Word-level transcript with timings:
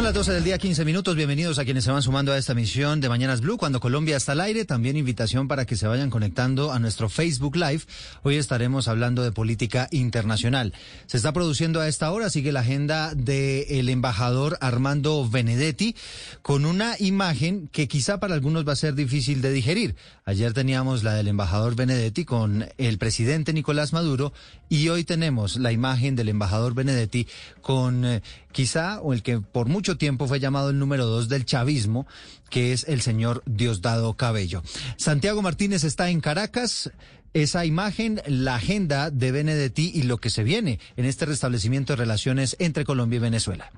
Son 0.00 0.06
las 0.06 0.14
12 0.14 0.32
del 0.32 0.44
día, 0.44 0.56
15 0.56 0.86
minutos. 0.86 1.14
Bienvenidos 1.14 1.58
a 1.58 1.66
quienes 1.66 1.84
se 1.84 1.90
van 1.90 2.00
sumando 2.00 2.32
a 2.32 2.38
esta 2.38 2.54
misión 2.54 3.02
de 3.02 3.10
Mañanas 3.10 3.42
Blue. 3.42 3.58
Cuando 3.58 3.80
Colombia 3.80 4.16
está 4.16 4.32
al 4.32 4.40
aire, 4.40 4.64
también 4.64 4.96
invitación 4.96 5.46
para 5.46 5.66
que 5.66 5.76
se 5.76 5.86
vayan 5.86 6.08
conectando 6.08 6.72
a 6.72 6.78
nuestro 6.78 7.10
Facebook 7.10 7.54
Live. 7.54 7.82
Hoy 8.22 8.36
estaremos 8.36 8.88
hablando 8.88 9.22
de 9.22 9.30
política 9.30 9.88
internacional. 9.90 10.72
Se 11.04 11.18
está 11.18 11.34
produciendo 11.34 11.82
a 11.82 11.86
esta 11.86 12.10
hora, 12.12 12.30
sigue 12.30 12.50
la 12.50 12.60
agenda 12.60 13.14
del 13.14 13.90
embajador 13.90 14.56
Armando 14.62 15.28
Benedetti 15.28 15.94
con 16.40 16.64
una 16.64 16.94
imagen 16.98 17.68
que 17.70 17.86
quizá 17.86 18.18
para 18.20 18.32
algunos 18.32 18.66
va 18.66 18.72
a 18.72 18.76
ser 18.76 18.94
difícil 18.94 19.42
de 19.42 19.52
digerir. 19.52 19.96
Ayer 20.24 20.54
teníamos 20.54 21.02
la 21.02 21.12
del 21.12 21.28
embajador 21.28 21.76
Benedetti 21.76 22.24
con 22.24 22.66
el 22.78 22.96
presidente 22.96 23.52
Nicolás 23.52 23.92
Maduro 23.92 24.32
y 24.70 24.88
hoy 24.88 25.04
tenemos 25.04 25.56
la 25.56 25.72
imagen 25.72 26.16
del 26.16 26.30
embajador 26.30 26.72
Benedetti 26.72 27.26
con 27.60 28.06
eh, 28.06 28.22
quizá 28.52 29.00
o 29.00 29.12
el 29.12 29.22
que 29.22 29.40
por 29.40 29.68
mucho 29.68 29.96
tiempo 29.96 30.26
fue 30.26 30.40
llamado 30.40 30.70
el 30.70 30.78
número 30.78 31.06
dos 31.06 31.28
del 31.28 31.44
chavismo, 31.44 32.06
que 32.48 32.72
es 32.72 32.84
el 32.88 33.00
señor 33.00 33.42
Diosdado 33.46 34.14
Cabello. 34.14 34.62
Santiago 34.96 35.42
Martínez 35.42 35.84
está 35.84 36.10
en 36.10 36.20
Caracas. 36.20 36.90
Esa 37.32 37.64
imagen, 37.64 38.20
la 38.26 38.56
agenda 38.56 39.10
de 39.10 39.30
Benedetti 39.30 39.92
y 39.94 40.02
lo 40.02 40.18
que 40.18 40.30
se 40.30 40.42
viene 40.42 40.80
en 40.96 41.04
este 41.04 41.26
restablecimiento 41.26 41.92
de 41.92 41.98
relaciones 41.98 42.56
entre 42.58 42.84
Colombia 42.84 43.18
y 43.18 43.20
Venezuela. 43.20 43.70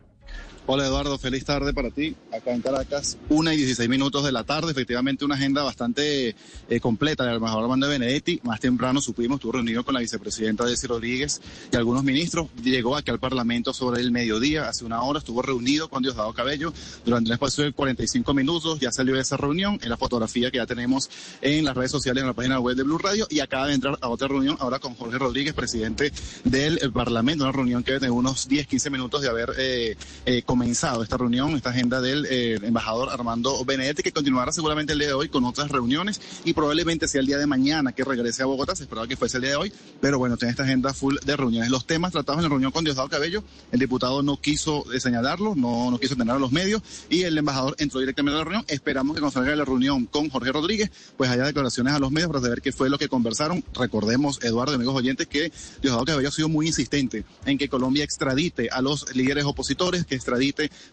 Hola 0.64 0.86
Eduardo, 0.86 1.18
feliz 1.18 1.44
tarde 1.44 1.74
para 1.74 1.90
ti, 1.90 2.14
acá 2.32 2.52
en 2.52 2.60
Caracas, 2.60 3.18
una 3.28 3.52
y 3.52 3.56
16 3.56 3.88
minutos 3.88 4.22
de 4.22 4.30
la 4.30 4.44
tarde, 4.44 4.70
efectivamente 4.70 5.24
una 5.24 5.34
agenda 5.34 5.64
bastante 5.64 6.36
eh, 6.68 6.80
completa. 6.80 7.24
Del 7.24 7.34
embajador 7.34 7.64
Armando 7.64 7.88
Benedetti, 7.88 8.38
más 8.44 8.60
temprano 8.60 9.00
supimos, 9.00 9.38
estuvo 9.38 9.52
reunido 9.52 9.84
con 9.84 9.94
la 9.94 9.98
vicepresidenta 9.98 10.64
Desi 10.64 10.86
Rodríguez 10.86 11.42
y 11.72 11.76
algunos 11.76 12.04
ministros, 12.04 12.46
llegó 12.62 12.94
aquí 12.94 13.10
al 13.10 13.18
Parlamento 13.18 13.74
sobre 13.74 14.00
el 14.02 14.12
mediodía, 14.12 14.68
hace 14.68 14.84
una 14.84 15.02
hora, 15.02 15.18
estuvo 15.18 15.42
reunido 15.42 15.90
con 15.90 16.04
Diosdado 16.04 16.32
Cabello 16.32 16.72
durante 17.04 17.30
un 17.30 17.34
espacio 17.34 17.64
de 17.64 17.72
45 17.72 18.32
minutos, 18.32 18.78
ya 18.78 18.92
salió 18.92 19.16
de 19.16 19.22
esa 19.22 19.36
reunión, 19.36 19.80
en 19.82 19.90
la 19.90 19.96
fotografía 19.96 20.52
que 20.52 20.58
ya 20.58 20.66
tenemos 20.66 21.10
en 21.40 21.64
las 21.64 21.76
redes 21.76 21.90
sociales, 21.90 22.20
en 22.20 22.28
la 22.28 22.34
página 22.34 22.60
web 22.60 22.76
de 22.76 22.84
Blue 22.84 22.98
Radio, 22.98 23.26
y 23.28 23.40
acaba 23.40 23.66
de 23.66 23.74
entrar 23.74 23.98
a 24.00 24.08
otra 24.08 24.28
reunión 24.28 24.56
ahora 24.60 24.78
con 24.78 24.94
Jorge 24.94 25.18
Rodríguez, 25.18 25.54
presidente 25.54 26.12
del 26.44 26.78
Parlamento, 26.92 27.42
una 27.42 27.52
reunión 27.52 27.82
que 27.82 27.98
de 27.98 28.10
unos 28.10 28.46
10, 28.46 28.68
15 28.68 28.90
minutos 28.90 29.22
de 29.22 29.28
haber 29.28 29.54
eh, 29.58 29.96
eh, 30.24 30.42
comenzado 30.52 31.02
esta 31.02 31.16
reunión, 31.16 31.54
esta 31.54 31.70
agenda 31.70 32.02
del 32.02 32.26
eh, 32.28 32.58
embajador 32.62 33.08
Armando 33.08 33.64
Benedetti, 33.64 34.02
que 34.02 34.12
continuará 34.12 34.52
seguramente 34.52 34.92
el 34.92 34.98
día 34.98 35.08
de 35.08 35.14
hoy 35.14 35.30
con 35.30 35.46
otras 35.46 35.70
reuniones 35.70 36.20
y 36.44 36.52
probablemente 36.52 37.08
sea 37.08 37.22
el 37.22 37.26
día 37.26 37.38
de 37.38 37.46
mañana 37.46 37.92
que 37.92 38.04
regrese 38.04 38.42
a 38.42 38.44
Bogotá. 38.44 38.76
Se 38.76 38.82
esperaba 38.82 39.08
que 39.08 39.16
fuese 39.16 39.38
el 39.38 39.44
día 39.44 39.52
de 39.52 39.56
hoy, 39.56 39.72
pero 40.02 40.18
bueno, 40.18 40.36
tiene 40.36 40.50
esta 40.50 40.64
agenda 40.64 40.92
full 40.92 41.16
de 41.24 41.36
reuniones. 41.38 41.70
Los 41.70 41.86
temas 41.86 42.12
tratados 42.12 42.40
en 42.40 42.42
la 42.42 42.48
reunión 42.50 42.70
con 42.70 42.84
Diosdado 42.84 43.08
Cabello, 43.08 43.42
el 43.70 43.80
diputado 43.80 44.22
no 44.22 44.42
quiso 44.42 44.84
señalarlo, 44.98 45.54
no, 45.54 45.90
no 45.90 45.98
quiso 45.98 46.16
tener 46.16 46.36
a 46.36 46.38
los 46.38 46.52
medios 46.52 46.82
y 47.08 47.22
el 47.22 47.38
embajador 47.38 47.74
entró 47.78 48.00
directamente 48.00 48.34
a 48.34 48.38
la 48.40 48.44
reunión. 48.44 48.64
Esperamos 48.68 49.14
que 49.14 49.22
cuando 49.22 49.32
salga 49.32 49.52
de 49.52 49.56
la 49.56 49.64
reunión 49.64 50.04
con 50.04 50.28
Jorge 50.28 50.52
Rodríguez, 50.52 50.90
pues 51.16 51.30
haya 51.30 51.44
declaraciones 51.44 51.94
a 51.94 51.98
los 51.98 52.10
medios 52.10 52.28
para 52.28 52.42
saber 52.42 52.60
qué 52.60 52.72
fue 52.72 52.90
lo 52.90 52.98
que 52.98 53.08
conversaron. 53.08 53.64
Recordemos, 53.72 54.38
Eduardo, 54.42 54.74
amigos 54.74 54.96
oyentes, 54.96 55.26
que 55.28 55.50
Diosdado 55.80 56.04
Cabello 56.04 56.28
ha 56.28 56.32
sido 56.32 56.50
muy 56.50 56.66
insistente 56.66 57.24
en 57.46 57.56
que 57.56 57.70
Colombia 57.70 58.04
extradite 58.04 58.68
a 58.70 58.82
los 58.82 59.16
líderes 59.16 59.46
opositores, 59.46 60.04
que 60.04 60.14
extradite 60.14 60.41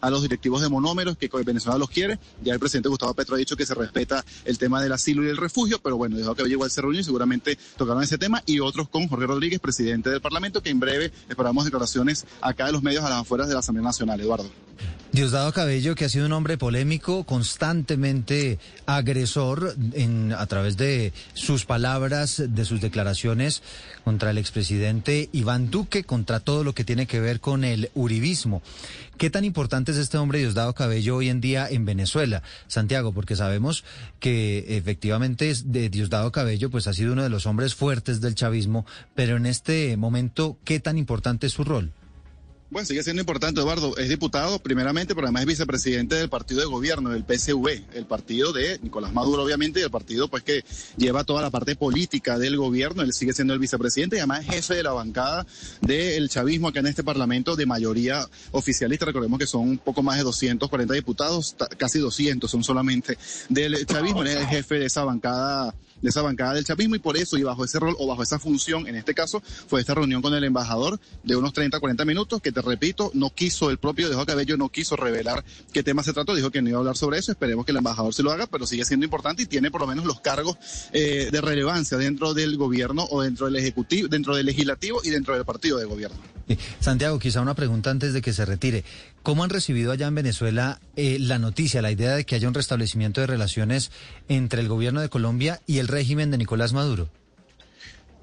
a 0.00 0.10
los 0.10 0.22
directivos 0.22 0.62
de 0.62 0.68
monómeros, 0.68 1.16
que 1.16 1.28
Venezuela 1.44 1.78
los 1.78 1.90
quiere. 1.90 2.18
Ya 2.42 2.52
el 2.52 2.60
presidente 2.60 2.88
Gustavo 2.88 3.14
Petro 3.14 3.34
ha 3.34 3.38
dicho 3.38 3.56
que 3.56 3.66
se 3.66 3.74
respeta 3.74 4.24
el 4.44 4.58
tema 4.58 4.82
del 4.82 4.92
asilo 4.92 5.24
y 5.24 5.28
el 5.28 5.36
refugio, 5.36 5.80
pero 5.82 5.96
bueno, 5.96 6.16
dijo 6.16 6.34
que 6.34 6.48
igual 6.48 6.70
se 6.70 6.80
reunió 6.80 7.00
y 7.00 7.04
seguramente 7.04 7.58
tocaron 7.76 8.02
ese 8.02 8.18
tema 8.18 8.42
y 8.46 8.60
otros 8.60 8.88
con 8.88 9.08
Jorge 9.08 9.26
Rodríguez, 9.26 9.60
presidente 9.60 10.10
del 10.10 10.20
Parlamento, 10.20 10.62
que 10.62 10.70
en 10.70 10.80
breve 10.80 11.12
esperamos 11.28 11.64
declaraciones 11.64 12.26
acá 12.40 12.66
de 12.66 12.72
los 12.72 12.82
medios 12.82 13.04
a 13.04 13.10
las 13.10 13.20
afueras 13.20 13.48
de 13.48 13.54
la 13.54 13.60
Asamblea 13.60 13.84
Nacional. 13.84 14.20
Eduardo. 14.20 14.50
Diosdado 15.12 15.52
Cabello, 15.52 15.96
que 15.96 16.04
ha 16.04 16.08
sido 16.08 16.26
un 16.26 16.32
hombre 16.32 16.56
polémico, 16.56 17.24
constantemente 17.24 18.60
agresor 18.86 19.74
en, 19.92 20.32
a 20.32 20.46
través 20.46 20.76
de 20.76 21.12
sus 21.34 21.64
palabras, 21.64 22.40
de 22.46 22.64
sus 22.64 22.80
declaraciones 22.80 23.62
contra 24.04 24.30
el 24.30 24.38
expresidente 24.38 25.28
Iván 25.32 25.68
Duque, 25.68 26.04
contra 26.04 26.38
todo 26.38 26.62
lo 26.62 26.74
que 26.74 26.84
tiene 26.84 27.06
que 27.06 27.18
ver 27.18 27.40
con 27.40 27.64
el 27.64 27.90
uribismo. 27.94 28.62
¿Qué 29.20 29.28
tan 29.28 29.44
importante 29.44 29.92
es 29.92 29.98
este 29.98 30.16
hombre 30.16 30.38
Diosdado 30.38 30.72
Cabello 30.74 31.16
hoy 31.16 31.28
en 31.28 31.42
día 31.42 31.68
en 31.68 31.84
Venezuela, 31.84 32.42
Santiago? 32.68 33.12
Porque 33.12 33.36
sabemos 33.36 33.84
que 34.18 34.78
efectivamente 34.78 35.52
de 35.62 35.90
Diosdado 35.90 36.32
Cabello 36.32 36.70
pues 36.70 36.86
ha 36.86 36.94
sido 36.94 37.12
uno 37.12 37.22
de 37.22 37.28
los 37.28 37.44
hombres 37.44 37.74
fuertes 37.74 38.22
del 38.22 38.34
chavismo, 38.34 38.86
pero 39.14 39.36
en 39.36 39.44
este 39.44 39.94
momento, 39.98 40.56
¿qué 40.64 40.80
tan 40.80 40.96
importante 40.96 41.48
es 41.48 41.52
su 41.52 41.64
rol? 41.64 41.92
Bueno, 42.70 42.86
sigue 42.86 43.02
siendo 43.02 43.20
importante, 43.20 43.60
Eduardo. 43.60 43.96
Es 43.96 44.08
diputado, 44.08 44.60
primeramente, 44.60 45.16
pero 45.16 45.26
además 45.26 45.42
es 45.42 45.48
vicepresidente 45.48 46.14
del 46.14 46.28
partido 46.28 46.60
de 46.60 46.66
gobierno, 46.66 47.10
del 47.10 47.24
PSV, 47.24 47.66
el 47.94 48.06
partido 48.06 48.52
de 48.52 48.78
Nicolás 48.80 49.12
Maduro, 49.12 49.42
obviamente, 49.42 49.80
y 49.80 49.82
el 49.82 49.90
partido 49.90 50.28
pues 50.28 50.44
que 50.44 50.64
lleva 50.96 51.24
toda 51.24 51.42
la 51.42 51.50
parte 51.50 51.74
política 51.74 52.38
del 52.38 52.56
gobierno. 52.56 53.02
Él 53.02 53.12
sigue 53.12 53.32
siendo 53.32 53.54
el 53.54 53.58
vicepresidente 53.58 54.14
y 54.14 54.18
además 54.20 54.42
es 54.42 54.54
jefe 54.54 54.76
de 54.76 54.84
la 54.84 54.92
bancada 54.92 55.44
del 55.80 56.28
chavismo 56.28 56.68
acá 56.68 56.78
en 56.78 56.86
este 56.86 57.02
parlamento 57.02 57.56
de 57.56 57.66
mayoría 57.66 58.24
oficialista. 58.52 59.04
Recordemos 59.04 59.40
que 59.40 59.48
son 59.48 59.62
un 59.62 59.78
poco 59.78 60.04
más 60.04 60.18
de 60.18 60.22
240 60.22 60.94
diputados, 60.94 61.56
casi 61.76 61.98
200 61.98 62.48
son 62.48 62.62
solamente 62.62 63.18
del 63.48 63.84
chavismo. 63.84 64.22
Él 64.22 64.28
es 64.28 64.36
el 64.36 64.46
jefe 64.46 64.78
de 64.78 64.86
esa 64.86 65.02
bancada 65.02 65.74
de 66.02 66.08
esa 66.08 66.22
bancada 66.22 66.54
del 66.54 66.64
chavismo 66.64 66.94
y 66.94 66.98
por 66.98 67.16
eso 67.16 67.36
y 67.36 67.42
bajo 67.42 67.64
ese 67.64 67.78
rol 67.78 67.96
o 67.98 68.06
bajo 68.06 68.22
esa 68.22 68.38
función, 68.38 68.86
en 68.86 68.96
este 68.96 69.14
caso, 69.14 69.42
fue 69.66 69.80
esta 69.80 69.94
reunión 69.94 70.22
con 70.22 70.34
el 70.34 70.44
embajador 70.44 71.00
de 71.22 71.36
unos 71.36 71.52
30, 71.52 71.78
40 71.80 72.04
minutos 72.04 72.40
que 72.40 72.52
te 72.52 72.62
repito, 72.62 73.10
no 73.14 73.30
quiso, 73.30 73.70
el 73.70 73.78
propio 73.78 74.08
Dejo 74.08 74.24
Cabello 74.26 74.56
no 74.56 74.68
quiso 74.68 74.96
revelar 74.96 75.44
qué 75.72 75.82
tema 75.82 76.02
se 76.02 76.12
trató, 76.12 76.34
dijo 76.34 76.50
que 76.50 76.62
no 76.62 76.68
iba 76.68 76.78
a 76.78 76.80
hablar 76.80 76.96
sobre 76.96 77.18
eso, 77.18 77.32
esperemos 77.32 77.64
que 77.64 77.72
el 77.72 77.78
embajador 77.78 78.14
se 78.14 78.22
lo 78.22 78.32
haga, 78.32 78.46
pero 78.46 78.66
sigue 78.66 78.84
siendo 78.84 79.04
importante 79.04 79.42
y 79.42 79.46
tiene 79.46 79.70
por 79.70 79.80
lo 79.80 79.86
menos 79.86 80.04
los 80.04 80.20
cargos 80.20 80.56
eh, 80.92 81.28
de 81.30 81.40
relevancia 81.40 81.98
dentro 81.98 82.34
del 82.34 82.56
gobierno 82.56 83.06
o 83.10 83.22
dentro 83.22 83.46
del 83.46 83.56
ejecutivo, 83.56 84.08
dentro 84.08 84.36
del 84.36 84.46
legislativo 84.46 85.00
y 85.04 85.10
dentro 85.10 85.34
del 85.34 85.44
partido 85.44 85.78
de 85.78 85.84
gobierno. 85.84 86.18
Santiago, 86.80 87.18
quizá 87.18 87.40
una 87.40 87.54
pregunta 87.54 87.90
antes 87.90 88.12
de 88.12 88.22
que 88.22 88.32
se 88.32 88.44
retire. 88.44 88.84
¿Cómo 89.22 89.44
han 89.44 89.50
recibido 89.50 89.92
allá 89.92 90.06
en 90.06 90.14
Venezuela 90.14 90.80
eh, 90.96 91.18
la 91.20 91.38
noticia, 91.38 91.82
la 91.82 91.92
idea 91.92 92.16
de 92.16 92.24
que 92.24 92.34
haya 92.34 92.48
un 92.48 92.54
restablecimiento 92.54 93.20
de 93.20 93.26
relaciones 93.26 93.90
entre 94.28 94.62
el 94.62 94.68
gobierno 94.68 95.00
de 95.00 95.10
Colombia 95.10 95.60
y 95.66 95.78
el 95.78 95.88
régimen 95.90 96.30
de 96.30 96.38
Nicolás 96.38 96.72
Maduro? 96.72 97.08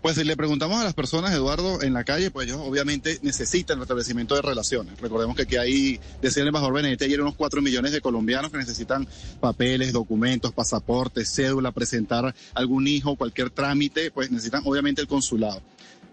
Pues 0.02 0.16
si 0.16 0.24
le 0.24 0.38
preguntamos 0.38 0.80
a 0.80 0.84
las 0.84 0.94
personas, 0.94 1.34
Eduardo, 1.34 1.82
en 1.82 1.92
la 1.94 2.04
calle, 2.04 2.32
pues 2.32 2.48
ellos 2.48 2.62
obviamente 2.64 3.20
necesitan 3.24 3.80
restablecimiento 3.80 4.36
de 4.36 4.42
relaciones. 4.42 5.00
Recordemos 5.02 5.36
que 5.36 5.42
aquí 5.42 5.58
hay, 5.58 6.00
decía 6.22 6.44
el 6.44 6.48
embajador 6.48 6.76
Benedetti, 6.76 7.06
ayer 7.06 7.20
unos 7.20 7.36
cuatro 7.36 7.62
millones 7.62 7.92
de 7.92 8.00
colombianos 8.00 8.52
que 8.52 8.58
necesitan 8.58 9.08
papeles, 9.42 9.92
documentos, 9.92 10.54
pasaportes, 10.54 11.30
cédula, 11.34 11.72
presentar 11.72 12.34
algún 12.54 12.88
hijo, 12.88 13.16
cualquier 13.16 13.50
trámite, 13.50 14.12
pues 14.12 14.32
necesitan 14.32 14.62
obviamente 14.66 15.02
el 15.02 15.08
consulado 15.08 15.62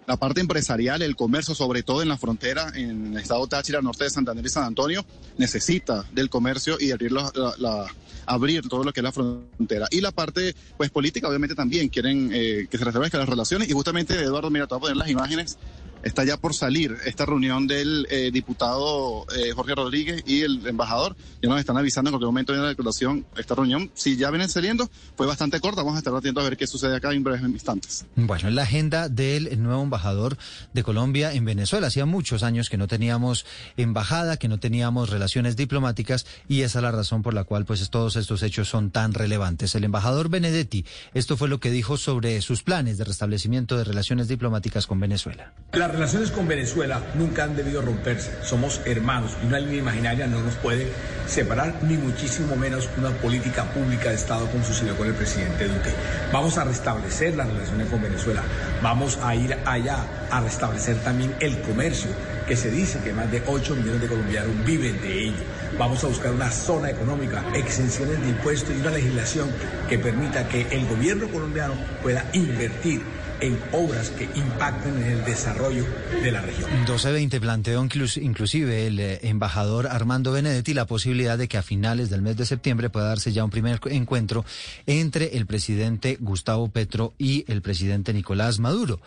la 0.07 0.17
parte 0.17 0.41
empresarial, 0.41 1.03
el 1.03 1.17
comercio, 1.17 1.55
sobre 1.55 1.83
todo 1.83 2.03
en 2.03 2.09
la 2.09 2.19
frontera, 2.19 2.73
en 2.75 3.15
el 3.15 3.23
estado 3.23 3.47
Táchira, 3.47 3.81
norte 3.81 4.05
de 4.05 4.11
Santander 4.11 4.45
y 4.45 4.49
San 4.49 4.65
Antonio, 4.65 5.05
necesita 5.39 6.05
del 6.13 6.29
comercio 6.29 6.77
y 6.79 6.91
abrir, 6.91 7.13
la, 7.13 7.87
abrir 8.27 8.69
todo 8.69 8.85
lo 8.85 8.93
que 8.93 9.01
es 9.01 9.05
la 9.05 9.13
frontera. 9.13 9.89
Y 9.91 10.01
la 10.01 10.13
parte 10.13 10.55
pues 10.77 10.91
política, 10.91 11.29
obviamente 11.29 11.55
también 11.55 11.89
quieren 11.89 12.31
eh, 12.33 12.67
que 12.71 12.79
se 12.79 12.85
restablezcan 12.85 13.21
las 13.21 13.29
relaciones. 13.29 13.69
Y 13.69 13.73
justamente, 13.73 14.15
Eduardo, 14.15 14.51
mira, 14.51 14.67
te 14.67 14.75
voy 14.75 14.79
a 14.79 14.81
poner 14.81 14.97
las 14.97 15.09
imágenes 15.09 15.59
está 16.05 16.25
ya 16.25 16.37
por 16.37 16.55
salir 16.55 16.97
esta 17.05 17.27
reunión 17.27 17.67
del 17.67 18.07
eh, 18.11 18.31
diputado 18.33 19.27
eh, 19.35 19.53
Jorge 19.53 19.75
Rodríguez 19.75 20.23
y 20.27 20.43
el 20.43 20.67
embajador. 20.67 21.17
Ya 21.43 21.49
nos 21.49 21.59
están 21.59 21.77
avisando 21.77 22.11
en 22.11 22.13
cualquier 22.13 22.29
momento 22.29 22.53
de 22.53 22.59
la 22.61 22.69
declaración. 22.69 23.27
Esta 23.37 23.55
reunión, 23.55 23.91
si 23.95 24.17
ya 24.17 24.31
vienen 24.31 24.49
saliendo, 24.49 24.89
fue 25.17 25.27
bastante 25.27 25.61
corta. 25.61 25.83
Vamos 25.83 25.97
a 25.97 25.99
estar 25.99 26.15
atentos 26.15 26.45
a 26.45 26.49
ver 26.49 26.57
qué 26.57 26.67
sucede 26.67 26.97
acá 26.97 27.13
en 27.13 27.25
breves 27.25 27.43
instantes. 27.43 28.07
Bueno, 28.15 28.49
en 28.49 28.55
la 28.55 28.63
agenda 28.63 29.09
del 29.09 29.63
nuevo 29.63 29.83
embajador 29.83 30.37
de 30.73 30.83
Colombia 30.83 31.33
en 31.33 31.45
Venezuela. 31.45 31.89
Hacía 31.89 32.07
muchos 32.07 32.43
años 32.43 32.69
que 32.69 32.77
no 32.77 32.87
teníamos 32.87 33.47
embajada, 33.77 34.37
que 34.37 34.49
no 34.49 34.59
teníamos 34.59 35.11
relaciones 35.11 35.57
diplomáticas 35.57 36.27
y 36.49 36.63
esa 36.63 36.79
es 36.79 36.83
la 36.83 36.91
razón 36.91 37.23
por 37.23 37.35
la 37.35 37.45
cual 37.45 37.65
pues 37.65 37.89
todos 37.91 38.17
estos 38.17 38.43
hechos 38.43 38.69
son 38.69 38.91
tan 38.91 39.15
relevantes. 39.15 39.75
El 39.75 39.85
embajador 39.85 40.29
Benedetti, 40.29 40.85
esto 41.15 41.37
fue 41.37 41.49
lo 41.49 41.61
que 41.61 41.71
dijo 41.71 41.97
sobre 41.97 42.41
sus 42.43 42.63
planes 42.63 42.99
de 42.99 43.05
restablecimiento 43.05 43.77
de 43.77 43.85
relaciones 43.85 44.29
diplomáticas 44.29 44.87
con 44.87 45.01
Venezuela. 45.01 45.53
La 45.73 45.89
relaciones 45.95 46.31
con 46.31 46.47
Venezuela 46.49 47.01
nunca 47.15 47.45
han 47.45 47.57
debido 47.57 47.83
romperse. 47.83 48.31
Somos 48.43 48.81
hermanos 48.85 49.37
y 49.43 49.47
una 49.47 49.59
línea 49.59 49.79
imaginaria 49.79 50.27
no 50.27 50.41
nos 50.41 50.55
puede 50.57 50.89
separar, 51.27 51.75
ni 51.83 51.97
muchísimo 51.97 52.57
menos 52.57 52.89
una 52.99 53.11
política 53.11 53.65
pública 53.73 54.11
de 54.11 54.17
Estado 54.17 54.47
como 54.51 54.65
sucedió 54.65 54.97
con 54.97 55.09
el 55.09 55.15
presidente 55.15 55.67
Duque. 55.67 55.91
Vamos 56.33 56.59
a 56.59 56.65
restablecer 56.65 57.37
las 57.37 57.49
relaciones 57.49 57.89
con 57.89 58.03
Venezuela. 58.03 58.43
Vamos 58.83 59.19
a 59.23 59.35
ir 59.35 59.57
allá 59.65 59.99
a 60.31 60.41
restablecer 60.41 60.97
también 60.99 61.35
el 61.41 61.61
comercio, 61.63 62.11
que 62.47 62.57
se 62.57 62.71
dice 62.71 62.99
que 63.01 63.13
más 63.13 63.31
de 63.31 63.43
8 63.47 63.77
millones 63.77 64.01
de 64.01 64.09
colombianos 64.09 64.65
viven 64.67 65.01
de 65.01 65.25
ello. 65.25 65.43
Vamos 65.79 66.05
a 66.05 66.09
buscar 66.09 66.33
una 66.33 66.51
zona 66.51 66.91
económica, 66.91 67.43
exenciones 67.55 68.21
de 68.21 68.29
impuestos 68.29 68.75
y 68.77 68.81
una 68.81 68.91
legislación 68.91 69.51
que 69.89 69.99
permita 69.99 70.47
que 70.49 70.67
el 70.71 70.87
gobierno 70.87 71.29
colombiano 71.29 71.75
pueda 72.03 72.25
invertir 72.33 73.03
en 73.41 73.59
obras 73.73 74.11
que 74.11 74.25
impacten 74.35 74.97
en 74.97 75.11
el 75.13 75.25
desarrollo 75.25 75.85
de 76.23 76.33
la 76.33 76.41
región. 76.41 76.71
1220 76.71 77.41
planteó 77.41 77.87
inclusive 78.21 78.87
el 78.87 79.01
eh, 79.01 79.21
embajador 79.23 79.87
Armando 79.87 80.33
Benedetti 80.33 80.75
la 80.75 80.87
posibilidad 80.87 81.39
de 81.39 81.49
que 81.49 81.59
a 81.59 81.63
finales 81.63 82.11
del 82.11 82.23
mes 82.23 82.37
de 82.37 82.47
septiembre 82.47 82.91
pueda 82.91 83.09
darse 83.09 83.33
ya 83.33 83.45
un 83.45 83.51
primer 83.51 83.81
encuentro 83.87 84.45
entre 84.87 85.37
el 85.37 85.47
presidente 85.47 86.17
Gustavo 86.21 86.69
Petro 86.69 87.15
y 87.19 87.45
el 87.51 87.63
presidente 87.63 88.13
Nicolás 88.13 88.59
Maduro. 88.59 89.01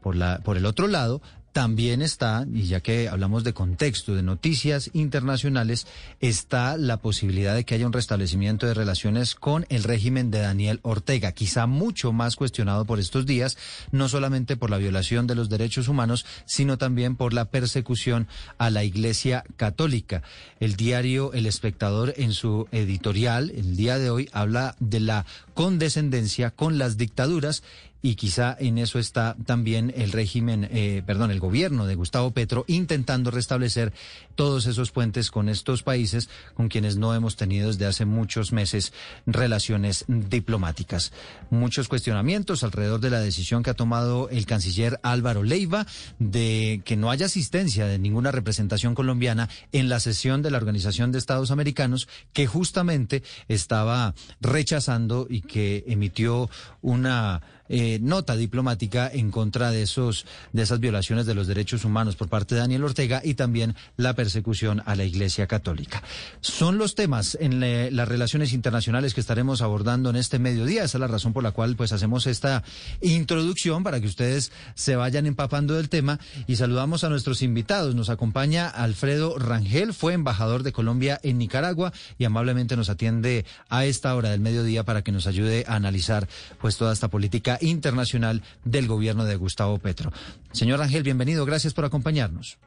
Por, 0.00 0.16
la, 0.16 0.38
por 0.38 0.56
el 0.56 0.64
otro 0.64 0.86
lado, 0.86 1.20
también 1.52 2.02
está, 2.02 2.46
y 2.52 2.64
ya 2.64 2.80
que 2.80 3.08
hablamos 3.08 3.44
de 3.44 3.52
contexto, 3.52 4.14
de 4.14 4.22
noticias 4.22 4.90
internacionales, 4.94 5.86
está 6.20 6.76
la 6.76 6.96
posibilidad 6.96 7.54
de 7.54 7.64
que 7.64 7.74
haya 7.74 7.86
un 7.86 7.92
restablecimiento 7.92 8.66
de 8.66 8.74
relaciones 8.74 9.34
con 9.34 9.66
el 9.68 9.84
régimen 9.84 10.30
de 10.30 10.40
Daniel 10.40 10.80
Ortega, 10.82 11.32
quizá 11.32 11.66
mucho 11.66 12.12
más 12.12 12.36
cuestionado 12.36 12.84
por 12.86 12.98
estos 12.98 13.26
días, 13.26 13.58
no 13.90 14.08
solamente 14.08 14.56
por 14.56 14.70
la 14.70 14.78
violación 14.78 15.26
de 15.26 15.34
los 15.34 15.48
derechos 15.48 15.88
humanos, 15.88 16.24
sino 16.46 16.78
también 16.78 17.16
por 17.16 17.34
la 17.34 17.46
persecución 17.46 18.28
a 18.58 18.70
la 18.70 18.84
Iglesia 18.84 19.44
Católica. 19.56 20.22
El 20.58 20.76
diario 20.76 21.32
El 21.32 21.46
Espectador 21.46 22.14
en 22.16 22.32
su 22.32 22.66
editorial 22.72 23.50
el 23.50 23.76
día 23.76 23.98
de 23.98 24.10
hoy 24.10 24.28
habla 24.32 24.74
de 24.80 25.00
la 25.00 25.26
condescendencia 25.54 26.50
con 26.50 26.78
las 26.78 26.96
dictaduras 26.96 27.62
y 28.02 28.16
quizá 28.16 28.56
en 28.58 28.78
eso 28.78 28.98
está 28.98 29.36
también 29.46 29.92
el 29.96 30.10
régimen, 30.10 30.68
eh, 30.70 31.02
perdón, 31.06 31.30
el 31.30 31.38
gobierno 31.38 31.86
de 31.86 31.94
Gustavo 31.94 32.32
Petro 32.32 32.64
intentando 32.66 33.30
restablecer 33.30 33.92
todos 34.34 34.66
esos 34.66 34.90
puentes 34.90 35.30
con 35.30 35.48
estos 35.48 35.84
países 35.84 36.28
con 36.54 36.68
quienes 36.68 36.96
no 36.96 37.14
hemos 37.14 37.36
tenido 37.36 37.68
desde 37.68 37.86
hace 37.86 38.04
muchos 38.04 38.52
meses 38.52 38.92
relaciones 39.24 40.04
diplomáticas. 40.08 41.12
Muchos 41.50 41.86
cuestionamientos 41.86 42.64
alrededor 42.64 43.00
de 43.00 43.10
la 43.10 43.20
decisión 43.20 43.62
que 43.62 43.70
ha 43.70 43.74
tomado 43.74 44.28
el 44.30 44.46
canciller 44.46 44.98
Álvaro 45.04 45.44
Leiva 45.44 45.86
de 46.18 46.82
que 46.84 46.96
no 46.96 47.10
haya 47.10 47.26
asistencia 47.26 47.86
de 47.86 48.00
ninguna 48.00 48.32
representación 48.32 48.96
colombiana 48.96 49.48
en 49.70 49.88
la 49.88 50.00
sesión 50.00 50.42
de 50.42 50.50
la 50.50 50.58
Organización 50.58 51.12
de 51.12 51.18
Estados 51.18 51.52
Americanos 51.52 52.08
que 52.32 52.48
justamente 52.48 53.22
estaba 53.46 54.14
rechazando 54.40 55.26
y 55.30 55.42
que 55.42 55.84
emitió 55.86 56.50
una 56.80 57.42
eh, 57.74 57.98
nota 58.02 58.36
diplomática 58.36 59.10
en 59.10 59.30
contra 59.30 59.70
de 59.70 59.82
esos 59.82 60.26
de 60.52 60.60
esas 60.60 60.78
violaciones 60.78 61.24
de 61.24 61.34
los 61.34 61.46
derechos 61.46 61.86
humanos 61.86 62.16
por 62.16 62.28
parte 62.28 62.54
de 62.54 62.60
Daniel 62.60 62.84
Ortega 62.84 63.22
y 63.24 63.32
también 63.32 63.74
la 63.96 64.14
persecución 64.14 64.82
a 64.84 64.94
la 64.94 65.04
Iglesia 65.04 65.46
Católica. 65.46 66.02
Son 66.42 66.76
los 66.76 66.94
temas 66.94 67.38
en 67.40 67.60
las 67.96 68.08
relaciones 68.08 68.52
internacionales 68.52 69.14
que 69.14 69.22
estaremos 69.22 69.62
abordando 69.62 70.10
en 70.10 70.16
este 70.16 70.38
mediodía. 70.38 70.84
Esa 70.84 70.98
es 70.98 71.00
la 71.00 71.06
razón 71.06 71.32
por 71.32 71.42
la 71.42 71.52
cual 71.52 71.74
pues 71.74 71.92
hacemos 71.92 72.26
esta 72.26 72.62
introducción 73.00 73.82
para 73.82 74.00
que 74.00 74.06
ustedes 74.06 74.52
se 74.74 74.94
vayan 74.96 75.24
empapando 75.24 75.74
del 75.74 75.88
tema 75.88 76.20
y 76.46 76.56
saludamos 76.56 77.04
a 77.04 77.08
nuestros 77.08 77.40
invitados. 77.40 77.94
Nos 77.94 78.10
acompaña 78.10 78.68
Alfredo 78.68 79.38
Rangel, 79.38 79.94
fue 79.94 80.12
embajador 80.12 80.62
de 80.62 80.72
Colombia 80.72 81.18
en 81.22 81.38
Nicaragua 81.38 81.94
y 82.18 82.26
amablemente 82.26 82.76
nos 82.76 82.90
atiende 82.90 83.46
a 83.70 83.86
esta 83.86 84.14
hora 84.14 84.28
del 84.28 84.40
mediodía 84.40 84.84
para 84.84 85.00
que 85.00 85.12
nos 85.12 85.26
ayude 85.26 85.64
a 85.66 85.76
analizar 85.76 86.28
pues 86.60 86.76
toda 86.76 86.92
esta 86.92 87.08
política 87.08 87.58
internacional 87.62 88.42
del 88.64 88.86
gobierno 88.86 89.24
de 89.24 89.36
Gustavo 89.36 89.78
Petro. 89.78 90.12
Señor 90.52 90.82
Ángel, 90.82 91.02
bienvenido, 91.02 91.46
gracias 91.46 91.72
por 91.74 91.84
acompañarnos. 91.84 92.58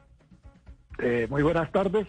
Eh, 0.98 1.26
muy 1.30 1.42
buenas 1.42 1.70
tardes 1.70 2.06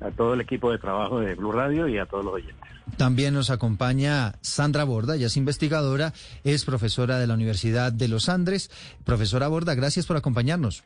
a 0.00 0.10
todo 0.10 0.34
el 0.34 0.40
equipo 0.40 0.70
de 0.70 0.78
trabajo 0.78 1.20
de 1.20 1.34
Blue 1.34 1.52
Radio 1.52 1.88
y 1.88 1.98
a 1.98 2.06
todos 2.06 2.24
los 2.24 2.34
oyentes. 2.34 2.70
También 2.96 3.34
nos 3.34 3.50
acompaña 3.50 4.34
Sandra 4.40 4.84
Borda, 4.84 5.16
ella 5.16 5.26
es 5.26 5.36
investigadora, 5.36 6.12
es 6.44 6.64
profesora 6.64 7.18
de 7.18 7.26
la 7.26 7.34
Universidad 7.34 7.92
de 7.92 8.08
Los 8.08 8.28
Andes. 8.28 8.70
Profesora 9.04 9.48
Borda, 9.48 9.74
gracias 9.74 10.06
por 10.06 10.16
acompañarnos. 10.16 10.84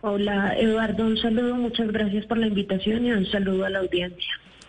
Hola, 0.00 0.56
Eduardo, 0.56 1.04
un 1.04 1.16
saludo, 1.16 1.56
muchas 1.56 1.88
gracias 1.90 2.26
por 2.26 2.38
la 2.38 2.46
invitación 2.46 3.04
y 3.04 3.12
un 3.12 3.26
saludo 3.26 3.64
a 3.64 3.70
la 3.70 3.80
audiencia. 3.80 4.28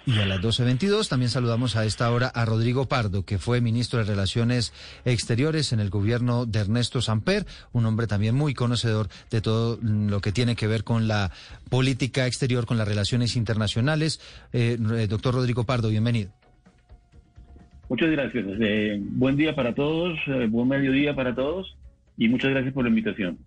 Y 0.10 0.18
a 0.18 0.26
las 0.26 0.42
12.22 0.42 1.08
también 1.08 1.30
saludamos 1.30 1.76
a 1.76 1.86
esta 1.86 2.12
hora 2.12 2.30
a 2.30 2.44
Rodrigo 2.44 2.88
Pardo, 2.88 3.26
que 3.26 3.38
fue 3.38 3.62
ministro 3.62 4.00
de 4.00 4.06
Relaciones 4.06 4.74
Exteriores 5.06 5.72
en 5.72 5.80
el 5.80 5.92
gobierno 5.92 6.48
de 6.48 6.62
Ernesto 6.62 7.00
Samper, 7.00 7.46
un 7.74 7.86
hombre 7.86 8.08
también 8.08 8.34
muy 8.34 8.56
conocedor 8.56 9.10
de 9.30 9.42
todo 9.42 9.78
lo 9.84 10.20
que 10.20 10.32
tiene 10.32 10.56
que 10.56 10.66
ver 10.66 10.84
con 10.84 11.08
la 11.08 11.30
política 11.70 12.26
exterior, 12.26 12.66
con 12.66 12.80
las 12.80 12.88
relaciones 12.88 13.36
internacionales. 13.36 14.20
Eh, 14.52 14.80
eh, 14.98 15.06
doctor 15.08 15.36
Rodrigo 15.36 15.64
Pardo, 15.66 15.90
bienvenido. 15.90 16.32
Muchas 17.88 18.10
gracias. 18.10 18.46
Eh, 18.62 18.98
buen 19.00 19.38
día 19.38 19.54
para 19.54 19.76
todos, 19.76 20.18
buen 20.50 20.70
mediodía 20.70 21.14
para 21.16 21.36
todos 21.36 21.78
y 22.18 22.30
muchas 22.30 22.50
gracias 22.50 22.74
por 22.74 22.84
la 22.84 22.90
invitación. 22.90 23.38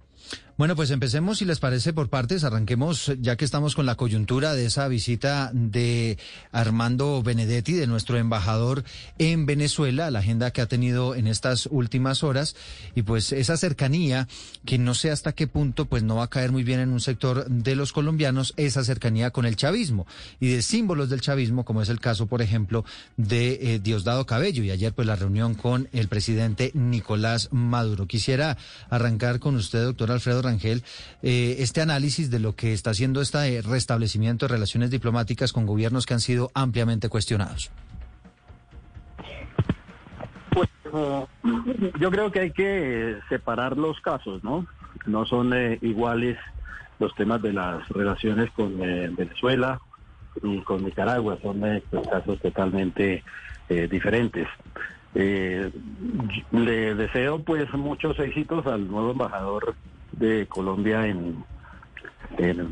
Bueno, 0.62 0.76
pues 0.76 0.92
empecemos, 0.92 1.38
si 1.38 1.44
les 1.44 1.58
parece, 1.58 1.92
por 1.92 2.08
partes. 2.08 2.44
Arranquemos, 2.44 3.10
ya 3.18 3.34
que 3.34 3.44
estamos 3.44 3.74
con 3.74 3.84
la 3.84 3.96
coyuntura 3.96 4.54
de 4.54 4.66
esa 4.66 4.86
visita 4.86 5.50
de 5.52 6.18
Armando 6.52 7.20
Benedetti, 7.20 7.72
de 7.72 7.88
nuestro 7.88 8.16
embajador 8.16 8.84
en 9.18 9.44
Venezuela, 9.44 10.12
la 10.12 10.20
agenda 10.20 10.52
que 10.52 10.60
ha 10.60 10.68
tenido 10.68 11.16
en 11.16 11.26
estas 11.26 11.66
últimas 11.66 12.22
horas, 12.22 12.54
y 12.94 13.02
pues 13.02 13.32
esa 13.32 13.56
cercanía, 13.56 14.28
que 14.64 14.78
no 14.78 14.94
sé 14.94 15.10
hasta 15.10 15.32
qué 15.32 15.48
punto, 15.48 15.86
pues 15.86 16.04
no 16.04 16.14
va 16.14 16.24
a 16.26 16.30
caer 16.30 16.52
muy 16.52 16.62
bien 16.62 16.78
en 16.78 16.90
un 16.90 17.00
sector 17.00 17.44
de 17.50 17.74
los 17.74 17.92
colombianos, 17.92 18.54
esa 18.56 18.84
cercanía 18.84 19.32
con 19.32 19.46
el 19.46 19.56
chavismo 19.56 20.06
y 20.38 20.46
de 20.46 20.62
símbolos 20.62 21.10
del 21.10 21.22
chavismo, 21.22 21.64
como 21.64 21.82
es 21.82 21.88
el 21.88 21.98
caso, 21.98 22.28
por 22.28 22.40
ejemplo, 22.40 22.84
de 23.16 23.58
eh, 23.74 23.78
Diosdado 23.80 24.26
Cabello, 24.26 24.62
y 24.62 24.70
ayer 24.70 24.92
pues 24.92 25.08
la 25.08 25.16
reunión 25.16 25.54
con 25.54 25.88
el 25.92 26.06
presidente 26.06 26.70
Nicolás 26.72 27.48
Maduro. 27.50 28.06
Quisiera 28.06 28.56
arrancar 28.90 29.40
con 29.40 29.56
usted, 29.56 29.82
doctor 29.82 30.12
Alfredo 30.12 30.51
eh, 31.22 31.56
este 31.58 31.80
análisis 31.80 32.30
de 32.30 32.38
lo 32.38 32.54
que 32.54 32.72
está 32.72 32.90
haciendo 32.90 33.20
este 33.20 33.62
restablecimiento 33.62 34.46
de 34.46 34.52
relaciones 34.52 34.90
diplomáticas 34.90 35.52
con 35.52 35.66
gobiernos 35.66 36.06
que 36.06 36.14
han 36.14 36.20
sido 36.20 36.50
ampliamente 36.54 37.08
cuestionados. 37.08 37.70
Pues 40.50 40.68
yo 41.98 42.10
creo 42.10 42.30
que 42.30 42.40
hay 42.40 42.50
que 42.50 43.18
separar 43.28 43.76
los 43.76 44.00
casos, 44.00 44.42
¿no? 44.44 44.66
No 45.06 45.24
son 45.24 45.54
eh, 45.54 45.78
iguales 45.80 46.38
los 46.98 47.14
temas 47.14 47.40
de 47.42 47.52
las 47.52 47.88
relaciones 47.88 48.50
con 48.50 48.82
eh, 48.82 49.10
Venezuela 49.16 49.80
y 50.42 50.60
con 50.60 50.84
Nicaragua, 50.84 51.38
son 51.42 51.60
pues, 51.90 52.08
casos 52.08 52.40
totalmente 52.40 53.22
diferentes. 53.90 54.46
le 55.14 55.72
deseo 56.94 57.42
pues 57.42 57.72
muchos 57.72 58.18
éxitos 58.18 58.66
al 58.66 58.86
nuevo 58.86 59.12
embajador 59.12 59.74
de 60.12 60.46
Colombia 60.46 61.06
en, 61.06 61.44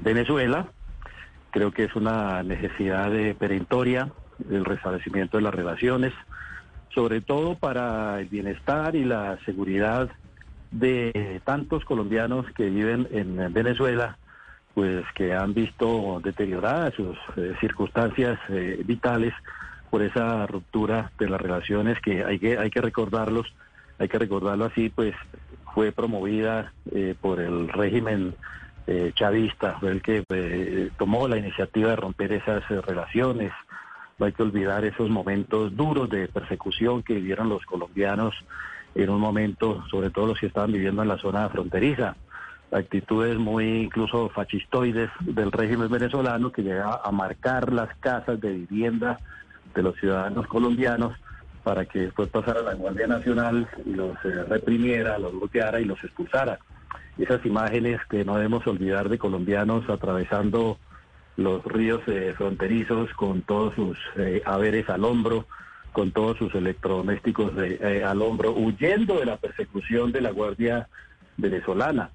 Venezuela. 0.03 0.69
Creo 1.51 1.71
que 1.71 1.85
es 1.85 1.95
una 1.95 2.43
necesidad 2.43 3.11
de 3.11 3.35
perentoria 3.35 4.11
el 4.51 4.65
restablecimiento 4.65 5.37
de 5.37 5.43
las 5.43 5.55
relaciones, 5.55 6.15
sobre 6.95 7.21
todo 7.21 7.57
para 7.57 8.21
el 8.21 8.29
bienestar 8.29 8.97
y 8.97 9.05
la 9.05 9.39
seguridad 9.45 10.09
de 10.71 11.43
tantos 11.45 11.85
colombianos 11.85 12.47
que 12.53 12.71
viven 12.71 13.07
en 13.11 13.53
Venezuela, 13.53 14.17
pues 14.75 15.05
que 15.15 15.35
han 15.35 15.53
visto 15.53 16.21
deterioradas 16.23 16.95
sus 16.95 17.19
eh, 17.37 17.55
circunstancias 17.61 18.39
eh, 18.49 18.83
vitales 18.85 19.35
por 19.91 20.03
esa 20.03 20.47
ruptura 20.47 21.11
de 21.19 21.29
las 21.29 21.41
relaciones 21.41 22.01
que 22.01 22.25
hay 22.25 22.39
que 22.39 22.57
hay 22.57 22.71
que 22.71 22.81
recordarlos, 22.81 23.53
hay 23.99 24.09
que 24.09 24.19
recordarlo 24.19 24.67
así, 24.67 24.89
pues 24.89 25.15
fue 25.75 25.93
promovida 25.93 26.73
eh, 26.93 27.15
por 27.21 27.41
el 27.41 27.69
régimen 27.69 28.35
eh, 28.87 29.13
chavista, 29.15 29.79
fue 29.79 29.93
el 29.93 30.03
que 30.03 30.25
eh, 30.29 30.91
tomó 30.99 31.29
la 31.29 31.37
iniciativa 31.37 31.91
de 31.91 31.97
romper 31.97 32.33
esas 32.33 32.67
relaciones. 32.69 33.53
No 34.19 34.27
hay 34.27 34.33
que 34.33 34.43
olvidar 34.43 34.85
esos 34.85 35.09
momentos 35.09 35.77
duros 35.77 36.11
de 36.11 36.29
persecución 36.29 37.03
que 37.03 37.15
vivieron 37.15 37.49
los 37.49 37.65
colombianos 37.65 38.35
en 38.95 39.11
un 39.11 39.21
momento, 39.21 39.85
sobre 39.91 40.11
todo 40.11 40.27
los 40.27 40.41
que 40.41 40.47
estaban 40.47 40.73
viviendo 40.73 41.03
en 41.03 41.09
la 41.09 41.19
zona 41.19 41.49
fronteriza. 41.49 42.17
Actitudes 42.73 43.39
muy 43.39 43.83
incluso 43.83 44.29
fascistoides 44.29 45.11
del 45.21 45.51
régimen 45.51 45.89
venezolano 45.89 46.53
que 46.53 46.63
llega 46.63 47.01
a 47.03 47.11
marcar 47.11 47.73
las 47.73 47.95
casas 47.97 48.41
de 48.41 48.53
vivienda 48.53 49.19
de 49.75 49.83
los 49.83 49.97
ciudadanos 49.97 50.47
colombianos 50.47 51.15
para 51.63 51.85
que 51.87 52.01
después 52.01 52.29
pasara 52.29 52.63
la 52.63 52.75
Guardia 52.75 53.07
Nacional 53.07 53.69
y 53.85 53.91
los 53.91 54.17
eh, 54.25 54.45
reprimiera, 54.49 55.19
los 55.19 55.33
bloqueara 55.33 55.81
y 55.81 55.85
los 55.85 56.03
expulsara. 56.03 56.59
esas 57.19 57.45
imágenes 57.45 58.01
que 58.09 58.25
no 58.25 58.37
debemos 58.37 58.67
olvidar 58.67 59.09
de 59.09 59.19
colombianos 59.19 59.89
atravesando 59.89 60.79
los 61.41 61.65
ríos 61.65 62.03
eh, 62.07 62.35
fronterizos 62.37 63.13
con 63.15 63.43
todos 63.43 63.75
sus 63.75 63.99
eh, 64.17 64.43
haberes 64.45 64.89
al 64.91 65.05
hombro, 65.05 65.47
con 65.93 66.13
todos 66.13 66.37
sus 66.37 66.55
electrodomésticos 66.55 67.53
eh, 67.57 68.05
al 68.05 68.21
hombro, 68.23 68.53
huyendo 68.53 69.19
de 69.19 69.27
la 69.27 69.39
persecución 69.39 70.13
de 70.13 70.21
la 70.21 70.31
Guardia 70.31 70.89
Venezolana. 71.37 72.11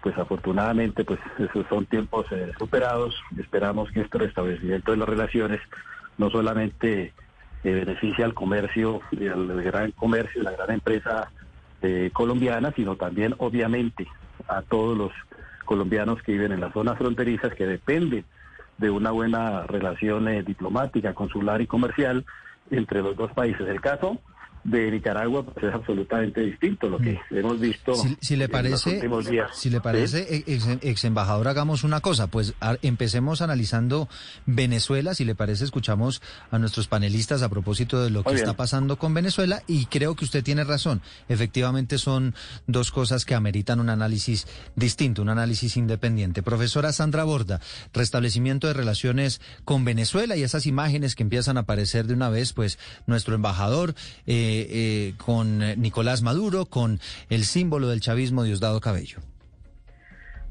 pues 0.00 0.16
afortunadamente, 0.16 1.02
pues 1.04 1.18
esos 1.38 1.66
son 1.68 1.86
tiempos 1.86 2.26
superados. 2.56 3.16
Esperamos 3.36 3.90
que 3.90 4.02
este 4.02 4.18
restablecimiento 4.18 4.92
de 4.92 4.98
las 4.98 5.08
relaciones 5.08 5.60
no 6.18 6.30
solamente 6.30 7.12
beneficie 7.62 8.24
al 8.24 8.34
comercio, 8.34 9.00
al 9.12 9.62
gran 9.62 9.90
comercio, 9.92 10.42
la 10.42 10.52
gran 10.52 10.70
empresa 10.70 11.30
colombiana, 12.12 12.72
sino 12.74 12.96
también, 12.96 13.34
obviamente, 13.38 14.06
a 14.48 14.62
todos 14.62 14.96
los 14.96 15.12
colombianos 15.64 16.22
que 16.22 16.32
viven 16.32 16.52
en 16.52 16.60
las 16.60 16.72
zonas 16.72 16.96
fronterizas 16.96 17.54
que 17.54 17.66
dependen 17.66 18.24
de 18.78 18.90
una 18.90 19.10
buena 19.10 19.62
relación 19.64 20.28
eh, 20.28 20.42
diplomática, 20.42 21.14
consular 21.14 21.60
y 21.60 21.66
comercial 21.66 22.24
entre 22.70 23.02
los 23.02 23.16
dos 23.16 23.32
países. 23.32 23.66
El 23.68 23.80
caso 23.80 24.18
de 24.66 24.90
Nicaragua 24.90 25.44
pues, 25.44 25.64
es 25.64 25.74
absolutamente 25.74 26.40
distinto 26.40 26.88
lo 26.88 26.98
que 26.98 27.12
mm. 27.30 27.36
hemos 27.36 27.60
visto 27.60 27.94
si, 28.20 28.36
le 28.36 28.48
parece 28.48 28.98
en 28.98 29.10
los 29.10 29.26
días. 29.26 29.50
si 29.54 29.70
le 29.70 29.80
parece 29.80 30.44
ex, 30.46 31.04
embajador 31.04 31.46
hagamos 31.46 31.84
una 31.84 32.00
cosa 32.00 32.26
pues 32.26 32.54
empecemos 32.82 33.42
analizando 33.42 34.08
Venezuela 34.44 35.14
si 35.14 35.24
le 35.24 35.36
parece 35.36 35.64
escuchamos 35.64 36.20
a 36.50 36.58
nuestros 36.58 36.88
panelistas 36.88 37.42
a 37.42 37.48
propósito 37.48 38.02
de 38.02 38.10
lo 38.10 38.24
que 38.24 38.34
está 38.34 38.54
pasando 38.54 38.98
con 38.98 39.14
Venezuela 39.14 39.62
y 39.68 39.86
creo 39.86 40.16
que 40.16 40.24
usted 40.24 40.42
tiene 40.42 40.64
razón 40.64 41.00
efectivamente 41.28 41.98
son 41.98 42.34
dos 42.66 42.90
cosas 42.90 43.24
que 43.24 43.36
ameritan 43.36 43.78
un 43.78 43.88
análisis 43.88 44.48
distinto 44.74 45.22
un 45.22 45.28
análisis 45.28 45.76
independiente 45.76 46.42
profesora 46.42 46.92
Sandra 46.92 47.22
Borda 47.22 47.60
restablecimiento 47.94 48.66
de 48.66 48.72
relaciones 48.72 49.40
con 49.64 49.84
Venezuela 49.84 50.36
y 50.36 50.42
esas 50.42 50.66
imágenes 50.66 51.14
que 51.14 51.22
empiezan 51.22 51.56
a 51.56 51.60
aparecer 51.60 52.06
de 52.08 52.14
una 52.14 52.30
vez 52.30 52.52
pues 52.52 52.80
nuestro 53.06 53.36
embajador 53.36 53.94
eh, 54.26 54.55
eh, 54.60 55.14
con 55.16 55.58
Nicolás 55.80 56.22
Maduro, 56.22 56.66
con 56.66 57.00
el 57.28 57.44
símbolo 57.44 57.88
del 57.88 58.00
chavismo 58.00 58.44
Diosdado 58.44 58.80
Cabello? 58.80 59.18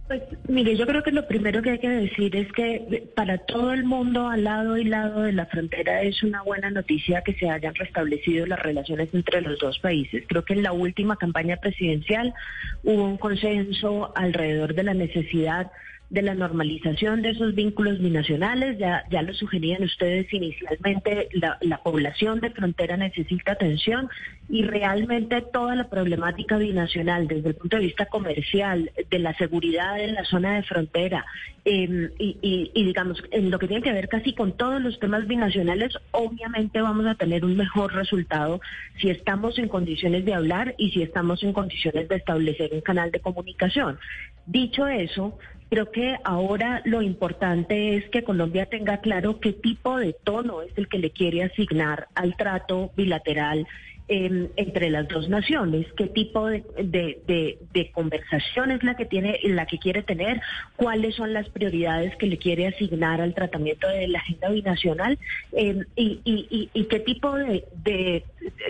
Pues 0.08 0.22
mire, 0.48 0.78
yo 0.78 0.86
creo 0.86 1.02
que 1.02 1.12
lo 1.12 1.28
primero 1.28 1.64
que 1.64 1.72
hay 1.72 1.80
que 1.80 1.90
decir 1.90 2.36
es 2.36 2.52
que 2.52 3.10
para 3.16 3.40
todo 3.40 3.74
el 3.74 3.86
mundo 3.86 4.30
al 4.30 4.44
lado 4.44 4.78
y 4.78 4.84
lado 4.84 5.22
de 5.22 5.34
la 5.34 5.48
frontera 5.48 6.04
es 6.04 6.22
una 6.22 6.44
buena 6.44 6.70
noticia 6.70 7.24
que 7.24 7.34
se 7.34 7.50
hayan 7.50 7.74
restablecido 7.74 8.46
las 8.46 8.60
relaciones 8.60 9.10
entre 9.14 9.42
los 9.42 9.58
dos 9.58 9.80
países. 9.80 10.24
Creo 10.28 10.46
que 10.46 10.54
en 10.54 10.62
la 10.62 10.74
última 10.74 11.16
campaña 11.16 11.58
presidencial 11.58 12.36
hubo 12.84 13.04
un 13.04 13.18
consenso 13.18 14.16
alrededor 14.16 14.76
de 14.76 14.84
la 14.84 14.94
necesidad 14.94 15.72
de 16.10 16.22
la 16.22 16.36
normalización 16.36 17.22
de 17.22 17.32
esos 17.32 17.56
vínculos 17.56 18.00
binacionales. 18.00 18.78
Ya, 18.78 19.04
ya 19.10 19.22
lo 19.22 19.34
sugerían 19.34 19.84
ustedes 19.84 20.32
inicialmente, 20.34 21.30
la, 21.34 21.58
la, 21.62 21.78
población 21.84 22.40
de 22.40 22.52
frontera 22.52 22.98
necesita 22.98 23.54
atención 23.54 24.10
y 24.50 24.64
realmente 24.64 25.42
toda 25.42 25.76
la 25.76 25.90
problemática 25.90 26.58
binacional 26.58 27.28
desde 27.28 27.50
el 27.50 27.56
punto 27.56 27.78
de 27.78 27.84
vista 27.84 28.06
comercial, 28.06 28.92
de 29.10 29.20
la 29.20 29.34
seguridad 29.36 30.00
en 30.00 30.14
la 30.16 30.26
zona 30.26 30.56
de 30.56 30.64
frontera 30.64 31.26
em, 31.64 32.10
y, 32.20 32.84
digamos, 32.84 33.24
en 33.32 33.50
lo 33.50 33.58
que 33.60 33.68
tiene 33.68 33.84
que 33.84 33.92
ver 33.92 34.08
casi 34.08 34.34
con 34.34 34.56
todos 34.56 34.82
los 34.82 35.00
temas 35.00 35.28
binacionales, 35.28 35.98
obviamente 36.12 36.82
vamos 36.82 37.06
a 37.08 37.16
tener 37.16 37.44
un 37.44 37.58
mejor 37.58 37.94
resultado 37.94 38.62
si 39.00 39.10
estamos 39.10 39.58
en 39.58 39.68
condiciones 39.68 40.26
de 40.26 40.34
hablar 40.34 40.76
y 40.78 40.92
si 40.92 41.02
estamos 41.02 41.42
en 41.44 41.54
condiciones 41.54 42.08
de 42.08 42.16
establecer 42.16 42.70
un 42.74 42.82
canal 42.82 43.12
de 43.12 43.20
comunicación. 43.20 43.98
Dicho 44.46 44.88
eso, 44.88 45.38
Creo 45.70 45.92
que 45.92 46.16
ahora 46.24 46.82
lo 46.86 47.02
importante 47.02 47.98
es 47.98 48.08
que 48.10 48.24
Colombia 48.24 48.68
tenga 48.68 48.98
claro 48.98 49.40
qué 49.40 49.52
tipo 49.52 49.98
de 49.98 50.14
tono 50.14 50.62
es 50.62 50.72
el 50.78 50.88
que 50.88 51.00
le 51.00 51.10
quiere 51.10 51.44
asignar 51.44 52.08
al 52.14 52.38
trato 52.38 52.92
bilateral 52.96 53.68
em, 54.08 54.50
entre 54.58 54.92
las 54.92 55.08
dos 55.08 55.28
naciones, 55.28 55.88
qué 55.98 56.06
tipo 56.06 56.46
de, 56.46 56.64
de, 56.78 57.92
conversación 57.94 58.70
es 58.70 58.84
la 58.84 58.96
que 58.96 59.06
tiene, 59.06 59.40
la 59.44 59.66
que 59.66 59.80
quiere 59.80 60.04
tener, 60.04 60.40
cuáles 60.76 61.16
son 61.16 61.34
las 61.34 61.50
prioridades 61.50 62.16
que 62.18 62.28
le 62.28 62.38
quiere 62.38 62.68
asignar 62.68 63.20
al 63.20 63.34
tratamiento 63.34 63.88
de 63.88 64.08
la 64.08 64.20
agenda 64.20 64.50
binacional 64.50 65.18
em, 65.52 65.84
y, 65.96 66.86
qué 66.88 67.00
tipo 67.00 67.36
de, 67.36 68.24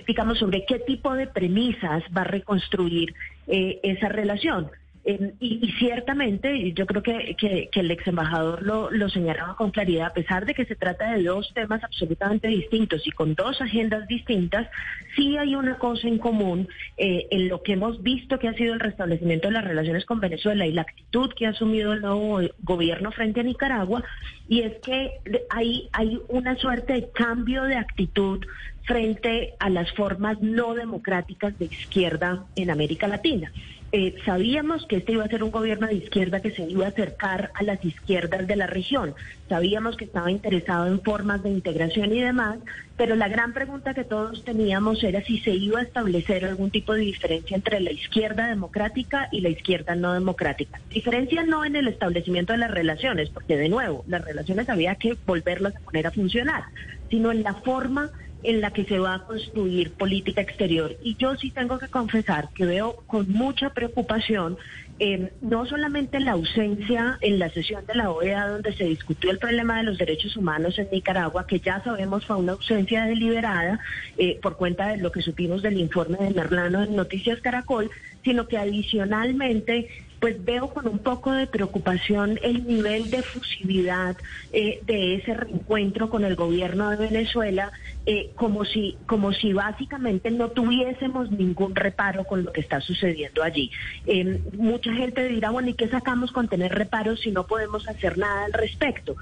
digamos, 0.08 0.40
sobre 0.40 0.66
qué 0.66 0.80
tipo 0.80 1.14
de 1.14 1.28
premisas 1.28 2.04
va 2.16 2.22
a 2.22 2.26
reconstruir 2.26 3.14
eh, 3.48 3.82
esa 3.84 4.08
relación 4.08 4.72
y, 5.06 5.72
ciertamente, 5.78 6.74
yo 6.74 6.88
creo 6.88 7.04
que, 7.04 7.36
que, 7.38 7.70
el 7.74 7.92
ex 7.92 8.08
embajador 8.08 8.64
lo, 8.64 8.90
lo, 8.90 9.08
señalaba 9.08 9.56
con 9.56 9.70
claridad, 9.70 10.08
a 10.08 10.14
pesar 10.14 10.48
de 10.48 10.56
que 10.56 10.66
se 10.66 10.76
trata 10.76 11.14
de 11.14 11.24
dos 11.24 11.54
temas 11.54 11.84
absolutamente 11.84 12.48
distintos 12.48 13.06
y 13.06 13.12
con 13.12 13.36
dos 13.36 13.62
agendas 13.62 14.08
distintas, 14.08 14.68
sí 15.16 15.38
hay 15.38 15.54
una 15.54 15.78
cosa 15.78 16.08
en 16.08 16.18
común 16.18 16.68
eh, 16.98 17.28
en 17.30 17.50
lo 17.50 17.62
que 17.62 17.74
hemos 17.74 18.02
visto 18.02 18.40
que 18.40 18.48
ha 18.48 18.54
sido 18.54 18.74
el 18.74 18.80
restablecimiento 18.80 19.48
de 19.48 19.54
las 19.54 19.64
relaciones 19.64 20.06
con 20.06 20.20
Venezuela 20.20 20.66
y 20.66 20.72
la 20.72 20.82
actitud 20.82 21.32
que 21.36 21.46
ha 21.46 21.50
asumido 21.50 21.94
el 21.94 22.02
nuevo 22.02 22.40
gobierno 22.64 23.12
frente 23.12 23.42
a 23.42 23.44
Nicaragua, 23.44 24.04
y 24.50 24.62
es 24.62 24.74
que 24.84 25.12
hay, 25.52 25.88
hay 25.92 26.20
una 26.30 26.56
suerte 26.56 26.94
de 26.94 27.10
cambio 27.12 27.64
de 27.64 27.76
actitud 27.76 28.44
frente 28.86 29.56
a 29.60 29.70
las 29.70 29.92
formas 29.94 30.42
no 30.42 30.74
democráticas 30.74 31.58
de 31.60 31.66
izquierda 31.66 32.46
en 32.56 32.70
América 32.70 33.08
Latina. 33.08 33.52
Eh, 33.92 34.16
sabíamos 34.26 34.86
que 34.88 34.98
este 34.98 35.14
iba 35.14 35.24
a 35.24 35.30
ser 35.30 35.42
un 35.42 35.52
gobierno 35.52 35.88
de 35.88 35.94
izquierda 35.94 36.42
que 36.42 36.52
se 36.52 36.64
iba 36.64 36.86
a 36.86 36.90
acercar 36.90 37.52
a 37.54 37.64
las 37.64 37.84
izquierdas 37.86 38.46
de 38.46 38.58
la 38.58 38.68
región. 38.68 39.14
Sabíamos 39.48 39.96
que 39.96 40.04
estaba 40.04 40.30
interesado 40.30 40.88
en 40.88 41.02
formas 41.02 41.44
de 41.44 41.52
integración 41.52 42.12
y 42.14 42.20
demás, 42.20 42.58
pero 42.98 43.16
la 43.16 43.30
gran 43.30 43.54
pregunta 43.54 43.94
que 43.94 44.04
todos 44.04 44.44
teníamos 44.44 45.02
era 45.04 45.24
si 45.24 45.40
se 45.40 45.52
iba 45.52 45.80
a 45.80 45.84
establecer 45.84 46.44
algún 46.44 46.72
tipo 46.72 46.94
de 46.94 47.02
diferencia 47.02 47.56
entre 47.56 47.80
la 47.80 47.92
izquierda 47.92 48.48
democrática 48.48 49.30
y 49.32 49.40
la 49.40 49.50
izquierda 49.50 49.96
no 49.96 50.14
democrática. 50.14 50.82
Diferencia 50.90 51.44
no 51.44 51.64
en 51.64 51.78
el 51.78 51.88
establecimiento 51.88 52.52
de 52.52 52.60
las 52.60 52.72
relaciones, 52.72 53.30
porque 53.30 53.56
de 53.56 53.70
nuevo, 53.70 54.04
las 54.08 54.26
relaciones 54.26 54.68
había 54.68 54.96
que 54.96 55.16
volverlas 55.26 55.74
a 55.74 55.80
poner 55.80 56.06
a 56.08 56.12
funcionar, 56.12 56.64
sino 57.10 57.32
en 57.32 57.44
la 57.44 57.54
forma 57.54 58.12
en 58.46 58.62
la 58.62 58.72
que 58.72 58.86
se 58.86 59.00
va 59.00 59.16
a 59.16 59.26
construir 59.26 59.94
política 59.94 60.42
exterior. 60.42 60.96
Y 61.02 61.16
yo 61.16 61.36
sí 61.36 61.52
tengo 61.52 61.80
que 61.80 61.88
confesar 61.88 62.50
que 62.54 62.66
veo 62.66 62.96
con 63.08 63.30
mucha 63.32 63.72
preocupación 63.72 64.58
eh, 64.98 65.34
no 65.42 65.66
solamente 65.66 66.22
la 66.22 66.32
ausencia 66.32 67.18
en 67.20 67.38
la 67.38 67.50
sesión 67.50 67.86
de 67.86 67.96
la 67.96 68.12
OEA 68.12 68.48
donde 68.48 68.74
se 68.74 68.86
discutió 68.86 69.30
el 69.30 69.40
problema 69.40 69.78
de 69.78 69.84
los 69.84 69.98
derechos 69.98 70.38
humanos 70.38 70.80
en 70.80 70.88
Nicaragua, 70.90 71.46
que 71.46 71.60
ya 71.60 71.84
sabemos 71.84 72.26
fue 72.26 72.38
una 72.38 72.54
ausencia 72.54 73.04
deliberada 73.04 73.80
eh, 74.18 74.40
por 74.42 74.56
cuenta 74.56 74.88
de 74.88 74.98
lo 74.98 75.12
que 75.12 75.22
supimos 75.22 75.62
del 75.62 75.78
informe 75.80 76.18
de 76.20 76.34
Merlano 76.34 76.84
en 76.84 76.96
Noticias 76.96 77.42
Caracol, 77.42 77.92
sino 78.24 78.48
que 78.48 78.58
adicionalmente 78.58 79.90
pues 80.20 80.44
veo 80.44 80.70
con 80.70 80.88
un 80.88 81.00
poco 81.00 81.32
de 81.32 81.48
preocupación 81.48 82.40
el 82.42 82.66
nivel 82.66 83.10
de 83.10 83.22
fusividad 83.24 84.18
eh, 84.52 84.80
de 84.84 85.16
ese 85.16 85.34
reencuentro 85.34 86.10
con 86.10 86.24
el 86.24 86.36
gobierno 86.36 86.90
de 86.90 86.98
Venezuela, 86.98 87.72
eh, 88.06 88.32
como 88.36 88.66
si 88.66 88.98
como 89.06 89.34
si 89.34 89.54
básicamente 89.54 90.32
no 90.32 90.50
tuviésemos 90.50 91.32
ningún 91.32 91.76
reparo 91.76 92.24
con 92.24 92.44
lo 92.44 92.52
que 92.52 92.62
está 92.62 92.82
sucediendo 92.82 93.44
allí. 93.44 93.72
Eh, 94.06 94.42
mucha 94.58 94.94
gente 94.94 95.28
dirá, 95.28 95.52
bueno, 95.52 95.70
¿y 95.70 95.74
qué 95.74 95.88
sacamos 95.90 96.32
con 96.32 96.48
tener 96.48 96.74
reparos 96.74 97.22
si 97.22 97.32
no 97.32 97.46
podemos 97.48 97.88
hacer 97.88 98.18
nada 98.18 98.46
al 98.46 98.54
respecto? 98.54 99.16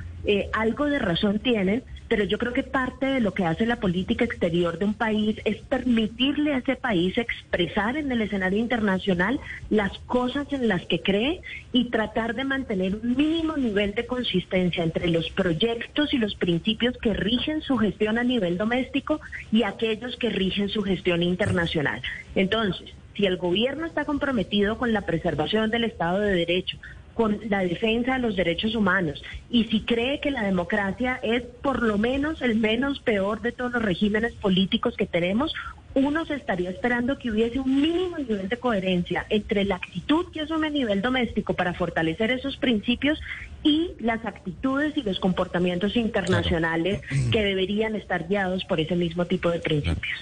algo 0.53 0.85
de 0.85 0.99
razón 0.99 1.39
tienen, 1.39 1.83
pero 2.13 2.25
yo 2.25 2.37
creo 2.37 2.53
que 2.53 2.61
parte 2.61 3.07
de 3.07 3.21
lo 3.21 3.33
que 3.33 3.43
hace 3.43 3.65
la 3.65 3.79
política 3.79 4.23
exterior 4.23 4.77
de 4.77 4.85
un 4.85 4.93
país 4.93 5.35
es 5.45 5.57
permitirle 5.63 6.53
a 6.53 6.59
ese 6.59 6.75
país 6.75 7.17
expresar 7.17 7.97
en 7.97 8.11
el 8.11 8.21
escenario 8.21 8.59
internacional 8.59 9.39
las 9.71 9.97
cosas 10.05 10.45
en 10.53 10.67
las 10.67 10.85
que 10.85 11.01
cree 11.01 11.41
y 11.71 11.85
tratar 11.85 12.35
de 12.35 12.43
mantener 12.43 12.97
un 12.97 13.15
mínimo 13.15 13.57
nivel 13.57 13.95
de 13.95 14.05
consistencia 14.05 14.83
entre 14.83 15.07
los 15.07 15.31
proyectos 15.31 16.13
y 16.13 16.19
los 16.19 16.35
principios 16.35 16.95
que 16.99 17.15
rigen 17.15 17.63
su 17.63 17.77
gestión 17.77 18.19
a 18.19 18.23
nivel 18.23 18.59
doméstico 18.59 19.19
y 19.51 19.63
aquellos 19.63 20.15
que 20.17 20.29
rigen 20.29 20.69
su 20.69 20.83
gestión 20.83 21.23
internacional. 21.23 21.99
Entonces, 22.35 22.93
si 23.15 23.25
el 23.25 23.37
gobierno 23.37 23.87
está 23.87 24.05
comprometido 24.05 24.77
con 24.77 24.93
la 24.93 25.01
preservación 25.01 25.71
del 25.71 25.85
Estado 25.85 26.19
de 26.19 26.35
Derecho, 26.35 26.77
con 27.13 27.39
la 27.49 27.59
defensa 27.59 28.13
de 28.13 28.19
los 28.19 28.35
derechos 28.35 28.75
humanos 28.75 29.23
y 29.49 29.65
si 29.65 29.81
cree 29.81 30.19
que 30.19 30.31
la 30.31 30.43
democracia 30.43 31.19
es 31.21 31.43
por 31.61 31.83
lo 31.83 31.97
menos 31.97 32.41
el 32.41 32.55
menos 32.55 32.99
peor 32.99 33.41
de 33.41 33.51
todos 33.51 33.73
los 33.73 33.83
regímenes 33.83 34.33
políticos 34.33 34.95
que 34.97 35.05
tenemos, 35.05 35.53
uno 35.95 36.25
se 36.25 36.35
estaría 36.35 36.71
esperando 36.71 37.19
que 37.19 37.29
hubiese 37.29 37.59
un 37.59 37.81
mínimo 37.81 38.17
nivel 38.17 38.49
de 38.49 38.57
coherencia 38.57 39.25
entre 39.29 39.63
la 39.63 39.75
actitud 39.75 40.25
que 40.31 40.41
asume 40.41 40.67
a 40.67 40.71
nivel 40.71 41.01
doméstico 41.01 41.53
para 41.53 41.73
fortalecer 41.73 42.31
esos 42.31 42.57
principios 42.57 43.19
y 43.61 43.91
las 43.99 44.25
actitudes 44.25 44.97
y 44.97 45.03
los 45.03 45.19
comportamientos 45.19 45.95
internacionales 45.95 47.01
que 47.31 47.43
deberían 47.43 47.95
estar 47.95 48.27
guiados 48.27 48.65
por 48.65 48.79
ese 48.79 48.95
mismo 48.95 49.25
tipo 49.25 49.51
de 49.51 49.59
principios. 49.59 50.19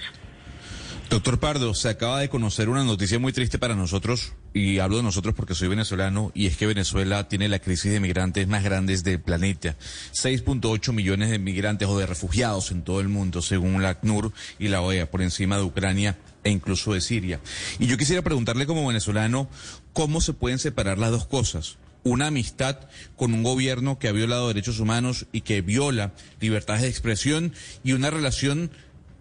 Doctor 1.12 1.38
Pardo, 1.38 1.74
se 1.74 1.90
acaba 1.90 2.20
de 2.20 2.30
conocer 2.30 2.70
una 2.70 2.84
noticia 2.84 3.18
muy 3.18 3.34
triste 3.34 3.58
para 3.58 3.74
nosotros, 3.74 4.32
y 4.54 4.78
hablo 4.78 4.96
de 4.96 5.02
nosotros 5.02 5.34
porque 5.34 5.54
soy 5.54 5.68
venezolano, 5.68 6.32
y 6.34 6.46
es 6.46 6.56
que 6.56 6.66
Venezuela 6.66 7.28
tiene 7.28 7.50
la 7.50 7.58
crisis 7.58 7.92
de 7.92 8.00
migrantes 8.00 8.48
más 8.48 8.64
grande 8.64 8.96
del 8.96 9.20
planeta. 9.20 9.76
6.8 10.14 10.94
millones 10.94 11.28
de 11.28 11.38
migrantes 11.38 11.86
o 11.86 11.98
de 11.98 12.06
refugiados 12.06 12.70
en 12.70 12.82
todo 12.82 13.02
el 13.02 13.10
mundo, 13.10 13.42
según 13.42 13.82
la 13.82 13.90
ACNUR 13.90 14.32
y 14.58 14.68
la 14.68 14.80
OEA, 14.80 15.10
por 15.10 15.20
encima 15.20 15.58
de 15.58 15.64
Ucrania 15.64 16.18
e 16.44 16.50
incluso 16.50 16.94
de 16.94 17.02
Siria. 17.02 17.42
Y 17.78 17.88
yo 17.88 17.98
quisiera 17.98 18.22
preguntarle 18.22 18.64
como 18.64 18.86
venezolano, 18.86 19.50
¿cómo 19.92 20.22
se 20.22 20.32
pueden 20.32 20.58
separar 20.58 20.96
las 20.96 21.10
dos 21.10 21.26
cosas? 21.26 21.76
Una 22.04 22.28
amistad 22.28 22.78
con 23.16 23.34
un 23.34 23.42
gobierno 23.42 23.98
que 23.98 24.08
ha 24.08 24.12
violado 24.12 24.48
derechos 24.48 24.80
humanos 24.80 25.26
y 25.30 25.42
que 25.42 25.60
viola 25.60 26.14
libertades 26.40 26.82
de 26.82 26.88
expresión 26.88 27.52
y 27.84 27.92
una 27.92 28.08
relación 28.08 28.70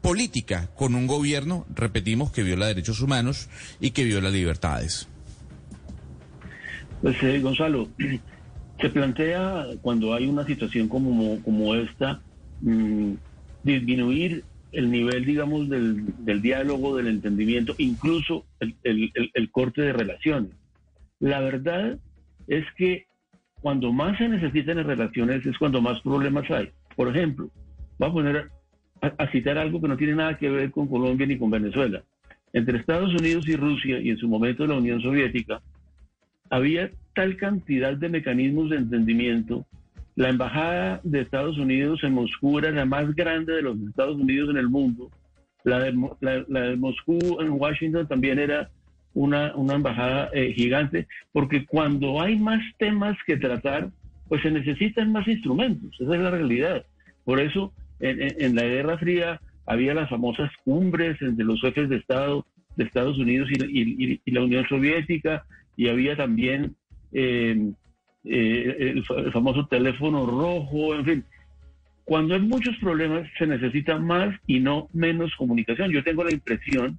política 0.01 0.69
con 0.75 0.95
un 0.95 1.07
gobierno, 1.07 1.65
repetimos, 1.73 2.31
que 2.31 2.43
viola 2.43 2.67
derechos 2.67 3.01
humanos 3.01 3.49
y 3.79 3.91
que 3.91 4.03
viola 4.03 4.29
libertades. 4.29 5.07
Pues 7.01 7.21
eh, 7.23 7.39
Gonzalo, 7.39 7.87
se 8.81 8.89
plantea 8.89 9.65
cuando 9.81 10.13
hay 10.13 10.27
una 10.27 10.45
situación 10.45 10.87
como, 10.87 11.41
como 11.43 11.75
esta, 11.75 12.21
mm, 12.61 13.13
disminuir 13.63 14.43
el 14.71 14.89
nivel, 14.89 15.25
digamos, 15.25 15.69
del, 15.69 16.05
del, 16.25 16.41
diálogo, 16.41 16.95
del 16.95 17.07
entendimiento, 17.07 17.75
incluso 17.77 18.45
el, 18.59 18.75
el, 18.83 19.51
corte 19.51 19.81
de 19.81 19.93
relaciones. 19.93 20.51
La 21.19 21.41
verdad 21.41 21.97
es 22.47 22.65
que 22.77 23.05
cuando 23.61 23.91
más 23.91 24.17
se 24.17 24.29
necesitan 24.29 24.77
las 24.77 24.85
relaciones 24.85 25.45
es 25.45 25.57
cuando 25.57 25.81
más 25.81 25.99
problemas 26.01 26.49
hay. 26.49 26.71
Por 26.95 27.09
ejemplo, 27.09 27.49
voy 27.99 28.09
a 28.09 28.13
poner 28.13 28.51
a, 29.01 29.31
citar 29.31 29.57
algo 29.57 29.81
que 29.81 29.87
no 29.87 29.97
tiene 29.97 30.15
nada 30.15 30.37
que 30.37 30.49
ver 30.49 30.71
con 30.71 30.87
Colombia 30.87 31.25
ni 31.25 31.37
con 31.37 31.49
Venezuela. 31.49 32.03
Entre 32.53 32.77
Estados 32.77 33.13
Unidos 33.13 33.47
y 33.47 33.55
Rusia, 33.55 33.99
y 33.99 34.09
en 34.09 34.17
su 34.17 34.27
momento 34.27 34.67
la 34.67 34.75
Unión 34.75 35.01
Soviética, 35.01 35.61
había 36.49 36.91
tal 37.15 37.37
cantidad 37.37 37.95
de 37.95 38.09
mecanismos 38.09 38.69
de 38.69 38.77
entendimiento. 38.77 39.65
La 40.15 40.29
embajada 40.29 40.99
de 41.03 41.21
Estados 41.21 41.57
Unidos 41.57 42.03
en 42.03 42.13
Moscú 42.13 42.59
era 42.59 42.71
la 42.71 42.85
más 42.85 43.15
grande 43.15 43.53
de 43.53 43.61
los 43.61 43.79
Estados 43.79 44.17
Unidos 44.17 44.49
en 44.49 44.57
el 44.57 44.69
mundo. 44.69 45.09
La 45.63 45.79
de, 45.79 45.93
la, 46.19 46.75
Moscú 46.75 47.19
en 47.39 47.51
Washington 47.51 48.07
también 48.07 48.37
era 48.37 48.69
una, 49.13 49.55
una 49.55 49.75
embajada 49.75 50.29
eh, 50.33 50.53
gigante, 50.53 51.07
porque 51.31 51.65
cuando 51.65 52.21
hay 52.21 52.37
más 52.37 52.61
temas 52.77 53.17
que 53.25 53.37
tratar, 53.37 53.89
pues 54.27 54.41
se 54.41 54.51
necesitan 54.51 55.11
más 55.11 55.27
instrumentos. 55.27 55.95
Esa 55.99 56.15
es 56.15 56.21
la 56.21 56.31
realidad. 56.31 56.85
Por 57.23 57.39
eso 57.39 57.73
en, 58.01 58.55
la 58.55 58.63
Guerra 58.63 58.97
Fría 58.97 59.41
había 59.65 59.93
las 59.93 60.09
famosas 60.09 60.51
cumbres 60.63 61.21
entre 61.21 61.45
los 61.45 61.61
jefes 61.61 61.89
de 61.89 61.97
Estado 61.97 62.45
de 62.75 62.85
Estados 62.85 63.17
Unidos 63.17 63.49
y, 63.51 64.31
la 64.31 64.41
Unión 64.41 64.65
Soviética, 64.67 65.45
y 65.75 65.87
había 65.87 66.15
también 66.15 66.75
eh, 67.11 67.71
eh, 68.23 68.93
el, 68.95 69.03
famoso 69.31 69.67
teléfono 69.67 70.25
rojo, 70.25 70.95
en 70.95 71.05
fin. 71.05 71.25
Cuando 72.05 72.33
hay 72.33 72.41
muchos 72.41 72.75
problemas 72.77 73.27
se 73.37 73.47
necesita 73.47 73.97
más 73.97 74.35
y 74.47 74.59
no 74.59 74.89
menos 74.93 75.35
comunicación. 75.35 75.91
Yo 75.91 76.03
tengo 76.03 76.23
la 76.23 76.31
impresión 76.31 76.97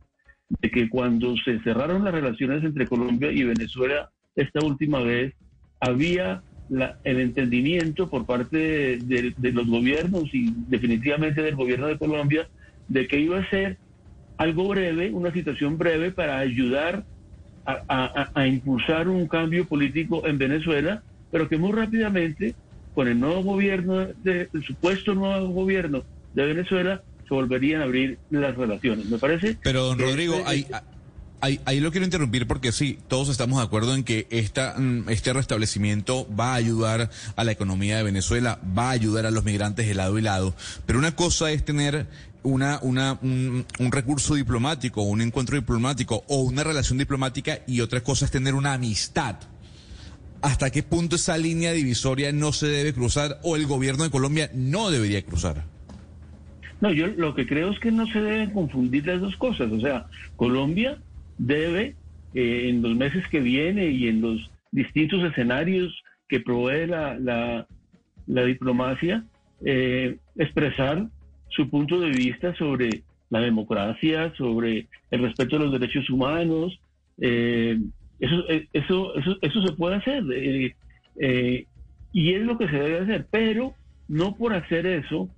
de 0.60 0.70
que 0.70 0.88
cuando 0.88 1.34
se 1.38 1.58
cerraron 1.60 2.04
las 2.04 2.14
relaciones 2.14 2.62
entre 2.62 2.86
Colombia 2.86 3.32
y 3.32 3.44
Venezuela 3.44 4.10
esta 4.36 4.64
última 4.64 5.00
vez, 5.00 5.34
había 5.80 6.42
el 6.70 7.20
entendimiento 7.20 8.08
por 8.08 8.24
parte 8.24 8.98
de, 8.98 9.52
los 9.52 9.66
gobiernos 9.66 10.24
y 10.32 10.52
definitivamente 10.68 11.42
del 11.42 11.56
gobierno 11.56 11.86
de 11.86 11.98
Colombia 11.98 12.48
de 12.88 13.06
que 13.06 13.20
iba 13.20 13.38
a 13.38 13.50
ser 13.50 13.76
algo 14.38 14.68
breve, 14.68 15.10
una 15.10 15.32
situación 15.32 15.78
breve 15.78 16.10
para 16.10 16.38
ayudar 16.38 17.04
a, 17.64 18.46
impulsar 18.46 19.08
un 19.08 19.28
cambio 19.28 19.66
político 19.66 20.26
en 20.26 20.38
Venezuela, 20.38 21.02
pero 21.30 21.48
que 21.48 21.58
muy 21.58 21.72
rápidamente, 21.72 22.54
con 22.94 23.06
el 23.06 23.20
nuevo 23.20 23.42
gobierno, 23.42 24.06
de, 24.24 24.48
el 24.52 24.64
supuesto 24.64 25.14
nuevo 25.14 25.48
gobierno 25.48 26.02
de 26.34 26.44
Venezuela, 26.46 27.02
se 27.28 27.34
volverían 27.34 27.82
a 27.82 27.84
abrir 27.84 28.18
las 28.30 28.56
relaciones. 28.56 29.06
Me 29.06 29.18
parece. 29.18 29.56
Pero, 29.62 29.84
don 29.84 29.98
Rodrigo, 29.98 30.34
este, 30.34 30.48
hay, 30.48 30.66
Ahí, 31.44 31.80
lo 31.80 31.90
quiero 31.90 32.04
interrumpir 32.04 32.46
porque 32.46 32.70
sí, 32.70 33.00
todos 33.08 33.28
estamos 33.28 33.58
de 33.58 33.64
acuerdo 33.64 33.96
en 33.96 34.04
que 34.04 34.28
esta, 34.30 34.76
mm, 34.78 35.08
este 35.08 35.32
restablecimiento 35.32 36.24
va 36.38 36.52
a 36.52 36.54
ayudar 36.54 37.10
a 37.34 37.42
la 37.42 37.50
economía 37.50 37.96
de 37.96 38.04
Venezuela, 38.04 38.60
va 38.78 38.90
a 38.90 38.92
ayudar 38.92 39.26
a 39.26 39.32
los 39.32 39.42
migrantes 39.42 39.88
de 39.88 39.94
lado 39.96 40.16
y 40.20 40.22
lado. 40.22 40.54
Pero 40.86 41.00
una 41.00 41.16
cosa 41.16 41.50
es 41.50 41.64
tener 41.64 42.06
una, 42.44 42.78
una, 42.82 43.18
un, 43.22 43.66
recurso 43.90 44.36
diplomático, 44.36 45.02
un 45.02 45.20
encuentro 45.20 45.56
diplomático 45.56 46.22
o 46.28 46.42
una 46.42 46.62
relación 46.62 46.96
diplomática 46.96 47.58
y 47.66 47.80
otra 47.80 48.04
cosa 48.04 48.24
es 48.24 48.30
tener 48.30 48.54
una 48.54 48.74
amistad. 48.74 49.34
¿Hasta 50.42 50.70
qué 50.70 50.84
punto 50.84 51.16
esa 51.16 51.36
línea 51.36 51.72
divisoria 51.72 52.30
no 52.30 52.52
se 52.52 52.68
debe 52.68 52.94
cruzar 52.94 53.40
o 53.42 53.56
el 53.56 53.66
gobierno 53.66 54.04
de 54.04 54.10
Colombia 54.10 54.48
no 54.54 54.92
debería 54.92 55.22
cruzar? 55.22 55.64
No, 56.80 56.92
yo 56.92 57.08
lo 57.08 57.34
que 57.34 57.48
creo 57.48 57.72
es 57.72 57.80
que 57.80 57.90
no 57.90 58.06
se 58.06 58.20
deben 58.20 58.50
confundir 58.50 59.08
las 59.08 59.20
dos 59.20 59.34
cosas. 59.34 59.72
O 59.72 59.80
sea, 59.80 60.06
Colombia 60.36 60.98
debe 61.38 61.94
eh, 62.34 62.68
en 62.68 62.82
los 62.82 62.94
meses 62.94 63.26
que 63.28 63.40
viene 63.40 63.86
y 63.86 64.08
en 64.08 64.20
los 64.20 64.50
distintos 64.70 65.22
escenarios 65.24 66.02
que 66.28 66.40
provee 66.40 66.86
la, 66.86 67.18
la, 68.26 68.44
diplomacia, 68.44 69.24
eh, 69.64 70.16
expresar 70.36 71.06
su 71.48 71.68
punto 71.68 72.00
de 72.00 72.10
vista 72.10 72.54
sobre 72.54 73.02
la 73.28 73.40
democracia, 73.40 74.32
sobre 74.36 74.86
el 75.10 75.22
respeto 75.22 75.56
a 75.56 75.60
los 75.60 75.72
derechos 75.72 76.08
humanos. 76.08 76.80
Eh, 77.20 77.78
eso, 78.18 78.48
eso, 78.72 79.14
eso, 79.16 79.38
eso 79.42 79.66
se 79.66 79.72
puede 79.74 79.96
hacer 79.96 80.22
y 82.12 82.34
es 82.34 82.42
lo 82.42 82.58
que 82.58 82.68
se 82.68 82.76
debe 82.76 83.00
hacer, 83.00 83.26
pero 83.30 83.74
no 84.08 84.36
por 84.36 84.54
hacer 84.54 84.86
eso 84.86 85.28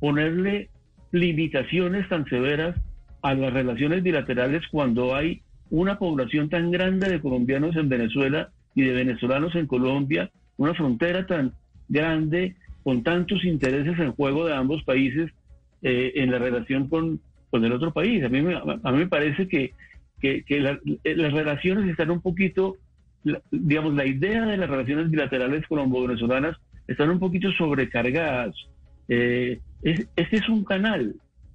ponerle 0.00 0.70
limitaciones 1.12 2.08
tan 2.08 2.26
severas 2.26 2.76
a 3.22 3.34
las 3.34 3.52
relaciones 3.52 4.02
bilaterales 4.02 4.62
cuando 4.70 5.14
hay 5.14 5.42
una 5.70 5.98
población 5.98 6.48
tan 6.48 6.70
grande 6.70 7.08
de 7.08 7.20
colombianos 7.20 7.76
en 7.76 7.88
Venezuela 7.88 8.50
y 8.74 8.82
de 8.82 8.92
venezolanos 8.92 9.54
en 9.54 9.66
Colombia, 9.66 10.30
una 10.56 10.74
frontera 10.74 11.26
tan 11.26 11.52
grande 11.88 12.56
con 12.84 13.02
tantos 13.02 13.44
intereses 13.44 13.98
en 13.98 14.12
juego 14.12 14.46
de 14.46 14.54
ambos 14.54 14.82
países 14.84 15.30
eh, 15.82 16.12
en 16.16 16.30
la 16.30 16.38
relación 16.38 16.88
con, 16.88 17.20
con, 17.50 17.64
el 17.64 17.72
otro 17.72 17.92
país. 17.92 18.22
A 18.24 18.28
mí, 18.28 18.42
me, 18.42 18.54
a 18.54 18.92
mí 18.92 18.98
me 18.98 19.08
parece 19.08 19.48
que, 19.48 19.72
que, 20.20 20.44
las 20.60 21.32
relaciones 21.32 21.88
están 21.88 22.10
un 22.10 22.20
poquito, 22.20 22.76
digamos, 23.50 23.94
la 23.94 24.06
idea 24.06 24.44
de 24.46 24.56
las 24.56 24.70
relaciones 24.70 25.10
bilaterales 25.10 25.66
colombo-venezolanas 25.66 26.56
están 26.86 27.10
un 27.10 27.18
poquito 27.18 27.50
sobrecargadas. 27.52 28.54
Eh, 29.08 29.60
este 29.82 30.36
es 30.36 30.48
un 30.48 30.64
canal 30.64 31.14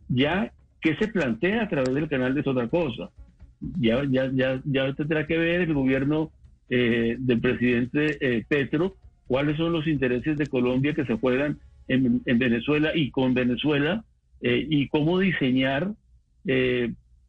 ya 0.09 0.51
¿Qué 0.81 0.95
se 0.95 1.07
plantea 1.07 1.63
a 1.63 1.69
través 1.69 1.93
del 1.93 2.09
canal 2.09 2.33
de 2.33 2.41
otra 2.41 2.67
cosa? 2.67 3.09
Ya, 3.79 4.03
ya, 4.09 4.31
ya, 4.33 4.59
ya 4.65 4.93
tendrá 4.93 5.27
que 5.27 5.37
ver 5.37 5.61
el 5.61 5.73
gobierno 5.73 6.31
eh, 6.73 7.17
del 7.19 7.41
presidente 7.41 8.17
eh, 8.21 8.45
Petro 8.47 8.95
cuáles 9.27 9.57
son 9.57 9.73
los 9.73 9.85
intereses 9.87 10.37
de 10.37 10.47
Colombia 10.47 10.93
que 10.93 11.05
se 11.05 11.17
juegan 11.17 11.59
en, 11.89 12.21
Venezuela 12.25 12.91
y 12.95 13.11
con 13.11 13.33
Venezuela 13.33 14.05
eh, 14.41 14.65
y 14.69 14.87
cómo 14.87 15.19
diseñar 15.19 15.91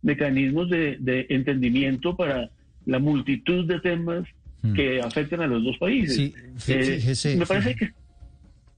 mecanismos 0.01 0.71
de, 0.71 1.27
entendimiento 1.29 2.17
para 2.17 2.51
la 2.87 3.01
multitud 3.01 3.67
de 3.67 3.81
temas 3.81 4.29
hmm. 4.63 4.75
que 4.75 5.01
afectan 5.01 5.41
a 5.41 5.49
los 5.49 5.65
dos 5.65 5.77
países. 5.79 6.33
Sí, 6.57 7.37
me 7.37 7.45
parece 7.45 7.75
que... 7.75 7.91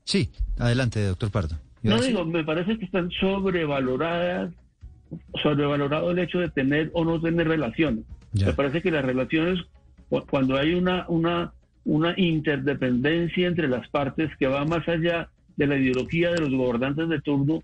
Sí, 0.05 0.31
adelante, 0.59 1.03
doctor 1.05 1.31
Pardo. 1.31 1.61
No 1.83 2.01
digo, 2.01 2.25
me 2.25 2.43
parece 2.43 2.79
que 2.79 2.87
están 2.87 3.11
sobrevaloradas 3.11 4.51
sobrevalorado 5.43 6.11
el 6.11 6.19
hecho 6.19 6.39
de 6.39 6.49
tener 6.49 6.91
o 6.95 7.05
no 7.05 7.21
tener 7.21 7.49
relaciones. 7.49 8.05
Me 8.33 8.53
parece 8.53 8.83
que 8.83 8.91
las 8.91 9.05
relaciones, 9.05 9.61
cuando 10.31 10.57
hay 10.57 10.75
una, 10.75 11.07
una, 11.09 11.53
una 11.85 12.15
interdependencia 12.17 13.47
entre 13.47 13.69
las 13.69 13.89
partes 13.89 14.31
que 14.39 14.47
va 14.47 14.65
más 14.65 14.89
allá 14.89 15.29
de 15.57 15.67
la 15.67 15.77
ideología 15.77 16.33
de 16.33 16.41
los 16.41 16.51
gobernantes 16.51 17.09
de 17.09 17.21
turno, 17.21 17.63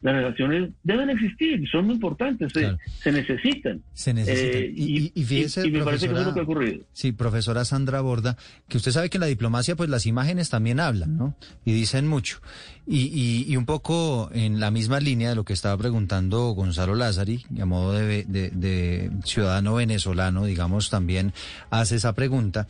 las 0.00 0.14
relaciones 0.14 0.70
deben 0.84 1.10
existir, 1.10 1.68
son 1.68 1.86
muy 1.86 1.94
importantes, 1.94 2.52
se, 2.52 3.12
necesitan. 3.12 3.82
Se 3.92 4.14
necesitan. 4.14 4.62
Eh, 4.62 4.72
y, 5.14 5.24
fíjese, 5.24 5.68
me 5.70 5.82
parece 5.82 6.08
que 6.08 6.14
es 6.14 6.26
lo 6.26 6.34
que 6.34 6.40
ha 6.40 6.44
ocurrido. 6.44 6.84
Sí, 6.92 7.12
profesora 7.12 7.64
Sandra 7.64 8.00
Borda, 8.00 8.36
que 8.68 8.76
usted 8.76 8.92
sabe 8.92 9.10
que 9.10 9.16
en 9.16 9.22
la 9.22 9.26
diplomacia 9.26 9.74
pues 9.74 9.90
las 9.90 10.06
imágenes 10.06 10.50
también 10.50 10.78
hablan, 10.78 11.16
¿no? 11.16 11.36
Y 11.64 11.72
dicen 11.72 12.06
mucho. 12.06 12.40
Y, 12.86 13.44
y, 13.48 13.56
un 13.56 13.66
poco 13.66 14.30
en 14.32 14.60
la 14.60 14.70
misma 14.70 15.00
línea 15.00 15.30
de 15.30 15.34
lo 15.34 15.44
que 15.44 15.52
estaba 15.52 15.76
preguntando 15.76 16.50
Gonzalo 16.50 16.94
Lázari, 16.94 17.44
a 17.60 17.64
modo 17.64 17.92
de, 17.92 18.24
de 18.24 19.10
ciudadano 19.24 19.74
venezolano, 19.74 20.44
digamos, 20.44 20.88
también 20.88 21.32
hace 21.70 21.96
esa 21.96 22.14
pregunta. 22.14 22.68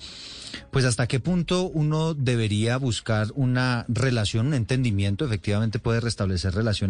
Pues 0.71 0.87
hasta 0.87 1.07
qué 1.07 1.21
punto 1.21 1.65
uno 1.69 2.15
debería 2.15 2.79
buscar 2.79 3.29
una 3.35 3.85
relación, 3.89 4.47
un 4.49 4.55
entendimiento, 4.55 5.27
efectivamente 5.27 5.79
puede 5.79 6.01
restablecer 6.01 6.55
relaciones 6.55 6.86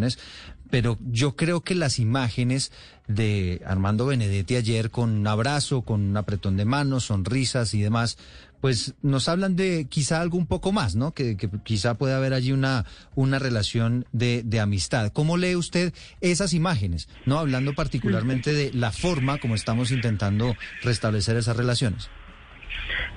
pero 0.69 0.97
yo 1.11 1.35
creo 1.35 1.61
que 1.61 1.75
las 1.75 1.99
imágenes 1.99 2.71
de 3.07 3.61
Armando 3.65 4.05
Benedetti 4.05 4.55
ayer 4.55 4.91
con 4.91 5.11
un 5.11 5.27
abrazo, 5.27 5.83
con 5.83 6.01
un 6.01 6.17
apretón 6.17 6.57
de 6.57 6.65
manos, 6.65 7.05
sonrisas 7.05 7.73
y 7.73 7.81
demás, 7.81 8.17
pues 8.61 8.95
nos 9.01 9.29
hablan 9.29 9.55
de 9.55 9.85
quizá 9.89 10.19
algo 10.19 10.37
un 10.37 10.47
poco 10.47 10.71
más, 10.71 10.95
¿no? 10.95 11.13
Que, 11.13 11.37
quizá 11.63 11.93
puede 11.93 12.13
haber 12.13 12.33
allí 12.33 12.51
una, 12.51 12.85
una 13.15 13.39
relación 13.39 14.05
de, 14.11 14.43
de, 14.43 14.59
amistad. 14.59 15.11
¿Cómo 15.13 15.37
lee 15.37 15.55
usted 15.55 15.93
esas 16.21 16.53
imágenes? 16.53 17.07
No 17.25 17.39
hablando 17.39 17.73
particularmente 17.73 18.53
de 18.53 18.73
la 18.73 18.91
forma 18.91 19.39
como 19.39 19.55
estamos 19.55 19.91
intentando 19.91 20.55
restablecer 20.81 21.37
esas 21.37 21.55
relaciones. 21.55 22.09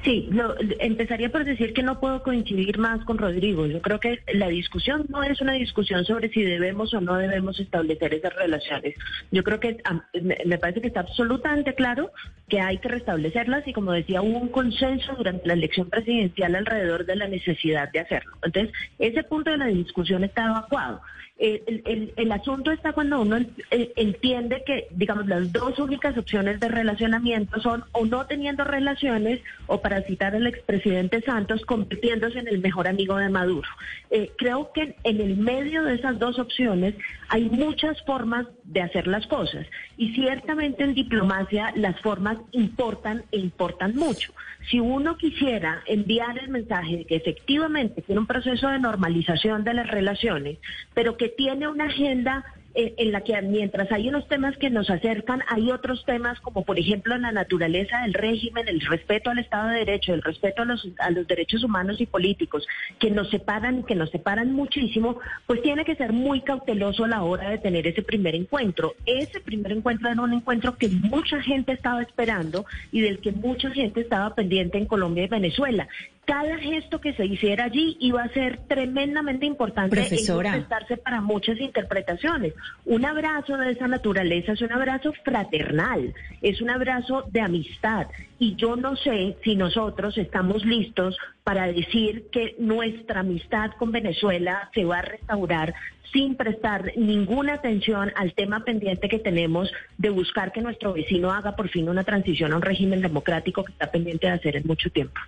Sí, 0.03 0.31
empezaría 0.79 1.31
por 1.31 1.45
decir 1.45 1.73
que 1.73 1.83
no 1.83 2.01
puedo 2.01 2.23
coincidir 2.23 2.79
más 2.79 3.05
con 3.05 3.19
Rodrigo. 3.19 3.67
Yo 3.67 3.83
creo 3.83 4.01
que 4.01 4.21
la 4.33 4.49
discusión 4.49 5.07
no 5.09 5.23
es 5.23 5.41
una 5.41 5.53
discusión 5.53 6.05
sobre 6.05 6.31
si 6.31 6.43
debemos 6.43 6.95
o 6.95 7.01
no 7.01 7.17
debemos 7.17 7.61
establecer 7.61 8.15
esas 8.15 8.35
relaciones. 8.35 8.95
Yo 9.31 9.45
creo 9.45 9.61
que 9.61 9.79
me 10.23 10.59
parece 10.59 10.81
que 10.81 10.89
está 10.89 11.01
absolutamente 11.01 11.75
claro 11.75 12.11
que 12.49 12.61
hay 12.61 12.79
que 12.79 12.89
restablecerlas 12.89 13.67
y 13.69 13.73
como 13.73 13.93
decía, 13.93 14.23
hubo 14.23 14.39
un 14.39 14.49
consenso 14.49 15.15
durante 15.15 15.47
la 15.47 15.55
elección 15.55 15.89
presidencial 15.89 16.55
alrededor 16.55 17.05
de 17.05 17.17
la 17.17 17.29
necesidad 17.29 17.91
de 17.93 18.01
hacerlo. 18.01 18.37
Entonces, 18.43 18.73
ese 18.99 19.23
punto 19.23 19.51
de 19.51 19.59
la 19.59 19.67
discusión 19.67 20.25
está 20.25 20.47
evacuado. 20.47 21.01
El, 21.40 22.12
el, 22.16 22.33
asunto 22.33 22.70
está 22.70 22.92
cuando 22.92 23.22
uno 23.22 23.38
entiende 23.70 24.62
que, 24.66 24.88
digamos, 24.90 25.26
las 25.26 25.50
dos 25.50 25.79
únicas 25.79 26.18
opciones 26.18 26.61
de 26.61 26.68
relacionamiento 26.68 27.59
son 27.62 27.85
o 27.92 28.05
no 28.05 28.26
teniendo 28.26 28.62
relaciones 28.62 29.40
o, 29.66 29.81
para 29.81 30.03
citar 30.03 30.35
al 30.35 30.46
expresidente 30.46 31.22
Santos, 31.22 31.64
convirtiéndose 31.64 32.40
en 32.40 32.48
el 32.48 32.59
mejor 32.59 32.87
amigo 32.87 33.16
de 33.16 33.31
Maduro. 33.31 33.68
Eh, 34.11 34.31
creo 34.37 34.70
que 34.74 34.96
en 35.03 35.20
el 35.20 35.38
medio 35.38 35.83
de 35.85 35.94
esas 35.94 36.18
dos 36.18 36.38
opciones 36.38 36.94
hay 37.29 37.48
muchas 37.48 38.03
formas 38.03 38.46
de 38.64 38.83
hacer 38.83 39.07
las 39.07 39.26
cosas 39.26 39.66
y 39.96 40.12
ciertamente 40.14 40.85
en 40.85 40.94
diplomacia 40.94 41.72
las 41.74 41.98
formas 42.00 42.38
importan 42.53 43.22
e 43.33 43.38
importan 43.38 43.96
mucho. 43.96 44.33
Si 44.70 44.79
uno 44.79 45.16
quisiera 45.16 45.83
enviar 45.87 46.38
el 46.38 46.48
mensaje 46.48 46.98
de 46.98 47.05
que 47.05 47.16
efectivamente 47.16 48.03
tiene 48.03 48.20
un 48.20 48.26
proceso 48.26 48.68
de 48.68 48.79
normalización 48.79 49.64
de 49.64 49.74
las 49.74 49.90
relaciones, 49.90 50.59
pero 50.92 51.16
que 51.16 51.30
tiene 51.37 51.69
una 51.69 51.87
agenda 51.87 52.45
en 52.75 53.11
la 53.11 53.23
que 53.23 53.40
mientras 53.43 53.90
hay 53.90 54.09
unos 54.09 54.29
temas 54.29 54.57
que 54.57 54.71
nos 54.71 54.90
acercan, 54.90 55.43
hay 55.49 55.71
otros 55.73 56.05
temas 56.05 56.40
como 56.40 56.64
por 56.64 56.79
ejemplo 56.79 57.16
la 57.19 57.33
naturaleza 57.33 58.03
del 58.03 58.14
régimen, 58.14 58.69
el 58.69 58.81
respeto 58.81 59.31
al 59.31 59.40
Estado 59.40 59.71
de 59.71 59.79
Derecho, 59.79 60.14
el 60.14 60.23
respeto 60.23 60.62
a 60.62 60.64
los, 60.64 60.87
a 60.99 61.11
los 61.11 61.27
derechos 61.27 61.64
humanos 61.64 62.01
y 62.01 62.07
políticos, 62.07 62.66
que 62.99 63.11
nos 63.11 63.29
separan, 63.31 63.83
que 63.83 63.97
nos 63.97 64.11
separan 64.11 64.53
muchísimo, 64.53 65.19
pues 65.47 65.62
tiene 65.62 65.85
que 65.85 65.97
ser 65.97 66.12
muy 66.12 66.43
cauteloso 66.43 67.05
a 67.05 67.09
la 67.09 67.23
hora 67.23 67.51
de 67.51 67.59
tener 67.59 67.87
ese 67.87 68.03
primer 68.03 68.35
encuentro. 68.35 68.95
Ese 69.05 69.40
primer 69.40 69.73
encuentro 69.73 70.09
era 70.09 70.23
un 70.23 70.33
encuentro 70.33 70.77
que 70.77 70.88
mucha 70.88 71.43
gente 71.43 71.73
estaba 71.73 72.03
esperando 72.03 72.64
y 72.93 73.01
del 73.01 73.19
que 73.19 73.33
mucha 73.33 73.71
gente 73.71 74.01
estaba 74.01 74.35
pendiente 74.35 74.79
en 74.79 74.87
Colombia 74.87 75.25
y 75.25 75.29
Venezuela 75.29 75.88
cada 76.24 76.59
gesto 76.59 77.00
que 77.00 77.12
se 77.14 77.26
hiciera 77.26 77.64
allí 77.64 77.96
iba 78.00 78.22
a 78.22 78.28
ser 78.28 78.59
tremendamente 78.68 79.46
importante 79.46 79.96
Profesora. 79.96 80.52
prestarse 80.52 80.96
para 80.96 81.20
muchas 81.20 81.59
interpretaciones. 81.59 82.54
Un 82.85 83.04
abrazo 83.04 83.56
de 83.56 83.72
esa 83.72 83.88
naturaleza 83.88 84.52
es 84.52 84.62
un 84.62 84.72
abrazo 84.72 85.12
fraternal, 85.24 86.14
es 86.40 86.61
un 86.61 86.70
abrazo 86.70 87.24
de 87.33 87.40
amistad. 87.40 88.06
Y 88.38 88.54
yo 88.54 88.76
no 88.76 88.96
sé 88.96 89.37
si 89.42 89.56
nosotros 89.56 90.16
estamos 90.18 90.64
listos 90.64 91.16
para 91.42 91.66
decir 91.66 92.26
que 92.30 92.54
nuestra 92.59 93.20
amistad 93.20 93.72
con 93.78 93.90
Venezuela 93.90 94.70
se 94.72 94.85
va 94.85 94.98
a 94.98 95.02
restaurar 95.02 95.74
sin 96.12 96.37
prestar 96.37 96.92
ninguna 96.96 97.54
atención 97.54 98.12
al 98.16 98.35
tema 98.35 98.64
pendiente 98.64 99.09
que 99.09 99.18
tenemos 99.18 99.70
de 99.98 100.11
buscar 100.11 100.52
que 100.52 100.61
nuestro 100.61 100.92
vecino 100.92 101.30
haga 101.33 101.56
por 101.56 101.68
fin 101.68 101.88
una 101.88 102.04
transición 102.04 102.52
a 102.52 102.56
un 102.56 102.62
régimen 102.62 103.00
democrático 103.00 103.64
que 103.64 103.72
está 103.72 103.90
pendiente 103.90 104.26
de 104.26 104.33
hacer 104.33 104.56
en 104.56 104.66
mucho 104.66 104.90
tiempo. 104.90 105.20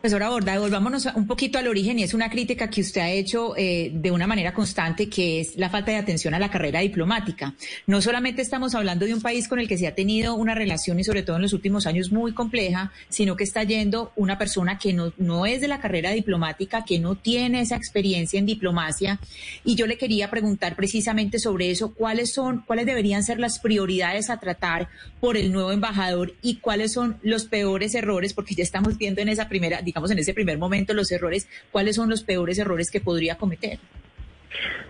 Profesora 0.00 0.28
Borda, 0.28 0.56
volvámonos 0.60 1.08
un 1.16 1.26
poquito 1.26 1.58
al 1.58 1.66
origen 1.66 1.98
y 1.98 2.04
es 2.04 2.14
una 2.14 2.30
crítica 2.30 2.70
que 2.70 2.82
usted 2.82 3.00
ha 3.00 3.10
hecho 3.10 3.56
eh, 3.56 3.90
de 3.92 4.12
una 4.12 4.28
manera 4.28 4.54
constante, 4.54 5.08
que 5.08 5.40
es 5.40 5.56
la 5.56 5.70
falta 5.70 5.90
de 5.90 5.96
atención 5.96 6.34
a 6.34 6.38
la 6.38 6.52
carrera 6.52 6.78
diplomática. 6.78 7.56
No 7.88 8.00
solamente 8.00 8.40
estamos 8.40 8.76
hablando 8.76 9.06
de 9.06 9.14
un 9.14 9.20
país 9.20 9.48
con 9.48 9.58
el 9.58 9.66
que 9.66 9.76
se 9.76 9.88
ha 9.88 9.96
tenido 9.96 10.36
una 10.36 10.54
relación 10.54 11.00
y 11.00 11.04
sobre 11.04 11.24
todo 11.24 11.34
en 11.34 11.42
los 11.42 11.52
últimos 11.52 11.88
años 11.88 12.12
muy 12.12 12.32
compleja, 12.32 12.92
sino 13.08 13.34
que 13.34 13.42
está 13.42 13.64
yendo 13.64 14.12
una 14.14 14.38
persona 14.38 14.78
que 14.78 14.92
no, 14.92 15.12
no 15.18 15.46
es 15.46 15.60
de 15.60 15.66
la 15.66 15.80
carrera 15.80 16.12
diplomática, 16.12 16.84
que 16.84 17.00
no 17.00 17.16
tiene 17.16 17.60
esa 17.60 17.74
experiencia 17.74 18.38
en 18.38 18.46
diplomacia. 18.46 19.18
Y 19.64 19.74
yo 19.74 19.88
le 19.88 19.98
quería 19.98 20.30
preguntar 20.30 20.76
precisamente 20.76 21.40
sobre 21.40 21.72
eso, 21.72 21.92
cuáles 21.92 22.32
son, 22.32 22.62
cuáles 22.64 22.86
deberían 22.86 23.24
ser 23.24 23.40
las 23.40 23.58
prioridades 23.58 24.30
a 24.30 24.38
tratar 24.38 24.90
por 25.18 25.36
el 25.36 25.50
nuevo 25.50 25.72
embajador 25.72 26.34
y 26.40 26.58
cuáles 26.58 26.92
son 26.92 27.16
los 27.24 27.46
peores 27.46 27.96
errores, 27.96 28.32
porque 28.32 28.54
ya 28.54 28.62
estamos 28.62 28.96
viendo 28.96 29.20
en 29.22 29.28
esa 29.28 29.48
primera 29.48 29.82
digamos, 29.88 30.10
en 30.10 30.18
ese 30.18 30.34
primer 30.34 30.58
momento 30.58 30.92
los 30.92 31.10
errores, 31.10 31.48
cuáles 31.72 31.96
son 31.96 32.10
los 32.10 32.22
peores 32.22 32.58
errores 32.58 32.90
que 32.90 33.00
podría 33.00 33.36
cometer. 33.36 33.78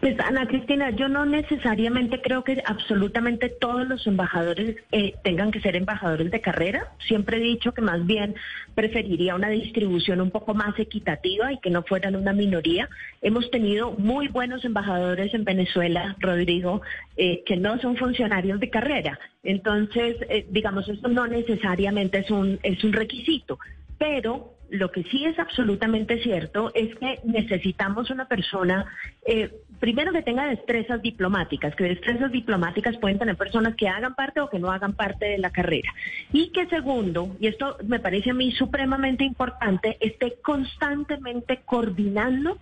Pues 0.01 0.19
Ana 0.21 0.47
Cristina, 0.47 0.91
yo 0.91 1.09
no 1.09 1.27
necesariamente 1.27 2.21
creo 2.21 2.45
que 2.45 2.63
absolutamente 2.65 3.49
todos 3.49 3.87
los 3.89 4.07
embajadores 4.07 4.77
eh, 4.93 5.15
tengan 5.25 5.51
que 5.51 5.61
ser 5.61 5.75
embajadores 5.75 6.31
de 6.31 6.41
carrera. 6.41 6.93
Siempre 7.07 7.39
he 7.39 7.41
dicho 7.41 7.73
que 7.73 7.83
más 7.83 8.07
bien 8.07 8.35
preferiría 8.75 9.35
una 9.35 9.49
distribución 9.49 10.21
un 10.21 10.31
poco 10.31 10.55
más 10.55 10.79
equitativa 10.79 11.53
y 11.53 11.59
que 11.59 11.71
no 11.71 11.83
fueran 11.83 12.15
una 12.15 12.33
minoría. 12.33 12.89
Hemos 13.21 13.51
tenido 13.51 13.91
muy 13.93 14.29
buenos 14.29 14.65
embajadores 14.65 15.35
en 15.35 15.45
Venezuela, 15.45 16.17
Rodrigo, 16.21 16.81
eh, 17.17 17.43
que 17.45 17.57
no 17.57 17.81
son 17.81 17.97
funcionarios 17.97 18.61
de 18.61 18.71
carrera. 18.71 19.19
Entonces, 19.43 20.17
eh, 20.29 20.47
digamos, 20.51 20.89
esto 20.89 21.09
no 21.09 21.27
necesariamente 21.27 22.19
es 22.19 22.31
un, 22.31 22.61
es 22.63 22.83
un 22.85 22.93
requisito, 22.93 23.59
pero 23.99 24.58
lo 24.71 24.91
que 24.91 25.03
sí 25.05 25.25
es 25.25 25.39
absolutamente 25.39 26.23
cierto 26.23 26.71
es 26.75 26.95
que 26.97 27.21
necesitamos 27.25 28.11
una 28.11 28.27
persona, 28.27 28.87
eh, 29.27 29.51
primero 29.81 30.13
que 30.13 30.23
tenga 30.23 30.47
destrezas 30.47 31.01
diplomáticas, 31.01 31.75
que 31.75 31.85
destrezas 31.85 32.31
diplomáticas 32.31 32.97
pueden 32.99 33.19
tener 33.19 33.37
personas 33.37 33.75
que 33.77 33.89
hagan 33.89 34.15
parte 34.15 34.41
o 34.41 34.51
que 34.51 34.59
no 34.59 34.71
hagan 34.71 34.95
parte 34.95 35.27
de 35.27 35.39
la 35.39 35.51
carrera. 35.51 35.93
Y 36.33 36.51
que 36.51 36.67
segundo, 36.67 37.37
y 37.41 37.47
esto 37.47 37.77
me 37.87 38.01
parece 38.01 38.31
a 38.31 38.35
mí 38.35 38.53
supremamente 38.53 39.25
importante, 39.25 39.97
esté 40.01 40.37
constantemente 40.43 41.61
coordinando 41.65 42.59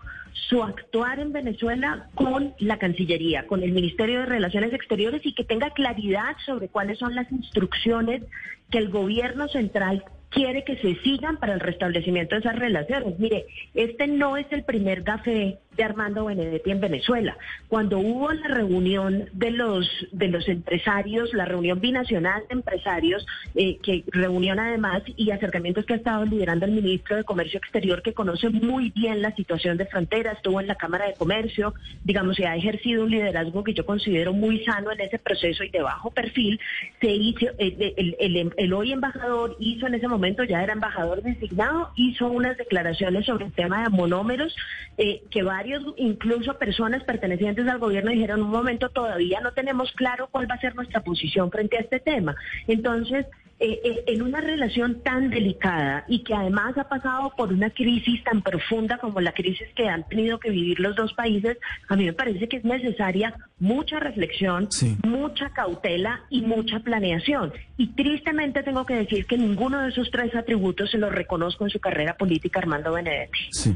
su 0.48 0.62
actuar 0.62 1.18
en 1.18 1.32
Venezuela 1.32 2.08
con 2.14 2.54
la 2.58 2.78
Cancillería, 2.78 3.46
con 3.46 3.62
el 3.62 3.72
Ministerio 3.72 4.20
de 4.20 4.26
Relaciones 4.26 4.72
Exteriores 4.72 5.24
y 5.24 5.34
que 5.34 5.44
tenga 5.44 5.70
claridad 5.70 6.36
sobre 6.44 6.68
cuáles 6.68 6.98
son 6.98 7.14
las 7.14 7.30
instrucciones 7.32 8.22
que 8.70 8.78
el 8.78 8.90
gobierno 8.90 9.48
central 9.48 10.04
quiere 10.30 10.64
que 10.64 10.76
se 10.76 10.96
sigan 11.02 11.38
para 11.38 11.54
el 11.54 11.60
restablecimiento 11.60 12.34
de 12.34 12.40
esas 12.40 12.58
relaciones. 12.58 13.18
Mire, 13.18 13.46
este 13.74 14.06
no 14.06 14.36
es 14.36 14.46
el 14.50 14.64
primer 14.64 15.04
café 15.04 15.58
de 15.76 15.84
Armando 15.84 16.24
Benedetti 16.24 16.70
en 16.70 16.80
Venezuela. 16.80 17.36
Cuando 17.68 17.98
hubo 17.98 18.32
la 18.32 18.48
reunión 18.48 19.28
de 19.32 19.50
los 19.50 19.88
de 20.12 20.28
los 20.28 20.48
empresarios, 20.48 21.32
la 21.34 21.44
reunión 21.44 21.80
binacional 21.80 22.42
de 22.48 22.54
empresarios, 22.54 23.26
eh, 23.54 23.78
que 23.82 24.04
reunión 24.08 24.58
además 24.58 25.02
y 25.16 25.30
acercamientos 25.30 25.84
que 25.84 25.94
ha 25.94 25.96
estado 25.96 26.24
liderando 26.24 26.66
el 26.66 26.72
ministro 26.72 27.16
de 27.16 27.24
Comercio 27.24 27.58
Exterior, 27.58 28.02
que 28.02 28.14
conoce 28.14 28.48
muy 28.50 28.90
bien 28.90 29.22
la 29.22 29.34
situación 29.34 29.76
de 29.76 29.86
frontera, 29.86 30.32
estuvo 30.32 30.60
en 30.60 30.66
la 30.66 30.74
Cámara 30.76 31.06
de 31.06 31.14
Comercio, 31.14 31.74
digamos, 32.04 32.36
se 32.36 32.46
ha 32.46 32.56
ejercido 32.56 33.04
un 33.04 33.10
liderazgo 33.10 33.64
que 33.64 33.74
yo 33.74 33.84
considero 33.84 34.32
muy 34.32 34.64
sano 34.64 34.92
en 34.92 35.00
ese 35.00 35.18
proceso 35.18 35.64
y 35.64 35.70
de 35.70 35.82
bajo 35.82 36.10
perfil. 36.10 36.60
Se 37.00 37.10
hizo, 37.10 37.46
eh, 37.58 37.94
el, 37.96 38.52
el, 38.56 38.72
hoy 38.72 38.92
embajador 38.92 39.56
hizo 39.58 39.86
en 39.86 39.94
ese 39.94 40.08
momento, 40.08 40.44
ya 40.44 40.62
era 40.62 40.72
embajador 40.72 41.22
designado, 41.22 41.90
hizo 41.96 42.28
unas 42.28 42.56
declaraciones 42.56 43.26
sobre 43.26 43.46
el 43.46 43.52
tema 43.52 43.82
de 43.82 43.90
monómeros 43.90 44.54
eh, 44.98 45.22
que 45.30 45.42
varios, 45.42 45.65
incluso 45.96 46.58
personas 46.58 47.04
pertenecientes 47.04 47.66
al 47.68 47.78
gobierno, 47.78 48.10
dijeron 48.10 48.42
un 48.42 48.50
momento 48.50 48.88
todavía 48.90 49.40
no 49.40 49.52
tenemos 49.52 49.92
claro 49.92 50.28
cuál 50.30 50.50
va 50.50 50.54
a 50.54 50.60
ser 50.60 50.74
nuestra 50.74 51.00
posición 51.00 51.50
frente 51.50 51.76
a 51.76 51.80
este 51.80 52.00
tema. 52.00 52.34
Entonces, 52.66 53.26
eh, 53.58 53.80
eh, 53.84 54.04
en 54.08 54.20
una 54.20 54.42
relación 54.42 55.02
tan 55.02 55.30
delicada 55.30 56.04
y 56.08 56.22
que 56.24 56.34
además 56.34 56.76
ha 56.76 56.90
pasado 56.90 57.32
por 57.34 57.54
una 57.54 57.70
crisis 57.70 58.22
tan 58.22 58.42
profunda 58.42 58.98
como 58.98 59.22
la 59.22 59.32
crisis 59.32 59.66
que 59.74 59.88
han 59.88 60.06
tenido 60.06 60.38
que 60.38 60.50
vivir 60.50 60.78
los 60.78 60.94
dos 60.94 61.14
países, 61.14 61.56
a 61.88 61.96
mí 61.96 62.04
me 62.04 62.12
parece 62.12 62.48
que 62.48 62.58
es 62.58 62.64
necesaria 62.64 63.34
mucha 63.58 63.98
reflexión, 63.98 64.68
mucha 65.04 65.48
cautela 65.54 66.20
y 66.28 66.42
mucha 66.42 66.80
planeación. 66.80 67.50
Y 67.78 67.86
tristemente 67.94 68.62
tengo 68.62 68.84
que 68.84 68.96
decir 68.96 69.24
que 69.24 69.38
ninguno 69.38 69.80
de 69.80 69.88
esos 69.88 70.10
tres 70.10 70.34
atributos 70.34 70.90
se 70.90 70.98
los 70.98 71.10
reconozco 71.10 71.64
en 71.64 71.70
su 71.70 71.80
carrera 71.80 72.14
política 72.18 72.58
Armando 72.58 72.92
Benedetti. 72.92 73.38
Sí. 73.52 73.74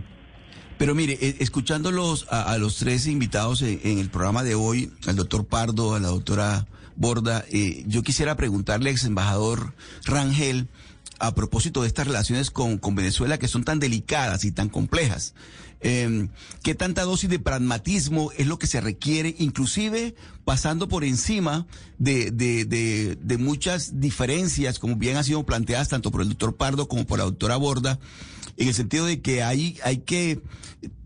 Pero 0.81 0.95
mire, 0.95 1.19
eh, 1.21 1.37
escuchándolos 1.41 2.27
a, 2.31 2.57
los 2.57 2.77
tres 2.77 3.07
invitados 3.07 3.61
en, 3.61 3.99
el 3.99 4.09
programa 4.09 4.43
de 4.43 4.55
hoy, 4.55 4.91
al 5.07 5.15
doctor 5.15 5.45
Pardo, 5.45 5.95
a 5.95 6.01
la 6.01 6.09
doctora 6.09 6.69
Borda, 6.97 7.45
eh, 7.53 7.85
yo 7.87 8.03
quisiera 8.03 8.35
preguntarle, 8.35 8.89
ex 8.89 9.05
embajador 9.05 9.75
Rangel, 10.07 10.69
a 11.19 11.35
propósito 11.35 11.83
de 11.83 11.89
estas 11.89 12.07
relaciones 12.07 12.51
con, 12.51 12.79
con 12.79 12.95
Venezuela 12.95 13.37
que 13.39 13.47
son 13.47 13.63
tan 13.63 13.79
delicadas 13.79 14.43
y 14.47 14.53
tan 14.53 14.71
complejas. 14.71 15.35
eh, 15.83 16.29
qué 16.63 16.75
tanta 16.75 17.03
dosis 17.03 17.29
de 17.29 17.39
pragmatismo 17.39 18.33
es 18.39 18.47
lo 18.47 18.59
que 18.59 18.67
se 18.67 18.81
requiere, 18.81 19.35
inclusive 19.39 20.15
pasando 20.47 20.89
por 20.89 21.05
encima 21.05 21.67
de, 21.99 22.31
de, 22.31 22.65
de, 22.65 23.19
de 23.21 23.37
muchas 23.37 24.01
diferencias, 24.01 24.79
como 24.79 24.97
bien 24.97 25.19
han 25.19 25.25
sido 25.25 25.45
planteadas 25.45 25.91
tanto 25.91 26.11
por 26.11 26.23
el 26.23 26.31
doctor 26.31 26.57
Pardo 26.57 26.89
como 26.89 27.05
por 27.07 27.19
la 27.19 27.25
doctora 27.27 27.59
Borda, 27.59 27.99
en 28.57 28.69
el 28.69 28.75
sentido 28.75 29.07
de 29.07 29.21
que 29.21 29.43
hay, 29.43 29.79
hay 29.85 29.99
que 29.99 30.41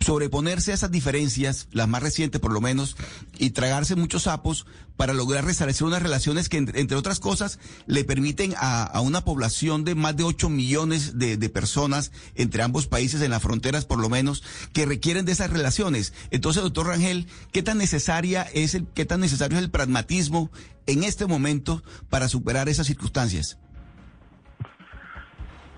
sobreponerse 0.01 0.71
a 0.71 0.75
esas 0.75 0.91
diferencias, 0.91 1.69
las 1.73 1.89
más 1.89 2.03
recientes 2.03 2.41
por 2.41 2.53
lo 2.53 2.61
menos, 2.61 2.97
y 3.39 3.51
tragarse 3.51 3.97
muchos 3.97 4.25
sapos 4.25 4.67
para 4.97 5.13
lograr 5.13 5.45
restablecer 5.45 5.87
unas 5.87 6.03
relaciones 6.03 6.49
que, 6.49 6.59
entre, 6.59 6.97
otras 6.97 7.19
cosas, 7.19 7.59
le 7.87 8.05
permiten 8.05 8.55
a, 8.57 8.85
a, 8.85 9.01
una 9.01 9.25
población 9.25 9.85
de 9.85 9.95
más 9.95 10.17
de 10.17 10.23
8 10.23 10.49
millones 10.51 11.19
de, 11.19 11.37
de, 11.37 11.49
personas 11.49 12.13
entre 12.37 12.63
ambos 12.63 12.87
países, 12.87 13.21
en 13.23 13.31
las 13.31 13.43
fronteras 13.43 13.87
por 13.87 13.99
lo 13.99 14.09
menos, 14.09 14.45
que 14.73 14.87
requieren 14.87 15.25
de 15.25 15.33
esas 15.33 15.51
relaciones. 15.51 16.13
Entonces, 16.31 16.63
doctor 16.63 16.87
Rangel, 16.87 17.27
¿qué 17.53 17.63
tan 17.63 17.79
necesaria 17.79 18.43
es 18.55 18.75
el, 18.75 18.87
qué 18.95 19.05
tan 19.05 19.21
necesario 19.21 19.59
es 19.59 19.65
el 19.65 19.71
pragmatismo 19.71 20.51
en 20.87 21.03
este 21.03 21.27
momento 21.27 21.83
para 22.09 22.29
superar 22.29 22.69
esas 22.69 22.87
circunstancias? 22.87 23.59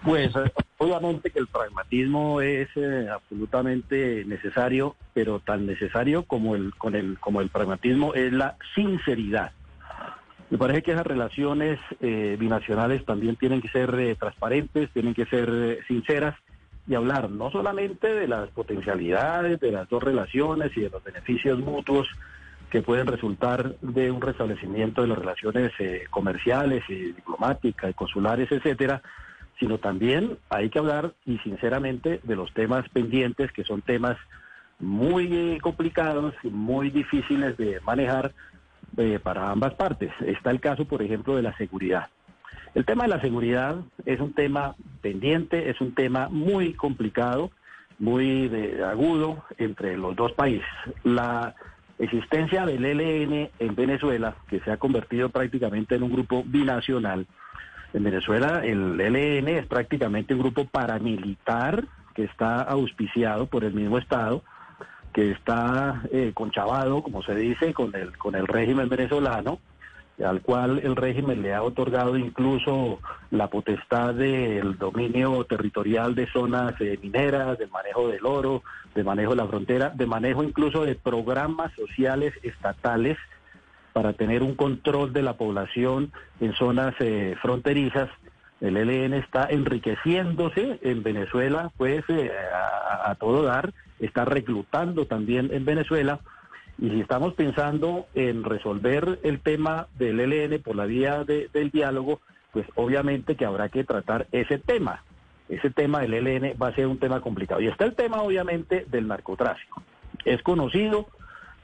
Pues 0.05 0.31
obviamente 0.79 1.31
que 1.31 1.39
el 1.39 1.47
pragmatismo 1.47 2.41
es 2.41 2.69
eh, 2.77 3.09
absolutamente 3.13 4.25
necesario, 4.27 4.97
pero 5.15 5.41
tan 5.41 5.67
necesario 5.67 6.25
como 6.25 6.55
el, 6.55 6.75
con 6.75 6.95
el, 6.95 7.19
como 7.19 7.41
el 7.41 7.49
pragmatismo 7.49 8.15
es 8.15 8.33
la 8.33 8.57
sinceridad. 8.75 9.53
Me 10.51 10.59
parece 10.59 10.83
que 10.83 10.93
esas 10.93 11.07
relaciones 11.07 11.81
eh, 12.01 12.37
binacionales 12.39 13.05
también 13.05 13.37
tienen 13.37 13.61
que 13.61 13.69
ser 13.69 13.95
eh, 13.99 14.15
transparentes, 14.15 14.91
tienen 14.93 15.15
que 15.15 15.27
ser 15.27 15.85
sinceras 15.89 16.37
y 16.87 16.95
hablar 16.95 17.31
no 17.31 17.51
solamente 17.51 18.15
de 18.15 18.29
las 18.29 18.49
potencialidades 18.51 19.59
de 19.59 19.73
las 19.73 19.89
dos 19.89 20.03
relaciones 20.03 20.71
y 20.77 20.83
de 20.83 20.91
los 20.91 21.03
beneficios 21.03 21.59
mutuos 21.59 22.07
que 22.71 22.83
pueden 22.83 23.09
resultar 23.09 23.77
de 23.81 24.11
un 24.11 24.21
restablecimiento 24.21 25.03
de 25.03 25.09
las 25.09 25.19
relaciones 25.19 25.73
comerciales 26.11 26.85
y 26.89 27.13
diplomáticas 27.13 27.91
y 27.91 27.95
consulares, 27.95 28.51
etcétera, 28.53 29.03
sino 29.59 29.79
también 29.79 30.39
hay 30.51 30.71
que 30.71 30.79
hablar 30.79 31.15
y 31.25 31.39
sinceramente 31.39 32.21
de 32.23 32.37
los 32.37 32.53
temas 32.53 32.89
pendientes, 32.91 33.53
que 33.53 33.65
son 33.65 33.83
temas 33.83 34.17
muy 34.79 35.29
eh, 35.33 35.59
complicados 35.61 36.35
muy 36.45 36.91
difíciles 36.91 37.57
de 37.57 37.81
manejar 37.81 38.33
eh, 38.97 39.19
para 39.23 39.51
ambas 39.51 39.75
partes. 39.75 40.13
Está 40.25 40.51
el 40.51 40.61
caso, 40.61 40.85
por 40.85 41.03
ejemplo, 41.03 41.37
de 41.37 41.43
la 41.43 41.57
seguridad. 41.57 42.09
El 42.75 42.85
tema 42.85 43.05
de 43.05 43.09
la 43.09 43.21
seguridad 43.21 43.77
es 44.05 44.21
un 44.21 44.35
tema 44.35 44.75
pendiente, 45.01 45.71
es 45.71 45.81
un 45.81 45.95
tema 45.95 46.29
muy 46.29 46.75
complicado, 46.75 47.51
muy 47.99 48.49
de, 48.49 48.85
agudo 48.85 49.45
entre 49.57 49.97
los 49.97 50.15
dos 50.15 50.33
países. 50.33 50.67
La 51.03 51.55
existencia 51.99 52.67
del 52.67 52.85
ELN 52.85 53.51
en 53.59 53.75
Venezuela, 53.75 54.37
que 54.49 54.61
se 54.61 54.71
ha 54.71 54.77
convertido 54.77 55.31
prácticamente 55.31 55.95
en 55.95 56.03
un 56.03 56.13
grupo 56.13 56.45
binacional, 56.45 57.27
en 57.97 58.05
Venezuela 58.05 58.61
el 58.63 59.01
ELN 59.01 59.49
es 59.49 59.67
prácticamente 59.67 60.35
un 60.35 60.41
grupo 60.41 60.67
paramilitar 60.67 61.85
que 62.15 62.25
está 62.25 62.61
auspiciado 62.61 63.47
por 63.47 63.65
el 63.65 63.73
mismo 63.73 63.97
Estado, 63.97 64.43
que 65.15 65.31
está 65.31 66.03
eh, 66.13 66.33
conchavado, 66.35 67.03
como 67.03 67.23
se 67.23 67.35
dice, 67.35 67.73
con 67.73 67.95
el, 67.95 68.17
con 68.19 68.35
el 68.35 68.47
régimen 68.47 68.91
venezolano, 68.91 69.61
al 70.23 70.43
cual 70.43 70.81
el 70.83 70.95
régimen 70.95 71.41
le 71.41 71.55
ha 71.55 71.63
otorgado 71.63 72.19
incluso 72.19 73.01
la 73.31 73.49
potestad 73.49 74.15
del 74.15 74.77
dominio 74.77 75.45
territorial 75.45 76.15
de 76.15 76.27
zonas 76.27 76.75
eh, 76.81 76.99
mineras, 77.03 77.59
del 77.59 77.71
manejo 77.71 78.09
del 78.09 78.27
oro, 78.27 78.63
de 78.95 79.05
manejo 79.05 79.31
de 79.31 79.37
la 79.37 79.49
frontera, 79.49 79.89
de 79.89 80.07
manejo 80.07 80.43
incluso 80.43 80.85
de 80.85 80.97
programas 80.97 81.73
sociales 81.73 82.35
estatales 82.43 83.17
para 83.97 84.13
tener 84.13 84.43
un 84.43 84.55
control 84.55 85.15
de 85.15 85.23
la 85.23 85.39
población 85.39 86.13
en 86.41 86.53
zonas 86.53 86.95
eh, 87.01 87.35
fronterizas. 87.41 88.11
El 88.61 88.77
ELN 88.77 89.15
está 89.15 89.47
enriqueciéndose 89.49 90.79
en 90.83 91.03
Venezuela, 91.03 91.73
pues 91.79 92.05
eh, 92.09 92.31
a, 93.05 93.15
todo 93.15 93.45
dar, 93.45 93.73
está 93.99 94.27
reclutando 94.27 95.07
también 95.07 95.49
en 95.51 95.65
Venezuela. 95.65 96.21
Y 96.77 96.91
si 96.91 97.01
estamos 97.01 97.33
pensando 97.33 98.05
en 98.13 98.45
resolver 98.45 99.19
el 99.23 99.41
tema 99.41 99.87
del 99.99 100.21
ELN 100.21 100.61
por 100.61 100.77
la 100.77 100.85
vía 100.85 101.25
de, 101.25 101.49
del 101.55 101.71
diálogo, 101.71 102.21
pues 102.53 102.67
obviamente 102.75 103.35
que 103.35 103.47
habrá 103.47 103.71
que 103.71 103.85
tratar 103.85 104.27
ese 104.31 104.59
tema. 104.59 105.05
Ese 105.49 105.71
tema 105.71 106.01
del 106.01 106.13
ELN 106.13 106.55
va 106.61 106.69
a 106.69 106.75
ser 106.75 106.87
un 106.87 106.99
tema 106.99 107.23
complicado. 107.23 107.63
Y 107.63 107.69
está 107.69 107.87
el 107.87 107.95
tema 107.95 108.21
obviamente 108.21 108.85
del 108.91 109.09
narcotráfico. 109.09 109.83
Es 110.27 110.43
conocido 110.43 111.07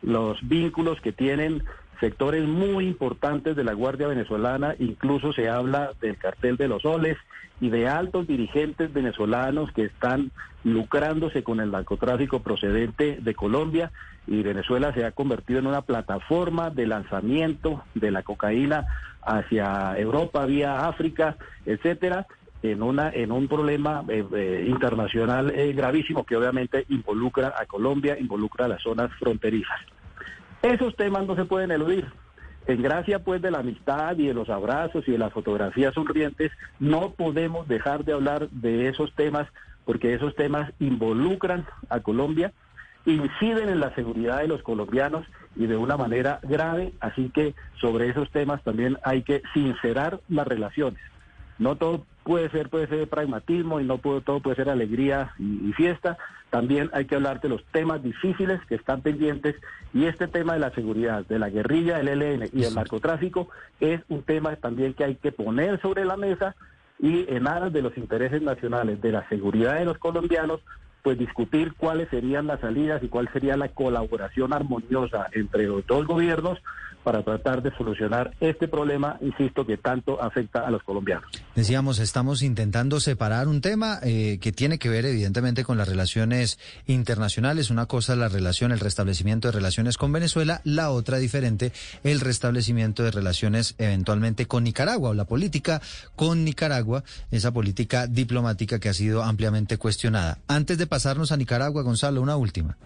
los 0.00 0.38
vínculos 0.48 0.98
que 1.02 1.12
tienen 1.12 1.62
sectores 2.02 2.44
muy 2.44 2.88
importantes 2.88 3.54
de 3.54 3.62
la 3.62 3.74
Guardia 3.74 4.08
Venezolana, 4.08 4.74
incluso 4.80 5.32
se 5.32 5.48
habla 5.48 5.92
del 6.00 6.16
cartel 6.16 6.56
de 6.56 6.66
los 6.66 6.82
soles 6.82 7.16
y 7.60 7.68
de 7.68 7.86
altos 7.86 8.26
dirigentes 8.26 8.92
venezolanos 8.92 9.70
que 9.70 9.84
están 9.84 10.32
lucrándose 10.64 11.44
con 11.44 11.60
el 11.60 11.70
narcotráfico 11.70 12.40
procedente 12.40 13.18
de 13.20 13.34
Colombia 13.34 13.92
y 14.26 14.42
Venezuela 14.42 14.92
se 14.92 15.04
ha 15.04 15.12
convertido 15.12 15.60
en 15.60 15.68
una 15.68 15.82
plataforma 15.82 16.70
de 16.70 16.88
lanzamiento 16.88 17.84
de 17.94 18.10
la 18.10 18.24
cocaína 18.24 18.84
hacia 19.22 19.96
Europa, 19.96 20.44
vía 20.44 20.88
África, 20.88 21.36
etcétera, 21.66 22.26
en 22.64 22.82
una 22.82 23.10
en 23.10 23.30
un 23.30 23.46
problema 23.46 24.04
eh, 24.08 24.24
eh, 24.34 24.66
internacional 24.68 25.52
eh, 25.54 25.72
gravísimo 25.72 26.24
que 26.24 26.36
obviamente 26.36 26.84
involucra 26.88 27.54
a 27.56 27.64
Colombia, 27.66 28.18
involucra 28.18 28.64
a 28.64 28.68
las 28.68 28.82
zonas 28.82 29.12
fronterizas. 29.20 29.78
Esos 30.62 30.94
temas 30.96 31.26
no 31.26 31.34
se 31.34 31.44
pueden 31.44 31.72
eludir. 31.72 32.06
En 32.66 32.80
gracia 32.80 33.18
pues 33.18 33.42
de 33.42 33.50
la 33.50 33.58
amistad 33.58 34.16
y 34.16 34.28
de 34.28 34.34
los 34.34 34.48
abrazos 34.48 35.06
y 35.08 35.12
de 35.12 35.18
las 35.18 35.32
fotografías 35.32 35.94
sonrientes, 35.94 36.52
no 36.78 37.10
podemos 37.10 37.66
dejar 37.66 38.04
de 38.04 38.12
hablar 38.12 38.48
de 38.50 38.88
esos 38.88 39.12
temas 39.14 39.48
porque 39.84 40.14
esos 40.14 40.36
temas 40.36 40.72
involucran 40.78 41.66
a 41.88 41.98
Colombia, 42.00 42.52
inciden 43.04 43.68
en 43.68 43.80
la 43.80 43.92
seguridad 43.96 44.38
de 44.38 44.46
los 44.46 44.62
colombianos 44.62 45.26
y 45.56 45.66
de 45.66 45.76
una 45.76 45.96
manera 45.96 46.38
grave, 46.42 46.92
así 47.00 47.30
que 47.30 47.56
sobre 47.80 48.08
esos 48.08 48.30
temas 48.30 48.62
también 48.62 48.96
hay 49.02 49.22
que 49.22 49.42
sincerar 49.52 50.20
las 50.28 50.46
relaciones. 50.46 51.02
No 51.58 51.74
todo 51.74 52.06
puede 52.24 52.50
ser, 52.50 52.68
puede 52.68 52.86
ser 52.86 53.08
pragmatismo 53.08 53.80
y 53.80 53.84
no 53.84 53.98
todo 53.98 54.40
puede 54.40 54.56
ser 54.56 54.68
alegría 54.68 55.32
y, 55.38 55.68
y, 55.68 55.72
fiesta. 55.72 56.18
También 56.50 56.90
hay 56.92 57.06
que 57.06 57.14
hablar 57.14 57.40
de 57.40 57.48
los 57.48 57.64
temas 57.72 58.02
difíciles 58.02 58.60
que 58.68 58.74
están 58.74 59.00
pendientes 59.00 59.56
y 59.94 60.04
este 60.04 60.28
tema 60.28 60.54
de 60.54 60.58
la 60.58 60.70
seguridad, 60.70 61.24
de 61.26 61.38
la 61.38 61.48
guerrilla, 61.48 61.98
del 61.98 62.22
ELN 62.22 62.48
y 62.52 62.60
del 62.60 62.74
narcotráfico 62.74 63.48
es 63.80 64.00
un 64.08 64.22
tema 64.22 64.54
también 64.56 64.94
que 64.94 65.04
hay 65.04 65.14
que 65.16 65.32
poner 65.32 65.80
sobre 65.80 66.04
la 66.04 66.16
mesa 66.16 66.54
y 66.98 67.26
en 67.28 67.48
aras 67.48 67.72
de 67.72 67.82
los 67.82 67.96
intereses 67.98 68.40
nacionales, 68.42 69.00
de 69.00 69.12
la 69.12 69.28
seguridad 69.28 69.78
de 69.78 69.84
los 69.84 69.98
colombianos, 69.98 70.60
pues 71.02 71.18
discutir 71.18 71.74
cuáles 71.76 72.08
serían 72.10 72.46
las 72.46 72.60
salidas 72.60 73.02
y 73.02 73.08
cuál 73.08 73.28
sería 73.32 73.56
la 73.56 73.68
colaboración 73.68 74.52
armoniosa 74.52 75.26
entre 75.32 75.66
los 75.66 75.86
dos 75.86 76.06
gobiernos 76.06 76.58
para 77.02 77.22
tratar 77.22 77.62
de 77.62 77.74
solucionar 77.76 78.34
este 78.40 78.68
problema, 78.68 79.18
insisto, 79.20 79.66
que 79.66 79.76
tanto 79.76 80.22
afecta 80.22 80.66
a 80.66 80.70
los 80.70 80.82
colombianos. 80.82 81.24
Decíamos, 81.54 81.98
estamos 81.98 82.42
intentando 82.42 83.00
separar 83.00 83.48
un 83.48 83.60
tema 83.60 83.98
eh, 84.02 84.38
que 84.40 84.52
tiene 84.52 84.78
que 84.78 84.88
ver 84.88 85.04
evidentemente 85.04 85.64
con 85.64 85.78
las 85.78 85.88
relaciones 85.88 86.58
internacionales. 86.86 87.70
Una 87.70 87.86
cosa 87.86 88.12
es 88.12 88.18
la 88.18 88.28
relación, 88.28 88.72
el 88.72 88.80
restablecimiento 88.80 89.48
de 89.48 89.52
relaciones 89.52 89.96
con 89.96 90.12
Venezuela, 90.12 90.60
la 90.64 90.90
otra 90.90 91.18
diferente, 91.18 91.72
el 92.04 92.20
restablecimiento 92.20 93.02
de 93.02 93.10
relaciones 93.10 93.74
eventualmente 93.78 94.46
con 94.46 94.64
Nicaragua 94.64 95.10
o 95.10 95.14
la 95.14 95.24
política 95.24 95.82
con 96.16 96.44
Nicaragua, 96.44 97.02
esa 97.30 97.52
política 97.52 98.06
diplomática 98.06 98.78
que 98.78 98.88
ha 98.88 98.94
sido 98.94 99.22
ampliamente 99.22 99.76
cuestionada. 99.76 100.38
Antes 100.46 100.78
de 100.78 100.86
pasarnos 100.92 101.32
a 101.32 101.38
Nicaragua, 101.38 101.80
Gonzalo, 101.80 102.20
una 102.20 102.36
última. 102.36 102.76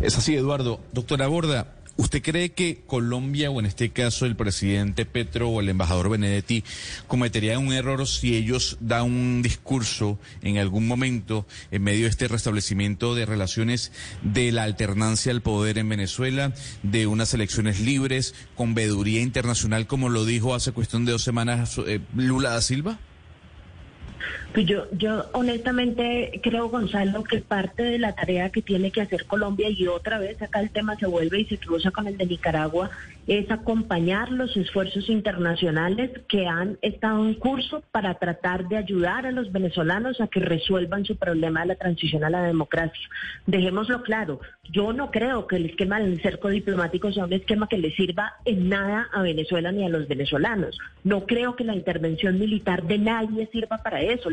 Es 0.00 0.16
así, 0.16 0.36
Eduardo. 0.36 0.78
Doctora 0.92 1.26
Borda, 1.26 1.74
¿Usted 1.96 2.22
cree 2.22 2.52
que 2.52 2.82
Colombia, 2.86 3.50
o 3.50 3.58
en 3.58 3.66
este 3.66 3.90
caso 3.90 4.26
el 4.26 4.36
presidente 4.36 5.06
Petro 5.06 5.48
o 5.48 5.60
el 5.60 5.68
embajador 5.68 6.08
Benedetti, 6.08 6.62
cometerían 7.08 7.66
un 7.66 7.72
error 7.72 8.06
si 8.06 8.36
ellos 8.36 8.76
dan 8.80 9.02
un 9.04 9.42
discurso 9.42 10.20
en 10.42 10.58
algún 10.58 10.86
momento 10.86 11.46
en 11.72 11.82
medio 11.82 12.04
de 12.04 12.10
este 12.10 12.28
restablecimiento 12.28 13.16
de 13.16 13.26
relaciones 13.26 13.90
de 14.22 14.52
la 14.52 14.62
alternancia 14.62 15.32
al 15.32 15.42
poder 15.42 15.78
en 15.78 15.88
Venezuela, 15.88 16.52
de 16.84 17.08
unas 17.08 17.34
elecciones 17.34 17.80
libres, 17.80 18.34
con 18.54 18.74
veeduría 18.74 19.20
internacional, 19.20 19.88
como 19.88 20.08
lo 20.08 20.24
dijo 20.24 20.54
hace 20.54 20.70
cuestión 20.70 21.04
de 21.04 21.12
dos 21.12 21.22
semanas 21.22 21.78
eh, 21.86 22.00
Lula 22.14 22.50
da 22.50 22.60
Silva? 22.60 22.98
Pues 24.54 24.66
yo, 24.66 24.86
yo 24.92 25.24
honestamente 25.32 26.40
creo, 26.40 26.68
Gonzalo, 26.68 27.24
que 27.24 27.40
parte 27.40 27.82
de 27.82 27.98
la 27.98 28.14
tarea 28.14 28.50
que 28.50 28.62
tiene 28.62 28.92
que 28.92 29.00
hacer 29.00 29.24
Colombia, 29.24 29.68
y 29.68 29.88
otra 29.88 30.20
vez 30.20 30.40
acá 30.40 30.60
el 30.60 30.70
tema 30.70 30.94
se 30.94 31.06
vuelve 31.06 31.40
y 31.40 31.44
se 31.46 31.58
cruza 31.58 31.90
con 31.90 32.06
el 32.06 32.16
de 32.16 32.26
Nicaragua, 32.26 32.88
es 33.26 33.50
acompañar 33.50 34.30
los 34.30 34.56
esfuerzos 34.56 35.08
internacionales 35.08 36.12
que 36.28 36.46
han 36.46 36.78
estado 36.82 37.24
en 37.24 37.34
curso 37.34 37.82
para 37.90 38.14
tratar 38.14 38.68
de 38.68 38.76
ayudar 38.76 39.26
a 39.26 39.32
los 39.32 39.50
venezolanos 39.50 40.20
a 40.20 40.28
que 40.28 40.38
resuelvan 40.38 41.04
su 41.04 41.16
problema 41.16 41.62
de 41.62 41.66
la 41.66 41.74
transición 41.74 42.22
a 42.22 42.30
la 42.30 42.44
democracia. 42.44 43.08
Dejémoslo 43.46 44.02
claro, 44.02 44.40
yo 44.70 44.92
no 44.92 45.10
creo 45.10 45.48
que 45.48 45.56
el 45.56 45.66
esquema 45.66 45.98
del 45.98 46.20
cerco 46.20 46.48
diplomático 46.48 47.10
sea 47.12 47.24
un 47.24 47.32
esquema 47.32 47.66
que 47.66 47.78
le 47.78 47.90
sirva 47.96 48.34
en 48.44 48.68
nada 48.68 49.08
a 49.12 49.22
Venezuela 49.22 49.72
ni 49.72 49.84
a 49.84 49.88
los 49.88 50.06
venezolanos. 50.06 50.78
No 51.02 51.26
creo 51.26 51.56
que 51.56 51.64
la 51.64 51.74
intervención 51.74 52.38
militar 52.38 52.84
de 52.84 52.98
nadie 52.98 53.48
sirva 53.50 53.78
para 53.78 54.00
eso. 54.02 54.30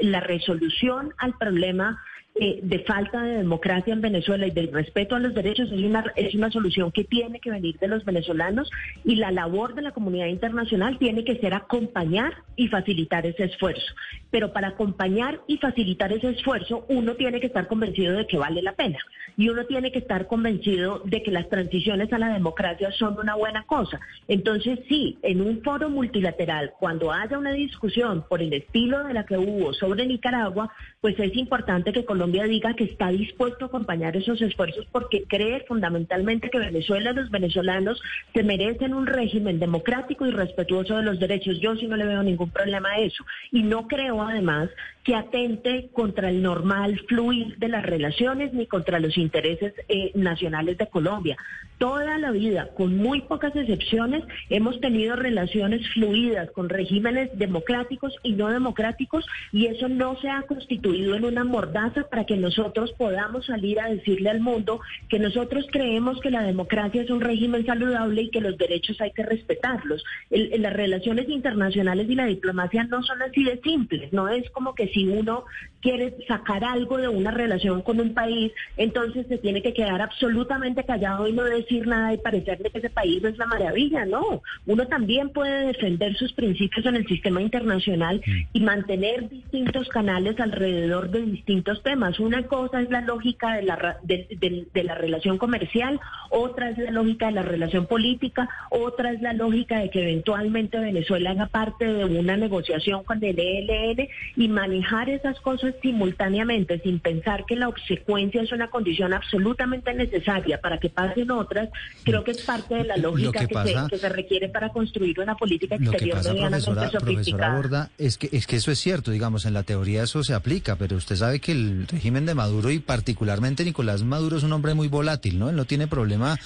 La 0.00 0.20
resolución 0.20 1.12
al 1.18 1.36
problema 1.38 2.02
eh, 2.36 2.58
de 2.62 2.80
falta 2.80 3.22
de 3.22 3.38
democracia 3.38 3.92
en 3.92 4.00
Venezuela 4.00 4.44
y 4.46 4.50
del 4.50 4.72
respeto 4.72 5.14
a 5.14 5.20
los 5.20 5.34
derechos 5.34 5.70
es 5.70 5.78
una, 5.78 6.04
es 6.16 6.34
una 6.34 6.50
solución 6.50 6.90
que 6.90 7.04
tiene 7.04 7.38
que 7.38 7.50
venir 7.50 7.78
de 7.78 7.86
los 7.86 8.04
venezolanos 8.04 8.68
y 9.04 9.14
la 9.14 9.30
labor 9.30 9.74
de 9.74 9.82
la 9.82 9.92
comunidad 9.92 10.26
internacional 10.26 10.98
tiene 10.98 11.24
que 11.24 11.36
ser 11.36 11.54
acompañar 11.54 12.34
y 12.56 12.66
facilitar 12.66 13.24
ese 13.24 13.44
esfuerzo. 13.44 13.94
Pero 14.32 14.52
para 14.52 14.68
acompañar 14.68 15.42
y 15.46 15.58
facilitar 15.58 16.12
ese 16.12 16.30
esfuerzo, 16.30 16.84
uno 16.88 17.14
tiene 17.14 17.38
que 17.38 17.46
estar 17.46 17.68
convencido 17.68 18.16
de 18.16 18.26
que 18.26 18.36
vale 18.36 18.62
la 18.62 18.72
pena 18.72 18.98
y 19.36 19.48
uno 19.48 19.64
tiene 19.66 19.92
que 19.92 19.98
estar 19.98 20.26
convencido 20.26 21.00
de 21.04 21.22
que 21.22 21.30
las 21.30 21.48
transiciones 21.48 22.12
a 22.12 22.18
la 22.18 22.32
democracia 22.32 22.90
son 22.92 23.18
una 23.18 23.34
buena 23.34 23.64
cosa. 23.64 24.00
Entonces, 24.28 24.80
sí, 24.88 25.18
en 25.22 25.40
un 25.40 25.62
foro 25.62 25.90
multilateral, 25.90 26.72
cuando 26.78 27.12
haya 27.12 27.38
una 27.38 27.52
discusión 27.52 28.24
por 28.28 28.42
el 28.42 28.52
estilo 28.52 29.04
de 29.04 29.14
la 29.14 29.24
que 29.24 29.36
hubo 29.36 29.72
sobre 29.72 30.06
Nicaragua, 30.06 30.72
pues 31.04 31.20
es 31.20 31.36
importante 31.36 31.92
que 31.92 32.06
Colombia 32.06 32.44
diga 32.44 32.72
que 32.72 32.84
está 32.84 33.10
dispuesto 33.10 33.66
a 33.66 33.68
acompañar 33.68 34.16
esos 34.16 34.40
esfuerzos 34.40 34.86
porque 34.90 35.24
cree 35.28 35.62
fundamentalmente 35.68 36.48
que 36.48 36.58
Venezuela, 36.58 37.12
los 37.12 37.30
venezolanos, 37.30 38.00
se 38.32 38.42
merecen 38.42 38.94
un 38.94 39.06
régimen 39.06 39.60
democrático 39.60 40.24
y 40.24 40.30
respetuoso 40.30 40.96
de 40.96 41.02
los 41.02 41.20
derechos. 41.20 41.60
Yo 41.60 41.76
sí 41.76 41.88
no 41.88 41.98
le 41.98 42.06
veo 42.06 42.22
ningún 42.22 42.48
problema 42.48 42.92
a 42.92 43.00
eso. 43.00 43.22
Y 43.52 43.64
no 43.64 43.86
creo 43.86 44.22
además 44.22 44.70
que 45.02 45.14
atente 45.14 45.90
contra 45.92 46.30
el 46.30 46.40
normal 46.40 46.98
fluir 47.06 47.58
de 47.58 47.68
las 47.68 47.84
relaciones 47.84 48.54
ni 48.54 48.66
contra 48.66 48.98
los 48.98 49.18
intereses 49.18 49.74
eh, 49.88 50.10
nacionales 50.14 50.78
de 50.78 50.86
Colombia. 50.86 51.36
Toda 51.78 52.18
la 52.18 52.30
vida, 52.30 52.68
con 52.76 52.96
muy 52.96 53.22
pocas 53.22 53.54
excepciones, 53.56 54.22
hemos 54.48 54.80
tenido 54.80 55.16
relaciones 55.16 55.82
fluidas 55.92 56.50
con 56.52 56.68
regímenes 56.68 57.36
democráticos 57.36 58.14
y 58.22 58.32
no 58.32 58.48
democráticos 58.48 59.26
y 59.52 59.66
eso 59.66 59.88
no 59.88 60.16
se 60.20 60.28
ha 60.28 60.42
constituido 60.42 61.14
en 61.14 61.24
una 61.24 61.44
mordaza 61.44 62.04
para 62.08 62.24
que 62.24 62.36
nosotros 62.36 62.92
podamos 62.96 63.46
salir 63.46 63.80
a 63.80 63.88
decirle 63.88 64.30
al 64.30 64.40
mundo 64.40 64.80
que 65.08 65.18
nosotros 65.18 65.66
creemos 65.70 66.20
que 66.20 66.30
la 66.30 66.42
democracia 66.42 67.02
es 67.02 67.10
un 67.10 67.20
régimen 67.20 67.66
saludable 67.66 68.22
y 68.22 68.30
que 68.30 68.40
los 68.40 68.56
derechos 68.56 69.00
hay 69.00 69.10
que 69.10 69.24
respetarlos. 69.24 70.04
las 70.30 70.72
relaciones 70.72 71.28
internacionales 71.28 72.08
y 72.08 72.14
la 72.14 72.26
diplomacia 72.26 72.84
no 72.84 73.02
son 73.02 73.20
así 73.22 73.44
de 73.44 73.60
simples, 73.60 74.12
no 74.12 74.28
es 74.28 74.48
como 74.50 74.74
que 74.74 74.88
si 74.88 75.06
uno 75.08 75.44
quiere 75.84 76.16
sacar 76.26 76.64
algo 76.64 76.96
de 76.96 77.08
una 77.08 77.30
relación 77.30 77.82
con 77.82 78.00
un 78.00 78.14
país, 78.14 78.50
entonces 78.78 79.26
se 79.28 79.36
tiene 79.36 79.60
que 79.60 79.74
quedar 79.74 80.00
absolutamente 80.00 80.82
callado 80.82 81.28
y 81.28 81.32
no 81.32 81.44
decir 81.44 81.86
nada 81.86 82.14
y 82.14 82.16
parecerle 82.16 82.70
que 82.70 82.78
ese 82.78 82.88
país 82.88 83.22
es 83.22 83.36
la 83.36 83.44
maravilla, 83.44 84.06
no. 84.06 84.40
Uno 84.64 84.86
también 84.86 85.28
puede 85.28 85.66
defender 85.66 86.16
sus 86.16 86.32
principios 86.32 86.86
en 86.86 86.96
el 86.96 87.06
sistema 87.06 87.42
internacional 87.42 88.22
y 88.54 88.60
mantener 88.60 89.28
distintos 89.28 89.86
canales 89.90 90.40
alrededor 90.40 91.10
de 91.10 91.20
distintos 91.20 91.82
temas 91.82 92.18
una 92.18 92.44
cosa 92.44 92.80
es 92.80 92.88
la 92.88 93.02
lógica 93.02 93.56
de 93.56 93.62
la, 93.64 93.98
de, 94.02 94.82
la 94.84 94.94
relación 94.94 95.36
comercial, 95.36 96.00
otra 96.30 96.70
es 96.70 96.78
la 96.78 96.92
lógica 96.92 97.26
de 97.26 97.32
la 97.32 97.42
relación 97.42 97.86
política, 97.86 98.48
otra 98.70 99.12
es 99.12 99.20
la 99.20 99.34
lógica 99.34 99.80
de 99.80 99.90
que 99.90 100.00
eventualmente 100.00 100.78
Venezuela 100.78 101.32
haga 101.32 101.46
parte 101.46 101.84
de 101.84 102.06
una 102.06 102.38
negociación 102.38 103.04
con 103.04 103.22
el 103.22 103.38
ELN 103.38 104.08
y 104.36 104.48
manejar 104.48 105.10
esas 105.10 105.38
cosas 105.40 105.73
simultáneamente 105.82 106.80
sin 106.80 106.98
pensar 106.98 107.44
que 107.46 107.56
la 107.56 107.68
obsecuencia 107.68 108.42
es 108.42 108.52
una 108.52 108.68
condición 108.68 109.12
absolutamente 109.12 109.92
necesaria 109.94 110.60
para 110.60 110.78
que 110.78 110.90
pasen 110.90 111.30
otras, 111.30 111.68
creo 112.04 112.24
que 112.24 112.32
es 112.32 112.42
parte 112.42 112.74
de 112.74 112.84
la 112.84 112.96
lógica 112.96 113.46
que, 113.46 113.98
se, 113.98 114.08
requiere 114.08 114.48
para 114.48 114.70
construir 114.70 115.20
una 115.20 115.36
política 115.36 115.76
exterior 115.76 116.18
medianamente 116.22 116.90
sofisticada. 116.90 117.90
es 117.98 118.18
que, 118.18 118.28
es 118.32 118.46
que 118.46 118.56
eso 118.56 118.70
es 118.70 118.78
cierto, 118.78 119.10
digamos, 119.10 119.46
en 119.46 119.54
la 119.54 119.62
teoría 119.62 120.02
eso 120.02 120.22
se 120.22 120.34
aplica, 120.34 120.76
pero 120.76 120.96
usted 120.96 121.16
sabe 121.16 121.40
que 121.40 121.52
el 121.52 121.86
régimen 121.86 122.26
de 122.26 122.34
Maduro 122.34 122.70
y 122.70 122.78
particularmente 122.78 123.64
Nicolás 123.64 124.02
Maduro 124.02 124.36
es 124.36 124.42
un 124.42 124.52
hombre 124.52 124.74
muy 124.74 124.88
volátil, 124.88 125.38
¿no? 125.38 125.50
Él 125.50 125.56
no 125.56 125.64
tiene 125.64 125.86
problema 125.86 126.38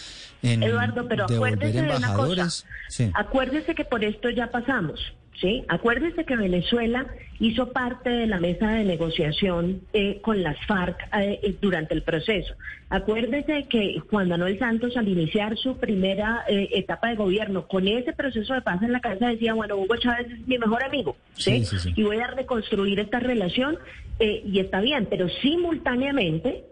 en 0.42 0.62
Eduardo, 0.62 1.06
pero 1.08 1.24
acuérdese 1.24 1.82
de 1.82 1.96
una 1.96 2.14
cosa. 2.14 2.48
Acuérdese 3.14 3.74
que 3.74 3.84
por 3.84 4.04
esto 4.04 4.30
ya 4.30 4.50
pasamos. 4.50 5.00
¿Sí? 5.40 5.64
Acuérdese 5.68 6.24
que 6.24 6.36
Venezuela 6.36 7.06
hizo 7.40 7.72
parte 7.72 8.10
de 8.10 8.26
la 8.26 8.38
mesa 8.40 8.70
de 8.70 8.84
negociación 8.84 9.82
eh, 9.92 10.20
con 10.20 10.42
las 10.42 10.56
FARC 10.66 11.00
eh, 11.16 11.40
eh, 11.42 11.56
durante 11.60 11.94
el 11.94 12.02
proceso. 12.02 12.54
Acuérdese 12.90 13.66
que 13.68 14.00
Juan 14.10 14.28
Manuel 14.28 14.58
Santos, 14.58 14.96
al 14.96 15.08
iniciar 15.08 15.56
su 15.56 15.76
primera 15.76 16.44
etapa 16.48 17.08
de 17.08 17.16
gobierno, 17.16 17.68
con 17.68 17.86
ese 17.86 18.12
proceso 18.12 18.54
de 18.54 18.62
paz 18.62 18.82
en 18.82 18.92
la 18.92 19.00
cabeza, 19.00 19.28
decía, 19.28 19.54
bueno, 19.54 19.76
Hugo 19.76 19.96
Chávez 19.96 20.26
es 20.32 20.48
mi 20.48 20.58
mejor 20.58 20.82
amigo, 20.82 21.16
¿sí? 21.34 21.62
y 21.94 22.02
voy 22.02 22.18
a 22.18 22.28
reconstruir 22.28 22.98
esta 22.98 23.20
relación, 23.20 23.78
y 24.18 24.58
está 24.58 24.80
bien, 24.80 25.06
pero 25.10 25.28
simultáneamente 25.28 26.64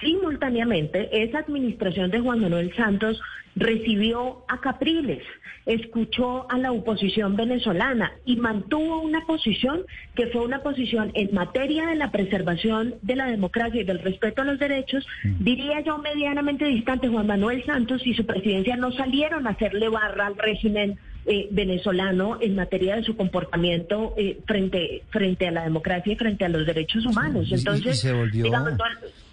Simultáneamente, 0.00 1.22
esa 1.24 1.40
administración 1.40 2.10
de 2.10 2.20
Juan 2.20 2.40
Manuel 2.40 2.74
Santos 2.74 3.20
recibió 3.56 4.44
a 4.48 4.60
Capriles, 4.60 5.22
escuchó 5.66 6.50
a 6.50 6.58
la 6.58 6.72
oposición 6.72 7.36
venezolana 7.36 8.12
y 8.24 8.36
mantuvo 8.36 9.00
una 9.00 9.26
posición 9.26 9.82
que 10.14 10.28
fue 10.28 10.42
una 10.42 10.62
posición 10.62 11.10
en 11.14 11.34
materia 11.34 11.86
de 11.86 11.96
la 11.96 12.10
preservación 12.10 12.94
de 13.02 13.16
la 13.16 13.26
democracia 13.26 13.80
y 13.80 13.84
del 13.84 13.98
respeto 13.98 14.42
a 14.42 14.44
los 14.44 14.58
derechos, 14.58 15.06
mm. 15.24 15.44
diría 15.44 15.80
yo 15.80 15.98
medianamente 15.98 16.64
distante. 16.64 17.08
Juan 17.08 17.26
Manuel 17.26 17.64
Santos 17.64 18.06
y 18.06 18.14
su 18.14 18.24
presidencia 18.24 18.76
no 18.76 18.92
salieron 18.92 19.46
a 19.46 19.50
hacerle 19.50 19.88
barra 19.88 20.26
al 20.26 20.36
régimen 20.36 20.98
eh, 21.26 21.48
venezolano 21.50 22.38
en 22.40 22.56
materia 22.56 22.96
de 22.96 23.04
su 23.04 23.14
comportamiento 23.14 24.14
eh, 24.16 24.40
frente 24.46 25.02
frente 25.10 25.46
a 25.46 25.50
la 25.50 25.64
democracia 25.64 26.14
y 26.14 26.16
frente 26.16 26.46
a 26.46 26.48
los 26.48 26.66
derechos 26.66 27.04
humanos. 27.04 27.48
Entonces, 27.52 28.02
digamos, 28.32 28.72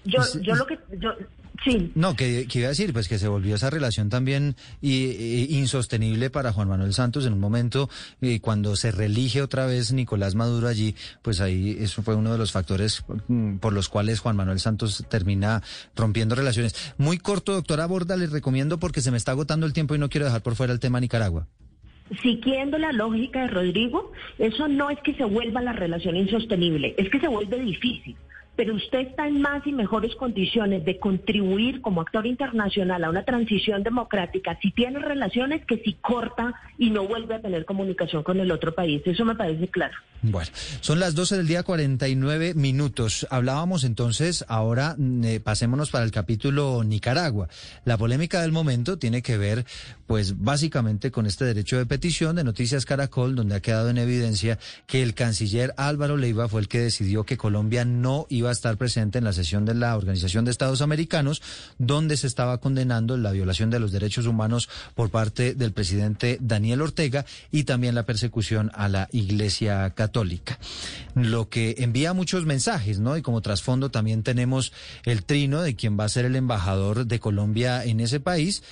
yo, 0.04 0.22
yo 0.42 0.56
lo 0.56 0.68
que 0.68 0.80
yo 1.00 1.16
Sí. 1.64 1.92
No, 1.96 2.16
que, 2.16 2.48
iba 2.52 2.66
a 2.68 2.70
decir, 2.70 2.94
pues 2.94 3.08
que 3.08 3.18
se 3.18 3.28
volvió 3.28 3.56
esa 3.56 3.70
relación 3.70 4.10
también 4.10 4.56
insostenible 4.82 6.30
para 6.30 6.54
Juan 6.54 6.70
Manuel 6.70 6.94
Santos 6.94 7.26
en 7.26 7.34
un 7.34 7.40
momento 7.40 7.90
y 8.22 8.40
cuando 8.40 8.76
se 8.76 8.92
reelige 8.92 9.42
otra 9.42 9.66
vez 9.66 9.92
Nicolás 9.92 10.36
Maduro 10.36 10.68
allí, 10.68 10.96
pues 11.22 11.42
ahí 11.42 11.78
eso 11.80 12.04
fue 12.04 12.16
uno 12.16 12.32
de 12.32 12.38
los 12.38 12.52
factores 12.52 13.04
mm, 13.28 13.58
por 13.58 13.74
los 13.74 13.90
cuales 13.90 14.20
Juan 14.20 14.36
Manuel 14.36 14.60
Santos 14.60 15.06
termina 15.10 15.64
rompiendo 15.96 16.36
relaciones. 16.36 16.94
Muy 16.98 17.18
corto, 17.18 17.54
doctora 17.54 17.86
Borda, 17.86 18.16
les 18.16 18.32
recomiendo 18.32 18.80
porque 18.80 19.02
se 19.02 19.12
me 19.12 19.18
está 19.18 19.32
agotando 19.32 19.66
el 19.66 19.74
tiempo 19.74 19.96
y 19.96 20.00
no 20.00 20.10
quiero 20.10 20.26
dejar 20.26 20.44
por 20.44 20.56
fuera 20.56 20.74
el 20.74 20.80
tema 20.80 21.00
Nicaragua. 21.00 21.48
Siguiendo 22.22 22.78
la 22.78 22.94
lógica 22.94 23.42
de 23.42 23.48
Rodrigo, 23.48 24.14
eso 24.38 24.68
no 24.70 24.90
es 24.90 25.00
que 25.02 25.14
se 25.16 25.26
vuelva 25.26 25.62
la 25.62 25.74
relación 25.74 26.16
insostenible, 26.16 26.96
es 26.98 27.10
que 27.10 27.20
se 27.20 27.28
vuelve 27.28 27.60
difícil 27.60 28.16
pero 28.58 28.74
usted 28.74 29.00
está 29.00 29.28
en 29.28 29.40
más 29.40 29.66
y 29.68 29.72
mejores 29.72 30.16
condiciones 30.16 30.84
de 30.84 30.98
contribuir 30.98 31.80
como 31.82 32.02
actor 32.02 32.26
internacional 32.26 33.04
a 33.04 33.10
una 33.10 33.24
transición 33.24 33.84
democrática 33.84 34.58
si 34.62 34.72
tiene 34.72 35.00
relaciones 35.00 35.64
que 35.66 35.78
si 35.78 35.94
corta 35.94 36.56
y 36.78 36.90
no 36.90 37.08
vuelve 37.08 37.36
a 37.36 37.42
tener 37.42 37.66
comunicación 37.66 38.24
con 38.24 38.40
el 38.40 38.52
otro 38.52 38.74
país. 38.74 39.04
Eso 39.06 39.24
me 39.26 39.36
parece 39.36 39.68
claro. 39.68 39.96
Bueno, 40.24 40.50
son 40.82 41.00
las 41.00 41.14
12 41.14 41.38
del 41.38 41.48
día 41.48 41.62
49 41.62 42.56
minutos. 42.56 43.28
Hablábamos 43.30 43.84
entonces, 43.84 44.44
ahora 44.48 44.96
mm, 44.98 45.24
eh, 45.24 45.40
pasémonos 45.40 45.92
para 45.92 46.06
el 46.06 46.12
capítulo 46.12 46.84
Nicaragua. 46.84 47.50
La 47.86 47.98
polémica 47.98 48.42
del 48.42 48.52
momento 48.52 48.98
tiene 48.98 49.22
que 49.22 49.38
ver, 49.38 49.66
pues 50.08 50.40
básicamente 50.40 51.12
con 51.12 51.28
este 51.28 51.46
derecho 51.46 51.78
de 51.78 51.86
petición 51.86 52.36
de 52.36 52.44
Noticias 52.44 52.86
Caracol, 52.86 53.36
donde 53.36 53.56
ha 53.56 53.60
quedado 53.60 53.90
en 53.92 54.00
evidencia 54.00 54.58
que 54.88 55.04
el 55.04 55.14
canciller 55.14 55.76
Álvaro 55.78 56.18
Leiva 56.18 56.50
fue 56.50 56.62
el 56.62 56.68
que 56.68 56.80
decidió 56.80 57.24
que 57.24 57.38
Colombia 57.38 57.86
no 57.86 58.26
iba 58.30 58.47
a 58.50 58.54
estar 58.54 58.78
presente 58.78 59.18
en 59.18 59.24
la 59.24 59.34
sesión 59.34 59.66
de 59.66 59.74
la 59.74 59.96
Organización 59.96 60.46
de 60.46 60.52
Estados 60.52 60.82
Americanos, 60.82 61.42
donde 61.78 62.18
se 62.18 62.28
estaba 62.28 62.60
condenando 62.60 63.18
la 63.18 63.32
violación 63.32 63.70
de 63.70 63.80
los 63.80 63.92
derechos 63.92 64.26
humanos 64.26 64.70
por 64.96 65.10
parte 65.10 65.54
del 65.54 65.72
presidente 65.72 66.38
Daniel 66.42 66.82
Ortega 66.82 67.26
y 67.52 67.64
también 67.64 67.96
la 67.96 68.06
persecución 68.06 68.72
a 68.74 68.88
la 68.88 69.10
Iglesia 69.12 69.90
Católica. 69.92 70.60
Lo 71.16 71.50
que 71.50 71.76
envía 71.80 72.14
muchos 72.14 72.46
mensajes, 72.46 73.00
¿no? 73.00 73.18
Y 73.18 73.22
como 73.22 73.42
trasfondo 73.42 73.90
también 73.90 74.24
tenemos 74.24 74.74
el 75.04 75.24
trino 75.24 75.62
de 75.62 75.76
quien 75.76 76.00
va 76.00 76.06
a 76.06 76.10
ser 76.10 76.26
el 76.26 76.36
embajador 76.36 77.06
de 77.06 77.20
Colombia 77.20 77.84
en 77.84 78.00
ese 78.00 78.20
país 78.20 78.64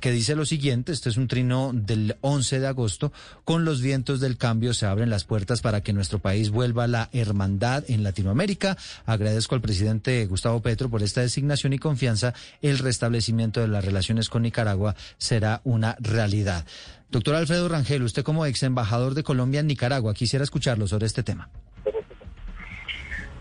que 0.00 0.10
dice 0.10 0.34
lo 0.34 0.46
siguiente, 0.46 0.92
este 0.92 1.10
es 1.10 1.16
un 1.16 1.28
trino 1.28 1.72
del 1.74 2.16
11 2.20 2.60
de 2.60 2.66
agosto, 2.66 3.12
con 3.44 3.64
los 3.64 3.80
vientos 3.80 4.20
del 4.20 4.38
cambio 4.38 4.72
se 4.74 4.86
abren 4.86 5.10
las 5.10 5.24
puertas 5.24 5.60
para 5.60 5.82
que 5.82 5.92
nuestro 5.92 6.18
país 6.18 6.50
vuelva 6.50 6.84
a 6.84 6.88
la 6.88 7.08
hermandad 7.12 7.84
en 7.88 8.02
Latinoamérica. 8.02 8.76
Agradezco 9.04 9.54
al 9.54 9.60
presidente 9.60 10.24
Gustavo 10.26 10.60
Petro 10.62 10.88
por 10.88 11.02
esta 11.02 11.20
designación 11.20 11.72
y 11.72 11.78
confianza. 11.78 12.34
El 12.62 12.78
restablecimiento 12.78 13.60
de 13.60 13.68
las 13.68 13.84
relaciones 13.84 14.28
con 14.28 14.42
Nicaragua 14.42 14.94
será 15.18 15.60
una 15.64 15.96
realidad. 16.00 16.64
Doctor 17.10 17.34
Alfredo 17.34 17.68
Rangel, 17.68 18.02
usted 18.02 18.22
como 18.22 18.46
ex 18.46 18.62
embajador 18.62 19.14
de 19.14 19.22
Colombia 19.22 19.60
en 19.60 19.66
Nicaragua, 19.66 20.14
quisiera 20.14 20.44
escucharlo 20.44 20.88
sobre 20.88 21.06
este 21.06 21.22
tema. 21.22 21.50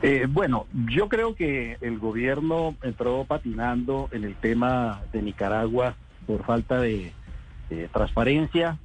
Eh, 0.04 0.26
bueno, 0.28 0.66
yo 0.90 1.08
creo 1.10 1.36
que 1.36 1.78
el 1.80 2.00
gobierno 2.00 2.76
entró 2.82 3.24
patinando 3.26 4.10
en 4.12 4.24
el 4.24 4.36
tema 4.36 5.02
de 5.14 5.22
Nicaragua 5.22 5.96
por 6.26 6.44
falta 6.44 6.80
de, 6.82 7.14
transparencia, 7.94 8.78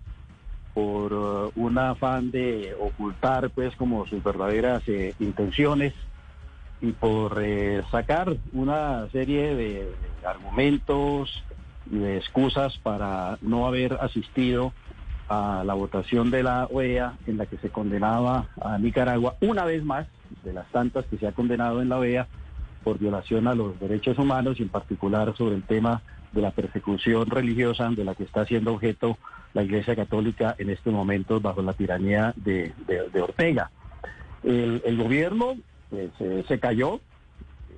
por 0.73 1.13
uh, 1.13 1.53
un 1.57 1.77
afán 1.79 2.31
de 2.31 2.77
ocultar 2.79 3.51
pues 3.51 3.75
como 3.75 4.07
sus 4.07 4.23
verdaderas 4.23 4.83
eh, 4.87 5.15
intenciones 5.19 5.93
y 6.81 6.93
por 6.93 7.43
eh, 7.43 7.83
sacar 7.91 8.37
una 8.53 9.09
serie 9.11 9.57
de 9.57 9.93
argumentos 10.25 11.43
y 11.91 11.99
de 11.99 12.19
excusas 12.19 12.79
para 12.79 13.39
no 13.41 13.67
haber 13.67 13.95
asistido 13.95 14.73
a 15.29 15.65
la 15.65 15.75
votación 15.75 16.31
de 16.31 16.43
la 16.43 16.67
OEA 16.67 17.15
en 17.27 17.39
la 17.39 17.47
que 17.47 17.57
se 17.57 17.71
condenaba 17.71 18.49
a 18.61 18.79
Nicaragua 18.79 19.35
una 19.41 19.65
vez 19.65 19.83
más, 19.83 20.07
de 20.45 20.53
las 20.53 20.67
tantas 20.73 21.05
que 21.07 21.19
se 21.19 21.27
ha 21.27 21.33
condenado 21.33 21.83
en 21.83 21.89
la 21.89 21.99
OEA, 21.99 22.27
por 22.85 22.99
violación 22.99 23.49
a 23.49 23.55
los 23.55 23.79
derechos 23.81 24.17
humanos 24.17 24.61
y 24.61 24.63
en 24.63 24.69
particular 24.69 25.35
sobre 25.37 25.57
el 25.57 25.65
tema 25.65 26.03
de 26.33 26.41
la 26.41 26.53
persecución 26.53 27.29
religiosa 27.29 27.91
de 27.91 28.05
la 28.05 28.15
que 28.15 28.23
está 28.23 28.47
siendo 28.47 28.75
objeto 28.75 29.19
la 29.55 29.65
Iglesia 29.65 29.97
Católica 29.97 30.55
en 30.59 30.71
este 30.71 30.91
momento 30.91 31.41
bajo 31.41 31.63
la 31.63 31.73
tiranía 31.73 32.33
de, 32.37 32.73
Ortega. 33.21 33.71
El, 34.45 34.97
gobierno 34.97 35.57
pues, 35.91 36.11
se 36.47 36.61
cayó, 36.61 37.01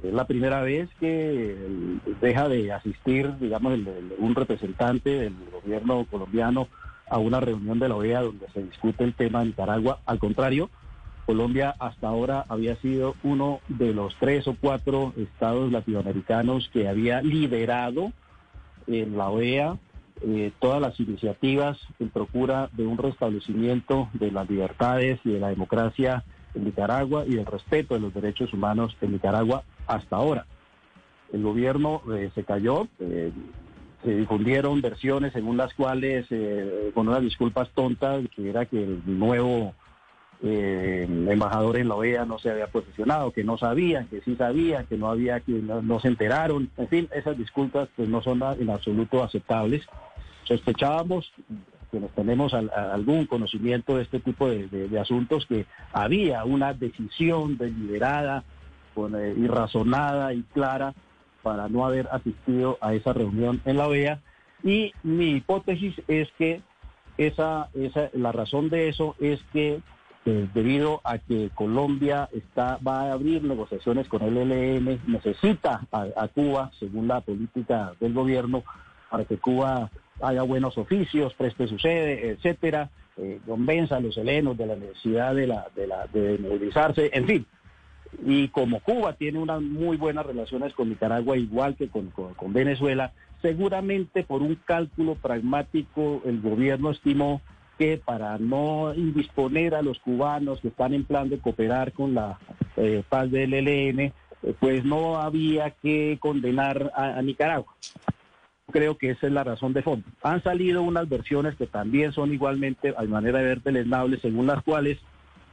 es 0.02 0.12
la 0.12 0.26
primera 0.26 0.60
vez 0.60 0.90
que 1.00 1.56
deja 2.20 2.48
de 2.48 2.72
asistir, 2.72 3.32
digamos, 3.38 3.78
un 4.18 4.34
representante 4.34 5.08
del 5.08 5.34
gobierno 5.50 6.04
colombiano 6.10 6.68
a 7.08 7.18
una 7.18 7.40
reunión 7.40 7.78
de 7.78 7.88
la 7.88 7.96
OEA 7.96 8.22
donde 8.22 8.46
se 8.52 8.62
discute 8.62 9.04
el 9.04 9.14
tema 9.14 9.40
de 9.40 9.46
Nicaragua. 9.46 10.00
Al 10.04 10.18
contrario, 10.18 10.68
Colombia 11.28 11.74
hasta 11.78 12.08
ahora 12.08 12.46
había 12.48 12.76
sido 12.76 13.14
uno 13.22 13.60
de 13.68 13.92
los 13.92 14.16
tres 14.18 14.48
o 14.48 14.56
cuatro 14.58 15.12
estados 15.18 15.70
latinoamericanos 15.70 16.70
que 16.72 16.88
había 16.88 17.20
liderado 17.20 18.12
en 18.86 19.14
la 19.18 19.28
OEA 19.28 19.76
eh, 20.22 20.52
todas 20.58 20.80
las 20.80 20.98
iniciativas 20.98 21.76
en 21.98 22.08
procura 22.08 22.70
de 22.72 22.86
un 22.86 22.96
restablecimiento 22.96 24.08
de 24.14 24.32
las 24.32 24.48
libertades 24.48 25.20
y 25.22 25.32
de 25.32 25.38
la 25.38 25.50
democracia 25.50 26.24
en 26.54 26.64
Nicaragua 26.64 27.26
y 27.26 27.34
del 27.34 27.44
respeto 27.44 27.92
de 27.92 28.00
los 28.00 28.14
derechos 28.14 28.54
humanos 28.54 28.96
en 29.02 29.12
Nicaragua 29.12 29.64
hasta 29.86 30.16
ahora. 30.16 30.46
El 31.30 31.42
gobierno 31.42 32.00
eh, 32.10 32.30
se 32.34 32.42
cayó, 32.44 32.88
eh, 33.00 33.32
se 34.02 34.16
difundieron 34.16 34.80
versiones 34.80 35.34
según 35.34 35.58
las 35.58 35.74
cuales, 35.74 36.24
eh, 36.30 36.90
con 36.94 37.06
unas 37.06 37.20
disculpas 37.20 37.68
tontas, 37.74 38.24
que 38.34 38.48
era 38.48 38.64
que 38.64 38.82
el 38.82 39.02
nuevo 39.04 39.74
eh, 40.42 41.04
embajador 41.08 41.78
en 41.78 41.88
la 41.88 41.96
OEA 41.96 42.24
no 42.24 42.38
se 42.38 42.50
había 42.50 42.68
posicionado, 42.68 43.32
que 43.32 43.42
no 43.42 43.58
sabían, 43.58 44.06
que 44.06 44.20
sí 44.20 44.36
sabían, 44.36 44.86
que 44.86 44.96
no 44.96 45.08
había, 45.08 45.40
que 45.40 45.52
no, 45.52 46.00
se 46.00 46.08
enteraron. 46.08 46.70
En 46.76 46.88
fin, 46.88 47.08
esas 47.12 47.36
disculpas 47.36 47.88
pues 47.96 48.08
no 48.08 48.22
son 48.22 48.42
en 48.58 48.70
absoluto 48.70 49.22
aceptables. 49.22 49.84
Sospechábamos, 50.44 51.32
quienes 51.90 52.10
tenemos 52.12 52.54
algún 52.54 53.26
conocimiento 53.26 53.96
de 53.96 54.02
este 54.02 54.20
tipo 54.20 54.48
de, 54.48 54.98
asuntos, 55.00 55.44
que 55.46 55.66
había 55.92 56.44
una 56.44 56.72
decisión 56.72 57.58
deliberada, 57.58 58.44
eh, 58.96 59.34
y 59.36 59.46
razonada 59.46 60.34
y 60.34 60.42
clara 60.42 60.92
para 61.42 61.68
no 61.68 61.86
haber 61.86 62.08
asistido 62.10 62.78
a 62.80 62.94
esa 62.94 63.12
reunión 63.12 63.60
en 63.64 63.76
la 63.76 63.86
OEA. 63.86 64.20
Y 64.64 64.92
mi 65.04 65.30
hipótesis 65.30 65.94
es 66.08 66.28
que 66.36 66.62
esa, 67.16 67.68
esa, 67.74 68.10
la 68.12 68.32
razón 68.32 68.70
de 68.70 68.88
eso 68.88 69.14
es 69.20 69.40
que 69.52 69.80
eh, 70.24 70.48
debido 70.52 71.00
a 71.04 71.18
que 71.18 71.50
Colombia 71.54 72.28
está, 72.32 72.78
va 72.86 73.02
a 73.02 73.12
abrir 73.12 73.42
negociaciones 73.44 74.08
con 74.08 74.22
el 74.22 74.36
ELN, 74.36 75.00
necesita 75.06 75.86
a, 75.90 76.28
Cuba, 76.28 76.70
según 76.78 77.08
la 77.08 77.20
política 77.20 77.92
del 78.00 78.12
gobierno, 78.12 78.64
para 79.10 79.24
que 79.24 79.38
Cuba 79.38 79.90
haga 80.20 80.42
buenos 80.42 80.76
oficios, 80.76 81.34
preste 81.34 81.68
su 81.68 81.78
sede, 81.78 82.30
etcétera, 82.30 82.90
eh, 83.16 83.40
convenza 83.46 83.96
a 83.96 84.00
los 84.00 84.16
helenos 84.16 84.56
de 84.58 84.66
la 84.66 84.76
necesidad 84.76 85.34
de, 85.34 85.46
la, 85.46 85.66
de, 85.74 85.86
la, 85.86 86.06
de 86.08 86.38
movilizarse, 86.38 87.10
en 87.12 87.26
fin, 87.26 87.46
y 88.24 88.48
como 88.48 88.80
Cuba 88.80 89.14
tiene 89.14 89.38
unas 89.38 89.60
muy 89.60 89.96
buenas 89.96 90.26
relaciones 90.26 90.72
con 90.74 90.88
Nicaragua, 90.88 91.36
igual 91.36 91.76
que 91.76 91.88
con, 91.88 92.12
Venezuela, 92.52 93.12
seguramente 93.42 94.24
por 94.24 94.42
un 94.42 94.56
cálculo 94.56 95.14
pragmático 95.14 96.22
el 96.24 96.40
gobierno 96.40 96.90
estimó 96.90 97.40
que 97.78 98.00
para 98.04 98.36
no 98.38 98.92
indisponer 98.94 99.74
a 99.74 99.82
los 99.82 99.98
cubanos 100.00 100.60
que 100.60 100.68
están 100.68 100.92
en 100.92 101.04
plan 101.04 101.28
de 101.28 101.38
cooperar 101.38 101.92
con 101.92 102.14
la 102.14 102.38
eh, 102.76 103.02
paz 103.08 103.30
del 103.30 103.54
ELN, 103.54 104.00
eh, 104.00 104.12
pues 104.60 104.84
no 104.84 105.16
había 105.16 105.70
que 105.70 106.18
condenar 106.20 106.92
a, 106.94 107.22
Nicaragua. 107.22 107.74
Creo 108.70 108.98
que 108.98 109.10
esa 109.10 109.26
es 109.26 109.32
la 109.32 109.44
razón 109.44 109.72
de 109.72 109.82
fondo. 109.82 110.06
Han 110.22 110.42
salido 110.42 110.82
unas 110.82 111.08
versiones 111.08 111.56
que 111.56 111.66
también 111.66 112.12
son 112.12 112.34
igualmente, 112.34 112.94
a 112.96 113.02
manera 113.04 113.38
de 113.38 113.44
ver, 113.44 113.62
deleznables, 113.62 114.20
según 114.20 114.46
las 114.46 114.62
cuales 114.62 114.98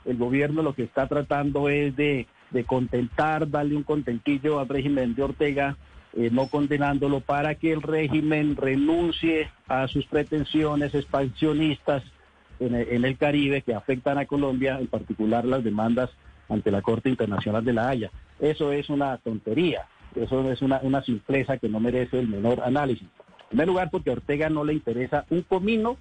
el 0.03 0.17
gobierno 0.17 0.61
lo 0.61 0.73
que 0.73 0.83
está 0.83 1.07
tratando 1.07 1.69
es 1.69 1.95
de 1.95 2.27
de 2.51 2.63
contentar, 2.63 3.49
darle 3.49 3.75
un 3.75 3.83
contentillo 3.83 4.59
al 4.59 4.69
régimen 4.69 5.15
de 5.15 5.23
Ortega, 5.23 5.77
eh, 6.13 6.29
no 6.31 6.47
condenándolo 6.47 7.19
para 7.19 7.55
que 7.55 7.73
el 7.73 7.81
régimen 7.81 8.55
renuncie 8.55 9.49
a 9.67 9.87
sus 9.87 10.05
pretensiones 10.05 10.95
expansionistas 10.95 12.03
en 12.59 13.05
el, 13.05 13.17
Caribe 13.17 13.61
que 13.61 13.73
afectan 13.73 14.17
a 14.17 14.25
Colombia, 14.25 14.77
en 14.79 14.87
particular 14.87 15.45
las 15.45 15.63
demandas 15.63 16.09
ante 16.49 16.71
la 16.71 16.81
Corte 16.81 17.09
Internacional 17.09 17.63
de 17.63 17.73
la 17.73 17.89
Haya. 17.89 18.11
Eso 18.39 18.71
es 18.71 18.89
una 18.89 19.17
tontería, 19.17 19.87
eso 20.15 20.51
es 20.51 20.61
una, 20.61 20.79
una 20.83 21.03
simpleza 21.03 21.57
que 21.57 21.69
no 21.69 21.79
merece 21.79 22.19
el 22.19 22.27
menor 22.27 22.61
análisis. 22.63 23.07
En 23.43 23.49
primer 23.49 23.67
lugar, 23.67 23.89
porque 23.91 24.09
a 24.09 24.13
Ortega 24.13 24.49
no 24.49 24.63
le 24.63 24.73
interesa 24.73 25.25
un 25.29 25.41
comino 25.41 25.97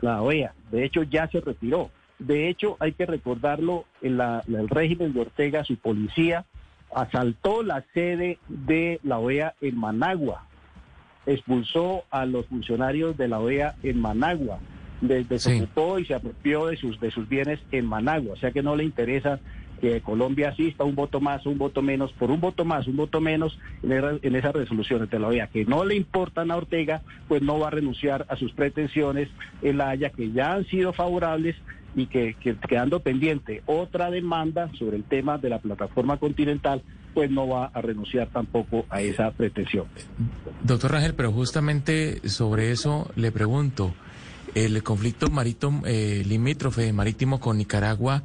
la 0.00 0.22
OEA, 0.22 0.54
de 0.70 0.84
hecho 0.84 1.02
ya 1.02 1.28
se 1.28 1.40
retiró. 1.40 1.90
De 2.18 2.48
hecho, 2.48 2.76
hay 2.80 2.92
que 2.92 3.04
recordarlo, 3.04 3.84
en 4.00 4.18
el 4.20 4.68
régimen 4.68 5.12
de 5.12 5.20
Ortega, 5.20 5.64
su 5.64 5.76
policía 5.76 6.46
asaltó 6.94 7.62
la 7.62 7.84
sede 7.92 8.38
de 8.48 9.00
la 9.02 9.18
OEA 9.18 9.54
en 9.60 9.78
Managua, 9.78 10.46
expulsó 11.26 12.04
a 12.10 12.24
los 12.24 12.46
funcionarios 12.46 13.16
de 13.16 13.28
la 13.28 13.40
OEA 13.40 13.74
en 13.82 14.00
Managua, 14.00 14.60
desocupó 15.00 15.98
y 15.98 16.06
se 16.06 16.14
apropió 16.14 16.66
de 16.66 16.76
sus, 16.76 16.98
de 17.00 17.10
sus 17.10 17.28
bienes 17.28 17.60
en 17.72 17.86
Managua, 17.86 18.34
o 18.34 18.36
sea 18.36 18.50
que 18.50 18.62
no 18.62 18.76
le 18.76 18.84
interesa 18.84 19.40
que 19.80 20.00
Colombia 20.00 20.50
asista 20.50 20.84
un 20.84 20.94
voto 20.94 21.20
más, 21.20 21.44
un 21.46 21.58
voto 21.58 21.82
menos, 21.82 22.12
por 22.12 22.30
un 22.30 22.40
voto 22.40 22.64
más, 22.64 22.86
un 22.86 22.96
voto 22.96 23.20
menos 23.20 23.58
en, 23.82 24.34
esas 24.34 24.54
resoluciones 24.54 25.10
de 25.10 25.18
la 25.18 25.28
OEA, 25.28 25.48
que 25.48 25.64
no 25.64 25.84
le 25.84 25.94
importan 25.94 26.50
a 26.50 26.56
Ortega, 26.56 27.02
pues 27.28 27.42
no 27.42 27.58
va 27.58 27.68
a 27.68 27.70
renunciar 27.70 28.26
a 28.28 28.36
sus 28.36 28.52
pretensiones 28.52 29.28
en 29.62 29.78
la 29.78 29.90
Haya, 29.90 30.10
que 30.10 30.32
ya 30.32 30.54
han 30.54 30.64
sido 30.66 30.92
favorables 30.92 31.56
y 31.94 32.06
que, 32.06 32.36
quedando 32.68 33.00
pendiente 33.00 33.62
otra 33.66 34.10
demanda 34.10 34.70
sobre 34.78 34.96
el 34.96 35.04
tema 35.04 35.38
de 35.38 35.50
la 35.50 35.58
plataforma 35.58 36.18
continental, 36.18 36.82
pues 37.14 37.30
no 37.30 37.48
va 37.48 37.70
a 37.72 37.80
renunciar 37.80 38.28
tampoco 38.28 38.84
a 38.90 39.00
esa 39.00 39.30
pretensión. 39.30 39.86
Doctor 40.62 40.92
Rangel, 40.92 41.14
pero 41.14 41.32
justamente 41.32 42.28
sobre 42.28 42.70
eso 42.70 43.10
le 43.16 43.32
pregunto, 43.32 43.94
el 44.56 44.82
conflicto 44.82 45.28
marítimo, 45.28 45.82
eh, 45.84 46.22
limítrofe 46.26 46.90
marítimo 46.94 47.38
con 47.40 47.58
Nicaragua, 47.58 48.22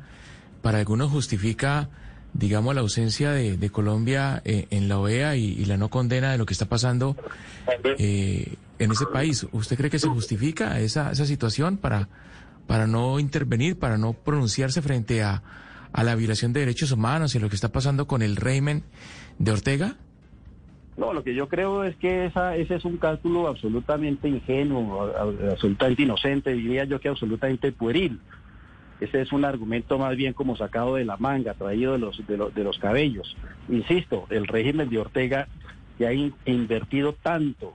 para 0.62 0.78
algunos 0.78 1.12
justifica, 1.12 1.90
digamos, 2.34 2.74
la 2.74 2.80
ausencia 2.80 3.32
de, 3.32 3.70
Colombia 3.70 4.42
eh, 4.46 4.66
en 4.70 4.88
la 4.88 4.98
OEA 4.98 5.36
y, 5.36 5.66
la 5.66 5.76
no 5.76 5.90
condena 5.90 6.32
de 6.32 6.38
lo 6.38 6.46
que 6.46 6.54
está 6.54 6.68
pasando 6.70 7.18
eh, 7.84 8.56
en 8.80 8.92
ese 8.92 9.06
país. 9.08 9.46
¿Usted 9.52 9.76
cree 9.76 9.90
que 9.90 10.00
se 10.00 10.08
justifica 10.08 10.80
esa, 10.80 11.12
esa 11.12 11.26
situación 11.26 11.76
para, 11.76 12.08
para 12.66 12.88
no 12.88 13.20
intervenir, 13.20 13.78
para 13.78 13.98
no 13.98 14.14
pronunciarse 14.14 14.82
frente 14.82 15.24
a, 15.24 15.44
a 15.92 16.04
la 16.06 16.16
violación 16.16 16.54
de 16.54 16.62
derechos 16.62 16.94
humanos 16.94 17.36
y 17.36 17.40
lo 17.40 17.50
que 17.50 17.56
está 17.56 17.74
pasando 17.74 18.08
con 18.08 18.22
el 18.22 18.38
régimen 18.38 18.84
de 19.38 19.52
Ortega? 19.52 19.98
No, 20.98 21.14
lo 21.14 21.24
que 21.24 21.34
yo 21.34 21.48
creo 21.48 21.84
es 21.84 21.96
que 21.96 22.26
esa, 22.26 22.56
ese 22.56 22.76
es 22.76 22.86
un 22.86 22.98
cálculo 22.98 23.48
absolutamente 23.48 24.28
ingenuo, 24.28 25.12
absolutamente 25.52 26.04
inocente, 26.04 26.54
diría 26.54 26.84
yo 26.84 27.00
que 27.00 27.10
absolutamente 27.10 27.72
pueril. 27.72 28.20
Ese 29.00 29.22
es 29.22 29.32
un 29.32 29.46
argumento 29.46 29.98
más 29.98 30.16
bien 30.16 30.34
como 30.34 30.56
sacado 30.56 30.96
de 30.96 31.06
la 31.06 31.18
manga, 31.18 31.56
traído 31.56 31.94
de 31.94 32.00
los, 32.00 32.28
de, 32.28 32.38
los, 32.38 32.54
de 32.54 32.64
los 32.64 32.78
cabellos. 32.78 33.36
Insisto, 33.68 34.28
el 34.30 34.46
régimen 34.48 34.90
de 34.90 35.00
Ortega 35.00 35.48
que 35.98 36.06
ha 36.06 36.14
invertido 36.14 37.14
tanto 37.14 37.74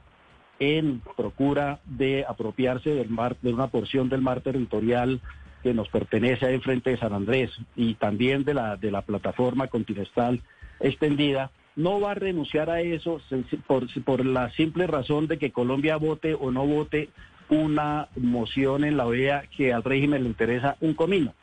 en 0.59 1.03
procura 1.17 1.81
de 1.85 2.25
apropiarse 2.27 2.91
del 2.91 3.09
mar, 3.09 3.37
de 3.43 3.53
una 3.53 3.69
porción 3.69 4.09
del 4.09 4.23
mar 4.23 4.41
territorial 4.41 5.21
que 5.63 5.75
nos 5.75 5.89
pertenece 5.89 6.47
ahí 6.47 6.59
frente 6.61 6.91
de 6.91 6.99
San 6.99 7.13
Andrés 7.13 7.51
y 7.75 7.95
también 7.95 8.45
de 8.45 8.55
la, 8.55 8.77
de 8.77 8.91
la 8.91 9.03
plataforma 9.03 9.67
continental 9.67 10.41
extendida, 10.81 11.51
no 11.77 12.01
va 12.01 12.13
a 12.13 12.15
renunciar 12.15 12.71
a 12.71 12.81
eso 12.81 13.21
por, 13.67 13.87
por 14.03 14.25
la 14.25 14.51
simple 14.53 14.87
razón 14.87 15.29
de 15.29 15.39
que 15.39 15.53
Colombia 15.53 15.97
vote 15.97 16.35
o 16.35 16.51
no 16.51 16.67
vote 16.67 17.11
una 17.49 18.09
moción 18.17 18.85
en 18.85 18.97
la 18.97 19.07
OEA 19.07 19.45
que 19.57 19.73
al 19.73 19.85
régimen 19.85 20.23
le 20.23 20.31
interesa 20.31 20.77
un 20.81 20.95
comino. 20.95 21.35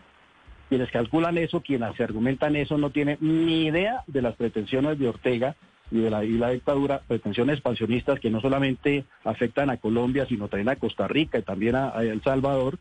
Quienes 0.69 0.89
calculan 0.89 1.38
eso, 1.38 1.61
quienes 1.61 1.95
se 1.95 2.03
argumentan 2.03 2.55
eso, 2.55 2.77
no 2.77 2.89
tienen 2.89 3.17
ni 3.21 3.65
idea 3.67 4.03
de 4.07 4.21
las 4.21 4.36
pretensiones 4.36 4.97
de 4.97 5.07
Ortega 5.07 5.55
y 5.91 5.99
de 5.99 6.09
la, 6.09 6.21
dictadura, 6.21 7.01
pretensiones 7.07 7.55
expansionistas 7.55 8.19
que 8.19 8.31
no 8.31 8.41
solamente 8.41 9.05
afectan 9.23 9.69
a 9.69 9.77
Colombia, 9.77 10.25
sino 10.25 10.47
también 10.47 10.69
a 10.69 10.77
Costa 10.77 11.07
Rica 11.07 11.38
y 11.38 11.43
también 11.43 11.75
a, 11.75 11.89
El 12.01 12.23
Salvador. 12.23 12.79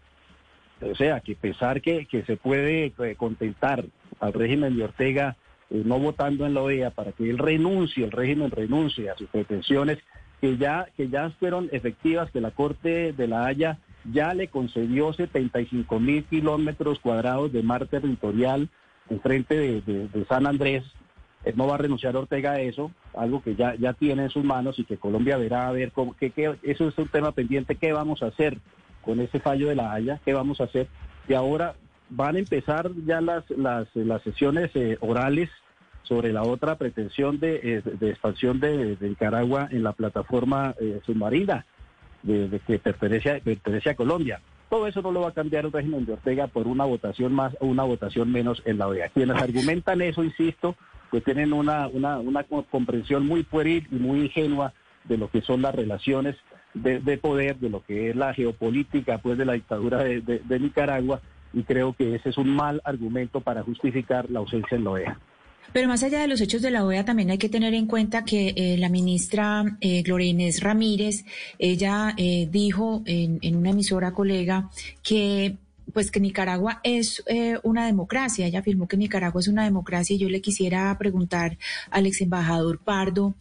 O 0.80 0.94
sea, 0.94 1.20
que 1.20 1.36
pensar 1.36 1.82
que, 1.82 2.06
que 2.06 2.24
se 2.24 2.36
puede 2.36 2.92
eh, 2.98 3.14
contentar 3.16 3.84
al 4.20 4.32
régimen 4.32 4.76
de 4.76 4.84
Ortega 4.84 5.36
eh, 5.72 5.82
no 5.84 5.98
votando 5.98 6.44
en 6.44 6.54
la 6.54 6.62
OEA 6.62 6.90
para 6.90 7.12
que 7.12 7.28
él 7.28 7.38
renuncie, 7.38 8.04
el 8.04 8.10
régimen 8.10 8.50
renuncie 8.50 9.08
a 9.08 9.16
sus 9.16 9.28
pretensiones 9.28 9.98
que 10.40 10.58
ya, 10.58 10.88
que 10.96 11.08
ya 11.08 11.30
fueron 11.30 11.68
efectivas, 11.72 12.30
que 12.30 12.40
la 12.40 12.50
Corte 12.50 13.12
de 13.12 13.26
la 13.26 13.46
Haya 13.46 13.78
ya 14.12 14.34
le 14.34 14.48
concedió 14.48 15.12
75 15.12 16.00
mil 16.00 16.24
kilómetros 16.24 16.98
cuadrados 16.98 17.52
de 17.52 17.62
mar 17.62 17.86
territorial 17.86 18.68
en 19.08 19.20
frente 19.20 19.80
de, 19.80 20.26
San 20.28 20.46
Andrés. 20.46 20.84
Él 21.44 21.54
no 21.56 21.66
va 21.66 21.76
a 21.76 21.78
renunciar 21.78 22.16
Ortega 22.16 22.52
a 22.52 22.60
eso, 22.60 22.90
algo 23.14 23.42
que 23.42 23.54
ya, 23.54 23.74
ya 23.76 23.94
tiene 23.94 24.24
en 24.24 24.30
sus 24.30 24.44
manos 24.44 24.78
y 24.78 24.84
que 24.84 24.98
Colombia 24.98 25.38
verá 25.38 25.68
a 25.68 25.72
ver 25.72 25.90
cómo, 25.92 26.14
que, 26.14 26.32
eso 26.62 26.88
es 26.88 26.98
un 26.98 27.08
tema 27.08 27.32
pendiente, 27.32 27.76
qué 27.76 27.92
vamos 27.92 28.22
a 28.22 28.26
hacer 28.26 28.58
con 29.00 29.20
ese 29.20 29.40
fallo 29.40 29.68
de 29.68 29.76
la 29.76 29.92
Haya, 29.92 30.20
qué 30.24 30.34
vamos 30.34 30.60
a 30.60 30.64
hacer. 30.64 30.86
Y 31.28 31.34
ahora 31.34 31.74
van 32.14 32.36
a 32.36 32.38
empezar 32.38 32.90
ya 33.06 33.20
las, 33.20 33.48
las, 33.50 33.88
las 33.94 34.22
sesiones 34.22 34.70
eh, 34.74 34.96
orales 35.00 35.48
sobre 36.02 36.32
la 36.32 36.42
otra 36.42 36.76
pretensión 36.76 37.38
de, 37.38 37.60
eh, 37.62 37.82
expansión 38.02 38.60
de, 38.60 38.96
Nicaragua 39.00 39.68
en 39.70 39.82
la 39.82 39.92
plataforma 39.92 40.74
eh, 40.80 41.00
submarina 41.06 41.64
de, 42.22 42.60
que 42.66 42.78
pertenece 42.78 43.30
a, 43.30 43.40
pertenece 43.40 43.90
a 43.90 43.96
Colombia. 43.96 44.40
Todo 44.68 44.86
eso 44.86 45.02
no 45.02 45.12
lo 45.12 45.22
va 45.22 45.28
a 45.28 45.34
cambiar 45.34 45.64
el 45.64 45.72
régimen 45.72 46.04
de 46.04 46.14
Ortega 46.14 46.46
por 46.46 46.66
una 46.66 46.84
votación 46.84 47.32
más 47.32 47.56
o 47.60 47.66
una 47.66 47.84
votación 47.84 48.30
menos 48.30 48.62
en 48.64 48.78
la 48.78 48.88
OEA. 48.88 49.08
Quienes 49.08 49.36
argumentan 49.42 50.02
eso, 50.02 50.22
insisto, 50.22 50.76
pues 51.10 51.24
tienen 51.24 51.52
una, 51.52 51.88
una, 51.88 52.18
una 52.18 52.44
comprensión 52.44 53.26
muy 53.26 53.42
pueril 53.42 53.86
y 53.90 53.96
muy 53.96 54.20
ingenua 54.20 54.72
de 55.04 55.18
lo 55.18 55.30
que 55.30 55.40
son 55.40 55.62
las 55.62 55.74
relaciones 55.74 56.36
de, 56.74 57.18
poder, 57.18 57.56
de 57.58 57.68
lo 57.68 57.82
que 57.84 58.10
es 58.10 58.16
la 58.16 58.32
geopolítica 58.32 59.18
pues 59.18 59.36
de 59.36 59.44
la 59.44 59.52
dictadura 59.52 60.04
de, 60.04 60.20
de 60.20 60.60
Nicaragua, 60.60 61.20
y 61.52 61.62
creo 61.64 61.92
que 61.92 62.14
ese 62.14 62.30
es 62.30 62.38
un 62.38 62.54
mal 62.54 62.80
argumento 62.84 63.40
para 63.40 63.62
justificar 63.62 64.30
la 64.30 64.40
ausencia 64.40 64.76
en 64.76 64.84
la 64.84 64.90
OEA. 64.90 65.18
Pero 65.72 65.88
más 65.88 66.02
allá 66.02 66.20
de 66.20 66.28
los 66.28 66.40
hechos 66.40 66.60
de 66.60 66.70
la 66.70 66.84
OEA, 66.84 67.04
también 67.04 67.30
hay 67.30 67.38
que 67.38 67.48
tener 67.48 67.72
en 67.72 67.86
cuenta 67.86 68.24
que 68.24 68.52
eh, 68.56 68.76
la 68.78 68.88
ministra 68.88 69.64
eh, 69.80 70.02
Gloria 70.02 70.28
Inés 70.28 70.60
Ramírez, 70.60 71.24
ella 71.58 72.14
eh, 72.16 72.46
dijo 72.50 73.02
en, 73.06 73.38
en, 73.42 73.56
una 73.56 73.70
emisora 73.70 74.12
colega 74.12 74.68
que 75.02 75.56
pues 75.92 76.10
que 76.10 76.20
Nicaragua 76.20 76.80
es 76.82 77.22
eh, 77.26 77.58
una 77.62 77.86
democracia. 77.86 78.46
Ella 78.46 78.60
afirmó 78.60 78.88
que 78.88 78.96
Nicaragua 78.96 79.40
es 79.40 79.48
una 79.48 79.64
democracia 79.64 80.16
y 80.16 80.18
yo 80.18 80.28
le 80.28 80.40
quisiera 80.40 80.96
preguntar 80.98 81.58
al 81.90 82.06
ex 82.06 82.20
embajador 82.20 82.78
Pardo 82.78 83.34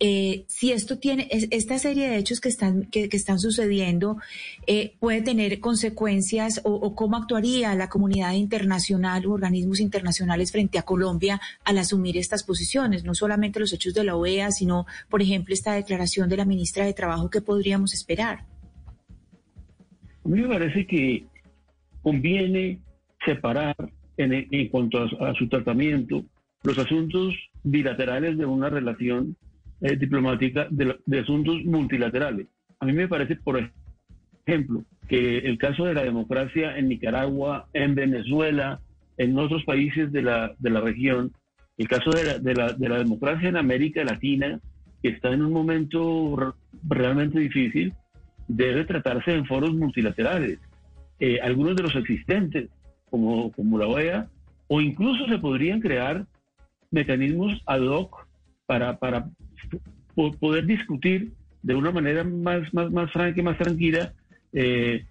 eh, 0.00 0.44
si 0.46 0.72
esto 0.72 0.98
tiene, 0.98 1.28
esta 1.30 1.78
serie 1.78 2.08
de 2.08 2.16
hechos 2.16 2.40
que 2.40 2.48
están, 2.48 2.84
que, 2.84 3.08
están 3.12 3.38
sucediendo 3.38 4.18
eh, 4.66 4.94
puede 5.00 5.22
tener 5.22 5.60
consecuencias 5.60 6.60
o, 6.64 6.94
cómo 6.94 7.16
actuaría 7.16 7.74
la 7.74 7.88
comunidad 7.88 8.32
internacional 8.32 9.26
o 9.26 9.32
organismos 9.32 9.80
internacionales 9.80 10.52
frente 10.52 10.78
a 10.78 10.82
Colombia 10.82 11.40
al 11.64 11.78
asumir 11.78 12.16
estas 12.16 12.44
posiciones, 12.44 13.04
no 13.04 13.14
solamente 13.14 13.60
los 13.60 13.72
hechos 13.72 13.94
de 13.94 14.04
la 14.04 14.16
OEA, 14.16 14.50
sino, 14.50 14.86
por 15.08 15.22
ejemplo, 15.22 15.54
esta 15.54 15.72
declaración 15.72 16.28
de 16.28 16.36
la 16.36 16.44
ministra 16.44 16.84
de 16.84 16.92
Trabajo 16.92 17.30
que 17.30 17.40
podríamos 17.40 17.92
esperar. 17.92 18.44
A 20.24 20.28
mí 20.28 20.42
me 20.42 20.48
parece 20.48 20.86
que 20.86 21.26
conviene 22.08 22.78
separar 23.26 23.76
en, 24.16 24.68
cuanto 24.68 25.02
a, 25.02 25.34
su 25.34 25.46
tratamiento 25.46 26.24
los 26.62 26.78
asuntos 26.78 27.34
bilaterales 27.62 28.38
de 28.38 28.46
una 28.46 28.70
relación 28.70 29.36
eh, 29.82 29.94
diplomática 29.96 30.66
de, 30.70 31.18
asuntos 31.20 31.62
multilaterales. 31.66 32.46
A 32.80 32.86
mí 32.86 32.94
me 32.94 33.08
parece, 33.08 33.36
por 33.36 33.60
ejemplo, 34.46 34.84
que 35.06 35.38
el 35.38 35.58
caso 35.58 35.84
de 35.84 35.92
la 35.92 36.02
democracia 36.02 36.78
en 36.78 36.88
Nicaragua, 36.88 37.68
en 37.74 37.94
Venezuela, 37.94 38.80
en 39.18 39.38
otros 39.38 39.64
países 39.64 40.10
de 40.10 40.22
la, 40.22 40.54
de 40.58 40.70
la 40.70 40.80
región, 40.80 41.32
el 41.76 41.88
caso 41.88 42.10
de 42.10 42.38
de, 42.38 42.54
la, 42.54 42.72
de 42.72 42.88
la 42.88 42.98
democracia 42.98 43.50
en 43.50 43.58
América 43.58 44.02
Latina, 44.02 44.60
que 45.02 45.10
está 45.10 45.30
en 45.30 45.42
un 45.42 45.52
momento 45.52 46.54
realmente 46.88 47.38
difícil, 47.38 47.92
debe 48.48 48.86
tratarse 48.86 49.34
en 49.34 49.44
foros 49.44 49.74
multilaterales. 49.74 50.58
Eh, 51.20 51.40
algunos 51.42 51.76
de 51.76 51.82
los 51.82 51.96
existentes, 51.96 52.68
como, 53.10 53.50
como 53.52 53.78
la 53.78 53.86
OEA, 53.86 54.28
o 54.68 54.80
incluso 54.80 55.26
se 55.26 55.38
podrían 55.38 55.80
crear 55.80 56.26
mecanismos 56.90 57.60
ad 57.66 57.82
hoc 57.82 58.26
para, 58.66 58.98
para 58.98 59.28
poder 60.40 60.66
discutir 60.66 61.32
de 61.62 61.74
una 61.74 61.90
manera 61.90 62.24
más, 62.24 62.72
más, 62.72 62.90
más 62.90 63.10
franca 63.12 63.40
y 63.40 63.42
más 63.42 63.58
tranquila 63.58 64.12
eh, 64.52 65.04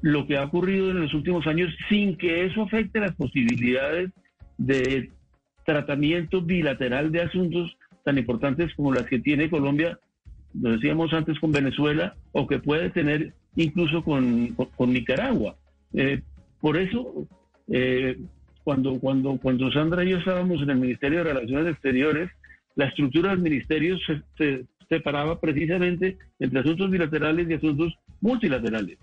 lo 0.00 0.26
que 0.26 0.36
ha 0.36 0.44
ocurrido 0.44 0.90
en 0.90 1.00
los 1.00 1.14
últimos 1.14 1.46
años 1.46 1.74
sin 1.88 2.16
que 2.16 2.44
eso 2.44 2.62
afecte 2.62 3.00
las 3.00 3.14
posibilidades 3.14 4.10
de 4.56 5.10
tratamiento 5.64 6.40
bilateral 6.40 7.10
de 7.10 7.22
asuntos 7.22 7.76
tan 8.04 8.18
importantes 8.18 8.72
como 8.74 8.92
las 8.92 9.04
que 9.04 9.18
tiene 9.18 9.50
Colombia, 9.50 9.98
lo 10.58 10.70
decíamos 10.72 11.12
antes 11.12 11.38
con 11.40 11.52
Venezuela, 11.52 12.16
o 12.32 12.46
que 12.46 12.58
puede 12.58 12.90
tener 12.90 13.34
incluso 13.58 14.02
con, 14.02 14.54
con, 14.54 14.92
Nicaragua. 14.92 15.56
Eh, 15.92 16.22
por 16.60 16.76
eso, 16.76 17.26
eh, 17.68 18.16
cuando, 18.62 18.98
cuando, 19.00 19.36
cuando 19.38 19.70
Sandra 19.72 20.04
y 20.04 20.10
yo 20.10 20.18
estábamos 20.18 20.62
en 20.62 20.70
el 20.70 20.78
Ministerio 20.78 21.18
de 21.18 21.32
Relaciones 21.32 21.72
Exteriores, 21.72 22.30
la 22.76 22.86
estructura 22.86 23.30
del 23.30 23.40
ministerio 23.40 23.98
se, 24.36 24.64
separaba 24.88 25.40
precisamente 25.40 26.16
entre 26.38 26.60
asuntos 26.60 26.88
bilaterales 26.90 27.50
y 27.50 27.54
asuntos 27.54 27.98
multilaterales, 28.20 28.96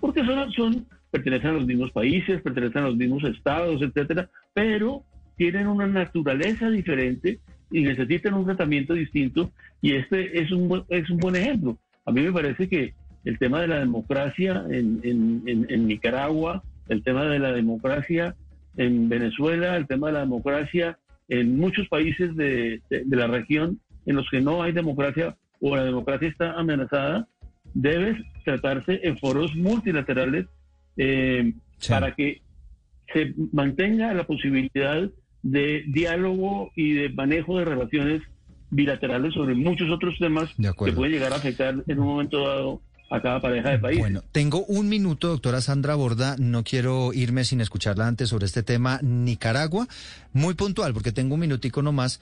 porque 0.00 0.24
son, 0.24 0.50
son, 0.52 0.86
pertenecen 1.10 1.50
a 1.50 1.52
los 1.54 1.66
mismos 1.66 1.90
países, 1.92 2.40
pertenecen 2.40 2.84
a 2.84 2.86
los 2.86 2.96
mismos 2.96 3.22
estados, 3.24 3.82
etcétera, 3.82 4.30
pero 4.54 5.02
tienen 5.36 5.66
una 5.66 5.86
naturaleza 5.86 6.70
diferente 6.70 7.38
y 7.70 7.82
necesitan 7.82 8.34
un 8.34 8.46
tratamiento 8.46 8.94
distinto, 8.94 9.52
y 9.82 9.92
este 9.92 10.40
es 10.40 10.50
un, 10.50 10.82
es 10.88 11.10
un 11.10 11.18
buen 11.18 11.36
ejemplo. 11.36 11.76
A 12.06 12.10
mí 12.10 12.22
me 12.22 12.32
parece 12.32 12.66
que 12.68 12.94
el 13.28 13.38
tema 13.38 13.60
de 13.60 13.68
la 13.68 13.80
democracia 13.80 14.64
en, 14.70 15.02
en, 15.04 15.86
Nicaragua, 15.86 16.62
el 16.88 17.02
tema 17.02 17.26
de 17.26 17.38
la 17.38 17.52
democracia 17.52 18.34
en 18.78 19.10
Venezuela, 19.10 19.76
el 19.76 19.86
tema 19.86 20.06
de 20.06 20.14
la 20.14 20.20
democracia 20.20 20.98
en 21.28 21.58
muchos 21.58 21.86
países 21.88 22.34
de, 22.36 22.80
la 23.10 23.26
región 23.26 23.80
en 24.06 24.16
los 24.16 24.26
que 24.30 24.40
no 24.40 24.62
hay 24.62 24.72
democracia 24.72 25.36
o 25.60 25.76
la 25.76 25.84
democracia 25.84 26.26
está 26.26 26.52
amenazada, 26.54 27.28
debe 27.74 28.16
tratarse 28.46 29.00
en 29.02 29.18
foros 29.18 29.54
multilaterales 29.54 30.46
eh, 30.96 31.52
para 31.86 32.14
que 32.14 32.40
se 33.12 33.34
mantenga 33.52 34.14
la 34.14 34.24
posibilidad 34.24 35.06
de 35.42 35.84
diálogo 35.86 36.70
y 36.74 36.94
de 36.94 37.10
manejo 37.10 37.58
de 37.58 37.66
relaciones 37.66 38.22
bilaterales 38.70 39.34
sobre 39.34 39.54
muchos 39.54 39.90
otros 39.90 40.16
temas 40.18 40.54
que 40.56 40.92
pueden 40.92 41.12
llegar 41.12 41.34
a 41.34 41.36
afectar 41.36 41.74
en 41.86 41.98
un 41.98 42.06
momento 42.06 42.48
dado 42.48 42.87
a 43.10 43.20
cada 43.20 43.40
pareja 43.40 43.70
de 43.70 43.78
país. 43.78 43.98
Bueno, 43.98 44.22
tengo 44.32 44.64
un 44.66 44.88
minuto, 44.88 45.28
doctora 45.28 45.60
Sandra 45.60 45.94
Borda. 45.94 46.36
No 46.38 46.64
quiero 46.64 47.12
irme 47.12 47.44
sin 47.44 47.60
escucharla 47.60 48.06
antes 48.06 48.28
sobre 48.28 48.46
este 48.46 48.62
tema. 48.62 49.00
Nicaragua, 49.02 49.88
muy 50.32 50.54
puntual, 50.54 50.92
porque 50.92 51.12
tengo 51.12 51.34
un 51.34 51.40
minutico 51.40 51.82
nomás. 51.82 52.20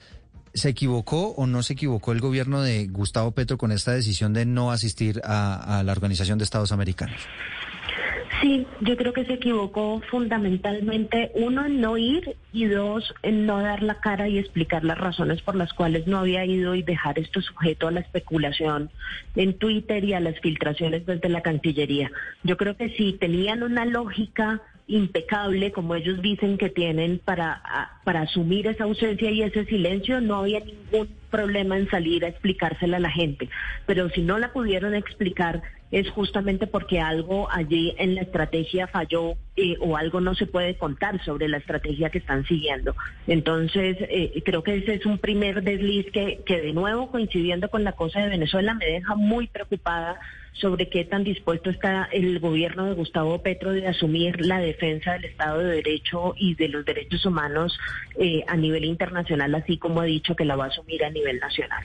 ¿Se 0.53 0.69
equivocó 0.69 1.33
o 1.35 1.45
no 1.45 1.61
se 1.61 1.73
equivocó 1.73 2.13
el 2.13 2.19
gobierno 2.19 2.61
de 2.61 2.87
Gustavo 2.87 3.31
Petro 3.31 3.57
con 3.57 3.71
esta 3.71 3.91
decisión 3.91 4.33
de 4.33 4.45
no 4.45 4.71
asistir 4.71 5.21
a, 5.23 5.79
a 5.79 5.83
la 5.83 5.91
Organización 5.91 6.39
de 6.39 6.45
Estados 6.45 6.71
Americanos? 6.71 7.21
Sí, 8.41 8.67
yo 8.81 8.97
creo 8.97 9.13
que 9.13 9.25
se 9.25 9.33
equivocó 9.33 10.01
fundamentalmente, 10.09 11.31
uno, 11.33 11.65
en 11.65 11.81
no 11.81 11.97
ir 11.97 12.35
y 12.53 12.65
dos, 12.65 13.13
en 13.23 13.45
no 13.45 13.61
dar 13.61 13.81
la 13.81 13.99
cara 13.99 14.27
y 14.27 14.37
explicar 14.37 14.83
las 14.83 14.97
razones 14.97 15.41
por 15.41 15.55
las 15.55 15.73
cuales 15.73 16.07
no 16.07 16.19
había 16.19 16.45
ido 16.45 16.75
y 16.75 16.83
dejar 16.83 17.17
esto 17.19 17.41
sujeto 17.41 17.87
a 17.87 17.91
la 17.91 18.01
especulación 18.01 18.91
en 19.35 19.57
Twitter 19.57 20.03
y 20.03 20.13
a 20.13 20.19
las 20.19 20.39
filtraciones 20.39 21.05
desde 21.05 21.29
la 21.29 21.41
Cancillería. 21.41 22.11
Yo 22.43 22.57
creo 22.57 22.77
que 22.77 22.89
si 22.89 23.13
tenían 23.13 23.63
una 23.63 23.85
lógica 23.85 24.61
impecable 24.87 25.71
como 25.71 25.95
ellos 25.95 26.21
dicen 26.21 26.57
que 26.57 26.69
tienen 26.69 27.19
para, 27.23 27.61
para 28.03 28.21
asumir 28.21 28.67
esa 28.67 28.85
ausencia 28.85 29.29
y 29.31 29.43
ese 29.43 29.65
silencio, 29.65 30.21
no 30.21 30.37
había 30.37 30.61
ningún 30.61 31.09
problema 31.29 31.77
en 31.77 31.89
salir 31.89 32.23
a 32.23 32.29
explicársela 32.29 32.97
a 32.97 33.01
la 33.01 33.11
gente. 33.11 33.49
Pero 33.85 34.09
si 34.09 34.21
no 34.21 34.37
la 34.37 34.53
pudieron 34.53 34.95
explicar 34.95 35.61
es 35.91 36.09
justamente 36.09 36.67
porque 36.67 36.99
algo 36.99 37.47
allí 37.51 37.93
en 37.97 38.15
la 38.15 38.21
estrategia 38.21 38.87
falló 38.87 39.35
eh, 39.55 39.75
o 39.79 39.95
algo 39.95 40.19
no 40.19 40.35
se 40.35 40.45
puede 40.45 40.75
contar 40.75 41.23
sobre 41.23 41.47
la 41.47 41.57
estrategia 41.57 42.09
que 42.09 42.17
están 42.17 42.45
siguiendo. 42.45 42.95
Entonces, 43.25 43.97
eh, 44.01 44.41
creo 44.45 44.63
que 44.63 44.75
ese 44.75 44.95
es 44.95 45.05
un 45.05 45.17
primer 45.17 45.63
desliz 45.63 46.05
que, 46.11 46.43
de 46.45 46.73
nuevo 46.73 47.09
coincidiendo 47.09 47.69
con 47.69 47.83
la 47.83 47.93
cosa 47.93 48.19
de 48.19 48.29
Venezuela 48.29 48.73
me 48.73 48.85
deja 48.85 49.15
muy 49.15 49.47
preocupada 49.47 50.19
sobre 50.53 50.89
qué 50.89 51.05
tan 51.05 51.23
dispuesto 51.23 51.69
está 51.69 52.09
el 52.11 52.39
gobierno 52.39 52.85
de 52.85 52.93
Gustavo 52.93 53.41
Petro 53.41 53.71
de 53.71 53.87
asumir 53.87 54.45
la 54.45 54.59
defensa 54.59 55.13
del 55.13 55.25
Estado 55.25 55.59
de 55.59 55.75
Derecho 55.75 56.33
y 56.35 56.55
de 56.55 56.67
los 56.67 56.83
derechos 56.83 57.25
humanos 57.25 57.77
eh, 58.19 58.43
a 58.47 58.57
nivel 58.57 58.83
internacional, 58.85 59.53
así 59.55 59.77
como 59.77 60.01
ha 60.01 60.05
dicho 60.05 60.35
que 60.35 60.45
la 60.45 60.55
va 60.55 60.65
a 60.65 60.69
asumir 60.69 61.05
a 61.05 61.11
nivel 61.11 61.39
nacional. 61.39 61.83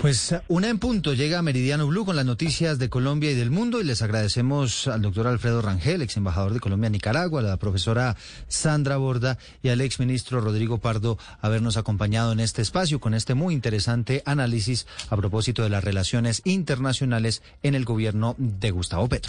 Pues 0.00 0.34
una 0.48 0.70
en 0.70 0.78
punto 0.78 1.12
llega 1.12 1.42
Meridiano 1.42 1.86
Blue 1.86 2.06
con 2.06 2.16
las 2.16 2.24
noticias 2.24 2.78
de 2.78 2.88
Colombia 2.88 3.32
y 3.32 3.34
del 3.34 3.50
mundo 3.50 3.82
y 3.82 3.84
les 3.84 4.00
agradecemos 4.00 4.88
al 4.88 5.02
doctor 5.02 5.26
Alfredo 5.26 5.60
Rangel, 5.60 6.00
ex 6.00 6.16
embajador 6.16 6.54
de 6.54 6.60
Colombia 6.60 6.86
en 6.86 6.94
Nicaragua, 6.94 7.40
a 7.40 7.44
la 7.44 7.58
profesora 7.58 8.16
Sandra 8.48 8.96
Borda 8.96 9.36
y 9.62 9.68
al 9.68 9.82
ex 9.82 10.00
ministro 10.00 10.40
Rodrigo 10.40 10.78
Pardo 10.78 11.18
habernos 11.42 11.76
acompañado 11.76 12.32
en 12.32 12.40
este 12.40 12.62
espacio 12.62 12.98
con 12.98 13.12
este 13.12 13.34
muy 13.34 13.52
interesante 13.52 14.22
análisis 14.24 14.86
a 15.10 15.18
propósito 15.18 15.62
de 15.64 15.68
las 15.68 15.84
relaciones 15.84 16.40
internacionales 16.46 17.42
en 17.62 17.74
el 17.74 17.84
gobierno 17.84 18.36
de 18.38 18.70
Gustavo 18.70 19.06
Petro. 19.06 19.28